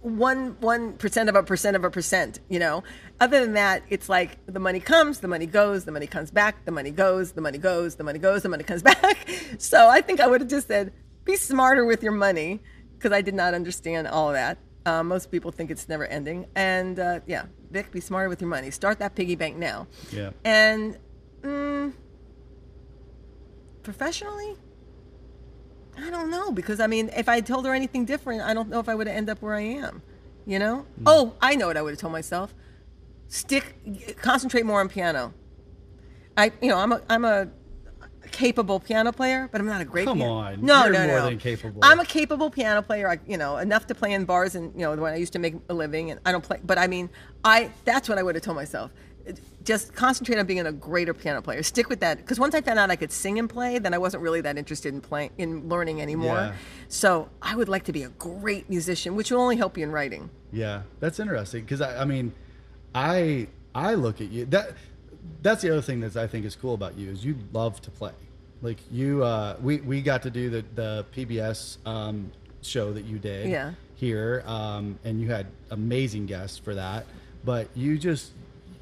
one 0.00 0.56
one 0.60 0.92
percent 0.94 1.28
of 1.28 1.34
a 1.34 1.42
percent 1.42 1.76
of 1.76 1.84
a 1.84 1.90
percent 1.90 2.40
you 2.48 2.58
know? 2.58 2.82
Other 3.20 3.40
than 3.40 3.54
that 3.54 3.82
it's 3.88 4.08
like 4.08 4.38
the 4.46 4.60
money 4.60 4.80
comes 4.80 5.20
the 5.20 5.28
money 5.28 5.46
goes 5.46 5.84
the 5.84 5.92
money 5.92 6.06
comes 6.06 6.30
back 6.30 6.64
the 6.64 6.70
money 6.70 6.90
goes 6.90 7.32
the 7.32 7.40
money 7.40 7.58
goes 7.58 7.96
the 7.96 8.04
money 8.04 8.18
goes 8.18 8.42
the 8.42 8.48
money 8.48 8.64
comes 8.64 8.82
back. 8.90 9.28
So 9.58 9.88
i 9.88 10.00
think 10.00 10.20
i 10.20 10.26
would 10.26 10.40
have 10.40 10.50
just 10.50 10.68
said 10.68 10.92
be 11.24 11.36
smarter 11.36 11.84
with 11.84 12.02
your 12.02 12.12
money 12.12 12.60
because 12.94 13.12
i 13.12 13.20
did 13.20 13.34
not 13.34 13.54
understand 13.54 14.06
all 14.06 14.32
that. 14.32 14.58
Uh, 14.86 15.02
most 15.02 15.30
people 15.30 15.50
think 15.50 15.70
it's 15.70 15.88
never 15.88 16.06
ending. 16.06 16.46
And 16.54 16.98
uh, 16.98 17.20
yeah 17.26 17.46
vic 17.70 17.90
be 17.92 18.00
smarter 18.00 18.28
with 18.28 18.40
your 18.40 18.48
money. 18.48 18.70
Start 18.70 18.98
that 19.00 19.14
piggy 19.14 19.34
bank 19.34 19.56
now. 19.56 19.86
Yeah. 20.12 20.30
and 20.44 20.96
mm, 21.42 21.92
professionally 23.82 24.56
I 26.00 26.10
don't 26.10 26.30
know 26.30 26.52
because 26.52 26.80
I 26.80 26.86
mean, 26.86 27.10
if 27.16 27.28
I 27.28 27.40
told 27.40 27.66
her 27.66 27.74
anything 27.74 28.04
different, 28.04 28.42
I 28.42 28.54
don't 28.54 28.68
know 28.68 28.80
if 28.80 28.88
I 28.88 28.94
would 28.94 29.06
have 29.06 29.16
ended 29.16 29.32
up 29.32 29.42
where 29.42 29.54
I 29.54 29.62
am. 29.62 30.02
You 30.46 30.58
know? 30.58 30.86
Mm. 31.00 31.02
Oh, 31.06 31.34
I 31.42 31.56
know 31.56 31.66
what 31.66 31.76
I 31.76 31.82
would 31.82 31.90
have 31.90 31.98
told 32.00 32.12
myself. 32.12 32.54
Stick, 33.28 33.74
concentrate 34.22 34.64
more 34.64 34.80
on 34.80 34.88
piano. 34.88 35.34
I, 36.36 36.52
you 36.62 36.68
know, 36.68 36.78
I'm 36.78 36.92
a, 36.92 37.02
I'm 37.10 37.24
a 37.24 37.48
capable 38.30 38.80
piano 38.80 39.12
player, 39.12 39.48
but 39.50 39.60
I'm 39.60 39.66
not 39.66 39.80
a 39.80 39.84
great. 39.84 40.06
Come 40.06 40.18
piano- 40.18 40.32
on, 40.32 40.64
no, 40.64 40.84
you're 40.84 40.92
no, 40.92 41.06
more 41.06 41.18
no. 41.18 41.24
than 41.26 41.38
capable. 41.38 41.80
I'm 41.82 42.00
a 42.00 42.04
capable 42.04 42.50
piano 42.50 42.80
player. 42.80 43.10
I, 43.10 43.18
you 43.26 43.36
know, 43.36 43.58
enough 43.58 43.86
to 43.88 43.94
play 43.94 44.12
in 44.12 44.24
bars 44.24 44.54
and 44.54 44.72
you 44.74 44.80
know 44.80 44.94
when 44.94 45.12
I 45.12 45.16
used 45.16 45.32
to 45.34 45.38
make 45.38 45.54
a 45.68 45.74
living, 45.74 46.10
and 46.10 46.20
I 46.24 46.32
don't 46.32 46.44
play. 46.44 46.58
But 46.64 46.78
I 46.78 46.86
mean, 46.86 47.10
I 47.44 47.70
that's 47.84 48.08
what 48.08 48.18
I 48.18 48.22
would 48.22 48.34
have 48.34 48.44
told 48.44 48.56
myself. 48.56 48.90
Just 49.64 49.94
concentrate 49.94 50.38
on 50.38 50.46
being 50.46 50.66
a 50.66 50.72
greater 50.72 51.12
piano 51.12 51.42
player. 51.42 51.62
Stick 51.62 51.88
with 51.88 52.00
that 52.00 52.16
because 52.18 52.38
once 52.40 52.54
I 52.54 52.60
found 52.62 52.78
out 52.78 52.90
I 52.90 52.96
could 52.96 53.12
sing 53.12 53.38
and 53.38 53.48
play, 53.50 53.78
then 53.78 53.92
I 53.92 53.98
wasn't 53.98 54.22
really 54.22 54.40
that 54.40 54.56
interested 54.56 54.94
in 54.94 55.00
playing 55.00 55.30
in 55.36 55.68
learning 55.68 56.00
anymore. 56.00 56.36
Yeah. 56.36 56.52
So 56.88 57.28
I 57.42 57.54
would 57.54 57.68
like 57.68 57.84
to 57.84 57.92
be 57.92 58.02
a 58.04 58.08
great 58.08 58.70
musician, 58.70 59.14
which 59.14 59.30
will 59.30 59.40
only 59.40 59.56
help 59.56 59.76
you 59.76 59.84
in 59.84 59.92
writing. 59.92 60.30
Yeah, 60.52 60.82
that's 61.00 61.20
interesting 61.20 61.62
because 61.64 61.80
I, 61.82 62.00
I 62.02 62.04
mean, 62.06 62.32
I 62.94 63.48
I 63.74 63.94
look 63.94 64.20
at 64.20 64.30
you 64.30 64.46
that 64.46 64.70
that's 65.42 65.62
the 65.62 65.70
other 65.70 65.82
thing 65.82 66.00
that 66.00 66.16
I 66.16 66.26
think 66.26 66.46
is 66.46 66.56
cool 66.56 66.74
about 66.74 66.96
you 66.96 67.10
is 67.10 67.24
you 67.24 67.36
love 67.52 67.80
to 67.82 67.90
play. 67.90 68.12
Like 68.62 68.78
you, 68.90 69.22
uh, 69.22 69.56
we 69.62 69.78
we 69.78 70.00
got 70.00 70.22
to 70.22 70.30
do 70.30 70.48
the 70.50 70.64
the 70.74 71.06
PBS 71.14 71.76
um, 71.86 72.32
show 72.62 72.92
that 72.92 73.04
you 73.04 73.18
did 73.18 73.48
Yeah. 73.48 73.74
here, 73.94 74.42
um, 74.46 74.98
and 75.04 75.20
you 75.20 75.28
had 75.28 75.46
amazing 75.70 76.26
guests 76.26 76.58
for 76.58 76.74
that. 76.74 77.06
But 77.44 77.68
you 77.76 77.98
just 77.98 78.32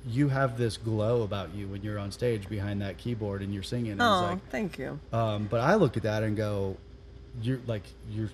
you 0.07 0.29
have 0.29 0.57
this 0.57 0.77
glow 0.77 1.23
about 1.23 1.55
you 1.55 1.67
when 1.69 1.83
you're 1.83 1.99
on 1.99 2.13
stage 2.13 2.49
behind 2.49 2.81
that 2.83 2.97
keyboard 2.97 3.43
and 3.43 3.53
you're 3.53 3.63
singing. 3.63 3.93
And 3.93 4.03
Oh, 4.03 4.21
like, 4.23 4.51
thank 4.51 4.79
you. 4.79 4.99
um, 5.13 5.47
but 5.51 5.61
I 5.61 5.75
look 5.75 5.97
at 5.97 6.05
that 6.05 6.23
and 6.23 6.37
go, 6.37 6.77
you're 7.43 7.61
like 7.67 7.83
you're 8.11 8.31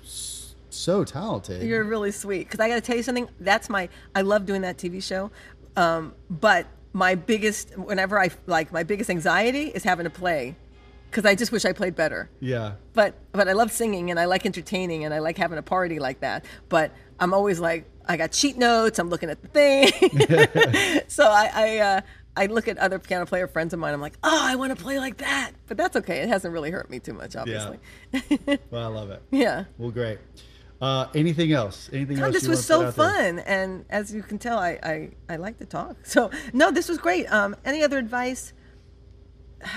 so 0.71 1.05
talented. 1.05 1.63
You're 1.63 1.85
really 1.85 2.13
sweet. 2.13 2.41
Because 2.49 2.61
I 2.61 2.69
got 2.69 2.75
to 2.77 2.81
tell 2.81 2.97
you 2.97 3.03
something. 3.03 3.29
That's 3.41 3.69
my. 3.69 3.89
I 4.15 4.21
love 4.23 4.47
doing 4.47 4.63
that 4.63 4.77
TV 4.79 5.03
show, 5.03 5.31
um, 5.77 6.15
but 6.31 6.67
my 6.93 7.15
biggest, 7.15 7.77
whenever 7.79 8.21
I 8.21 8.31
like, 8.47 8.71
my 8.73 8.83
biggest 8.83 9.09
anxiety 9.11 9.69
is 9.69 9.83
having 9.83 10.05
to 10.05 10.11
play, 10.11 10.55
because 11.11 11.25
I 11.25 11.35
just 11.35 11.51
wish 11.53 11.65
I 11.65 11.73
played 11.73 11.97
better. 11.97 12.29
yeah. 12.41 12.73
But 12.95 13.15
but 13.33 13.49
I 13.49 13.53
love 13.55 13.73
singing 13.73 14.11
and 14.11 14.21
I 14.21 14.27
like 14.27 14.45
entertaining 14.45 15.05
and 15.05 15.15
I 15.15 15.19
like 15.21 15.39
having 15.39 15.57
a 15.59 15.63
party 15.63 15.99
like 15.99 16.21
that. 16.21 16.45
But 16.69 16.93
I'm 17.19 17.33
always 17.33 17.59
like, 17.61 17.87
I 18.07 18.17
got 18.17 18.33
cheat 18.33 18.57
notes. 18.57 18.99
I'm 18.99 19.09
looking 19.11 19.31
at 19.31 19.41
the 19.43 19.49
thing. 19.49 21.01
so 21.09 21.25
I 21.25 21.51
I, 21.55 21.79
uh, 21.79 22.01
I 22.37 22.47
look 22.47 22.69
at 22.69 22.79
other 22.79 22.99
piano 22.99 23.27
player 23.27 23.47
friends 23.47 23.73
of 23.75 23.81
mine. 23.81 23.93
I'm 23.95 24.01
like, 24.01 24.17
oh, 24.23 24.41
I 24.43 24.57
want 24.57 24.77
to 24.77 24.83
play 24.83 24.99
like 24.99 25.19
that. 25.19 25.53
But 25.67 25.77
that's 25.77 25.97
okay. 25.97 26.19
It 26.19 26.29
hasn't 26.29 26.53
really 26.53 26.71
hurt 26.71 26.91
me 26.91 26.99
too 26.99 27.13
much, 27.13 27.37
obviously. 27.37 27.79
Well, 28.71 28.85
I 28.85 28.87
love 28.87 29.11
it. 29.11 29.23
yeah. 29.31 29.65
Well, 29.79 29.91
great. 29.91 30.19
Uh, 30.81 31.07
anything 31.15 31.53
else? 31.53 31.89
Anything 31.93 32.17
God, 32.17 32.27
else? 32.27 32.35
this 32.35 32.49
was 32.49 32.67
so 32.67 32.79
out 32.79 32.97
there? 32.97 33.07
fun, 33.07 33.39
and 33.41 33.85
as 33.89 34.13
you 34.13 34.21
can 34.23 34.39
tell, 34.39 34.59
I, 34.59 34.81
I 34.83 35.11
I 35.29 35.37
like 35.37 35.59
to 35.59 35.65
talk. 35.65 35.97
So 36.05 36.31
no, 36.53 36.73
this 36.73 36.89
was 36.89 36.99
great. 36.99 37.33
Um, 37.33 37.55
any 37.65 37.85
other 37.85 37.99
advice? 37.99 38.53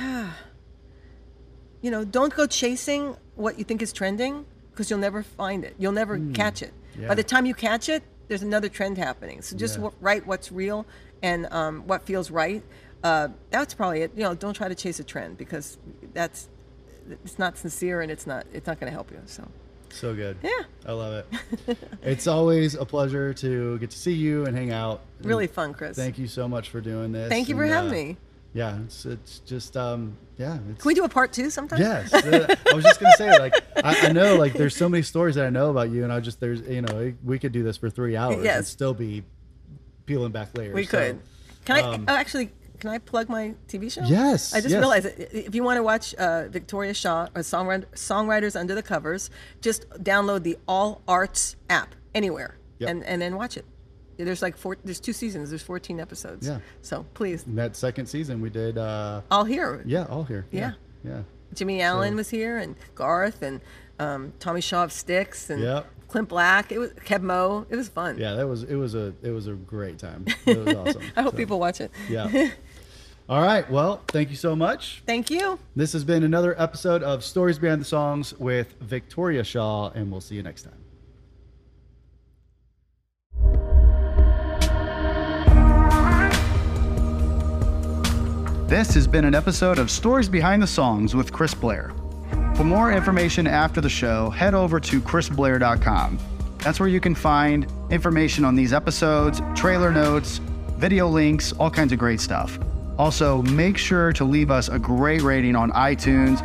you 1.81 1.91
know, 1.91 2.03
don't 2.03 2.33
go 2.33 2.47
chasing 2.47 3.15
what 3.35 3.59
you 3.59 3.63
think 3.63 3.83
is 3.83 3.93
trending 3.93 4.45
because 4.71 4.89
you'll 4.89 4.99
never 4.99 5.21
find 5.21 5.63
it. 5.63 5.75
You'll 5.77 5.91
never 5.91 6.19
catch 6.33 6.63
it. 6.63 6.73
Yeah. 6.99 7.07
By 7.09 7.15
the 7.15 7.23
time 7.23 7.45
you 7.45 7.53
catch 7.53 7.87
it, 7.87 8.01
there's 8.27 8.41
another 8.43 8.69
trend 8.69 8.97
happening. 8.97 9.41
So 9.41 9.55
just 9.55 9.75
Yeah. 9.75 9.83
w- 9.83 9.97
write 10.01 10.25
what's 10.27 10.51
real 10.51 10.85
and 11.21 11.47
um, 11.51 11.83
what 11.87 12.03
feels 12.03 12.31
right. 12.31 12.63
Uh, 13.03 13.29
that's 13.51 13.73
probably 13.73 14.01
it. 14.01 14.11
You 14.15 14.23
know, 14.23 14.33
don't 14.35 14.53
try 14.53 14.67
to 14.67 14.75
chase 14.75 14.99
a 14.99 15.03
trend 15.03 15.37
because 15.37 15.77
that's 16.13 16.47
it's 17.23 17.37
not 17.37 17.55
sincere 17.57 18.01
and 18.01 18.11
it's 18.11 18.25
not 18.25 18.45
it's 18.53 18.65
not 18.67 18.79
going 18.79 18.87
to 18.89 18.93
help 18.93 19.11
you. 19.11 19.21
So 19.25 19.47
So 19.89 20.15
good. 20.15 20.37
Yeah. 20.41 20.49
I 20.87 20.91
love 20.91 21.25
it. 21.67 21.77
it's 22.01 22.25
always 22.27 22.73
a 22.73 22.85
pleasure 22.85 23.33
to 23.35 23.77
get 23.77 23.91
to 23.91 23.97
see 23.97 24.13
you 24.13 24.45
and 24.45 24.57
hang 24.57 24.71
out. 24.71 25.01
Really 25.21 25.47
fun, 25.47 25.73
Chris. 25.73 25.95
Thank 25.95 26.17
you 26.17 26.27
so 26.27 26.47
much 26.47 26.69
for 26.69 26.81
doing 26.81 27.11
this. 27.11 27.29
Thank 27.29 27.47
you 27.47 27.55
for 27.55 27.63
and, 27.63 27.73
having 27.73 27.89
uh, 27.91 27.93
me. 27.93 28.17
Yeah, 28.55 28.79
it's 28.85 29.05
it's 29.05 29.39
just 29.39 29.75
um 29.75 30.17
yeah. 30.37 30.57
It's, 30.71 30.81
Can 30.81 30.87
we 30.87 30.93
do 30.93 31.03
a 31.03 31.09
part 31.09 31.33
two 31.33 31.49
sometime? 31.49 31.77
Yes, 31.77 32.13
uh, 32.13 32.55
I 32.71 32.73
was 32.73 32.85
just 32.85 33.01
gonna 33.01 33.13
say 33.17 33.37
like 33.37 33.53
I, 33.83 34.07
I 34.07 34.11
know 34.13 34.37
like 34.37 34.53
there's 34.53 34.75
so 34.75 34.87
many 34.87 35.03
stories 35.03 35.35
that 35.35 35.45
I 35.45 35.49
know 35.49 35.69
about 35.69 35.89
you, 35.89 36.05
and 36.05 36.13
I 36.13 36.21
just 36.21 36.39
there's 36.39 36.61
you 36.61 36.81
know 36.81 37.13
we 37.21 37.37
could 37.37 37.51
do 37.51 37.63
this 37.63 37.75
for 37.75 37.89
three 37.89 38.15
hours 38.15 38.45
and 38.45 38.65
still 38.65 38.93
be 38.93 39.23
peeling 40.05 40.31
back 40.31 40.57
layers. 40.57 40.73
We 40.73 40.85
So, 40.85 40.97
could. 40.97 41.19
Can 41.65 41.75
I 41.75 41.81
um, 41.81 42.05
oh, 42.07 42.15
actually? 42.15 42.51
can 42.79 42.91
I 42.91 42.97
plug 42.99 43.27
my 43.27 43.55
TV 43.67 43.91
show? 43.91 44.03
Yes, 44.05 44.53
I 44.53 44.57
just 44.61 44.71
yes. 44.71 44.79
realized 44.79 45.05
if 45.17 45.53
you 45.53 45.63
want 45.63 45.77
to 45.77 45.83
watch 45.83 46.13
uh, 46.15 46.47
Victoria 46.47 46.93
Shaw 46.93 47.27
or 47.35 47.41
Songwriter, 47.41 47.85
Songwriters 47.93 48.57
Under 48.57 48.73
the 48.73 48.83
Covers, 48.83 49.29
just 49.59 49.89
download 49.89 50.43
the 50.43 50.57
All 50.65 51.01
Arts 51.07 51.57
app 51.69 51.93
anywhere 52.13 52.57
Yep. 52.79 52.89
and, 52.89 53.03
and 53.03 53.21
then 53.21 53.35
watch 53.35 53.57
it. 53.57 53.65
There's 54.17 54.41
like 54.41 54.57
four. 54.57 54.77
There's 54.83 54.99
two 54.99 55.13
seasons. 55.13 55.49
There's 55.49 55.61
14 55.63 55.99
episodes. 55.99 56.47
Yeah. 56.47 56.59
So 56.81 57.05
please, 57.13 57.43
that 57.47 57.75
second 57.75 58.05
season 58.07 58.41
we 58.41 58.49
did. 58.49 58.77
Uh, 58.77 59.21
all 59.31 59.43
here. 59.45 59.83
yeah, 59.85 60.05
all 60.09 60.23
here. 60.23 60.45
Yeah, 60.51 60.73
yeah. 61.03 61.21
Jimmy 61.53 61.81
Allen 61.81 62.15
was 62.15 62.29
here, 62.29 62.57
and 62.57 62.75
Garth, 62.95 63.41
and 63.41 63.61
um, 63.99 64.33
Tommy 64.39 64.61
Shaw 64.61 64.83
of 64.83 64.91
Styx, 64.91 65.49
and 65.49 65.61
Yep. 65.61 65.87
Clint 66.07 66.29
Black. 66.29 66.71
It 66.71 66.77
was 66.79 66.91
Keb' 66.93 67.21
Mo'. 67.21 67.65
It 67.69 67.75
was 67.75 67.89
fun. 67.89 68.17
Yeah, 68.17 68.35
that 68.35 68.47
was 68.47 68.63
it 68.63 68.75
was 68.75 68.95
a 68.95 69.13
it 69.21 69.31
was 69.31 69.47
a 69.47 69.53
great 69.53 69.97
time. 69.99 70.25
It 70.45 70.57
was 70.65 70.75
awesome. 70.75 71.01
I 71.15 71.21
hope 71.21 71.31
So, 71.33 71.37
people 71.37 71.59
watch 71.59 71.81
it. 71.81 71.91
Yeah. 72.09 72.49
All 73.29 73.41
right. 73.41 73.69
Well, 73.71 74.01
thank 74.09 74.29
you 74.29 74.35
so 74.35 74.55
much. 74.55 75.01
Thank 75.07 75.31
you. 75.31 75.57
This 75.75 75.93
has 75.93 76.03
been 76.03 76.23
another 76.23 76.53
episode 76.61 77.01
of 77.01 77.23
Stories 77.23 77.57
Behind 77.57 77.81
the 77.81 77.85
Songs 77.85 78.33
with 78.37 78.75
Victoria 78.81 79.43
Shaw, 79.43 79.89
and 79.95 80.11
we'll 80.11 80.21
see 80.21 80.35
you 80.35 80.43
next 80.43 80.61
time. 80.61 80.84
This 88.67 88.95
has 88.95 89.05
been 89.05 89.25
an 89.25 89.35
episode 89.35 89.77
of 89.77 89.91
Stories 89.91 90.27
Behind 90.27 90.59
the 90.59 90.65
Songs 90.65 91.13
with 91.13 91.31
Chris 91.31 91.53
Blair. 91.53 91.91
For 92.55 92.63
more 92.63 92.91
information 92.91 93.45
after 93.45 93.79
the 93.79 93.89
show, 93.89 94.31
head 94.31 94.55
over 94.55 94.79
to 94.79 94.99
chrisblair.com. 95.01 96.17
That's 96.57 96.79
where 96.79 96.89
you 96.89 96.99
can 96.99 97.13
find 97.13 97.71
information 97.91 98.43
on 98.43 98.55
these 98.55 98.73
episodes, 98.73 99.39
trailer 99.53 99.91
notes, 99.91 100.39
video 100.77 101.07
links, 101.07 101.51
all 101.53 101.69
kinds 101.69 101.93
of 101.93 101.99
great 101.99 102.19
stuff. 102.19 102.57
Also, 102.97 103.43
make 103.43 103.77
sure 103.77 104.11
to 104.13 104.23
leave 104.25 104.49
us 104.49 104.67
a 104.67 104.79
great 104.79 105.21
rating 105.21 105.55
on 105.55 105.69
iTunes, 105.73 106.41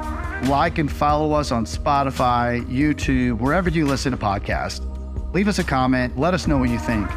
like 0.47 0.77
and 0.77 0.93
follow 0.93 1.33
us 1.33 1.51
on 1.51 1.65
Spotify, 1.65 2.63
YouTube, 2.67 3.39
wherever 3.39 3.71
you 3.71 3.87
listen 3.87 4.13
to 4.13 4.19
podcasts. 4.19 4.85
Leave 5.33 5.49
us 5.49 5.59
a 5.59 5.65
comment, 5.65 6.19
let 6.19 6.35
us 6.35 6.47
know 6.47 6.59
what 6.59 6.69
you 6.69 6.79
think. 6.79 7.09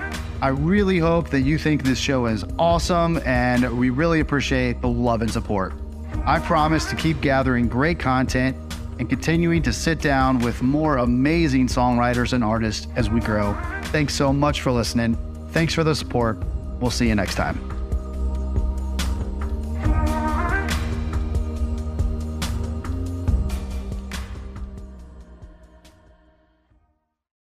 I 0.43 0.49
really 0.49 0.99
hope 0.99 1.29
that 1.29 1.43
you 1.43 1.57
think 1.57 1.83
this 1.83 1.97
show 1.97 2.25
is 2.25 2.43
awesome, 2.59 3.17
and 3.25 3.79
we 3.79 3.91
really 3.91 4.19
appreciate 4.19 4.81
the 4.81 4.89
love 4.89 5.21
and 5.21 5.31
support. 5.31 5.71
I 6.25 6.39
promise 6.39 6.83
to 6.89 6.97
keep 6.97 7.21
gathering 7.21 7.69
great 7.69 7.97
content 7.97 8.57
and 8.99 9.09
continuing 9.09 9.61
to 9.61 9.71
sit 9.71 10.01
down 10.01 10.39
with 10.39 10.61
more 10.61 10.97
amazing 10.97 11.67
songwriters 11.67 12.33
and 12.33 12.43
artists 12.43 12.89
as 12.97 13.09
we 13.09 13.21
grow. 13.21 13.57
Thanks 13.83 14.15
so 14.15 14.33
much 14.33 14.59
for 14.59 14.73
listening. 14.73 15.15
Thanks 15.51 15.73
for 15.73 15.85
the 15.85 15.95
support. 15.95 16.43
We'll 16.81 16.91
see 16.91 17.07
you 17.07 17.15
next 17.15 17.35
time. 17.35 17.72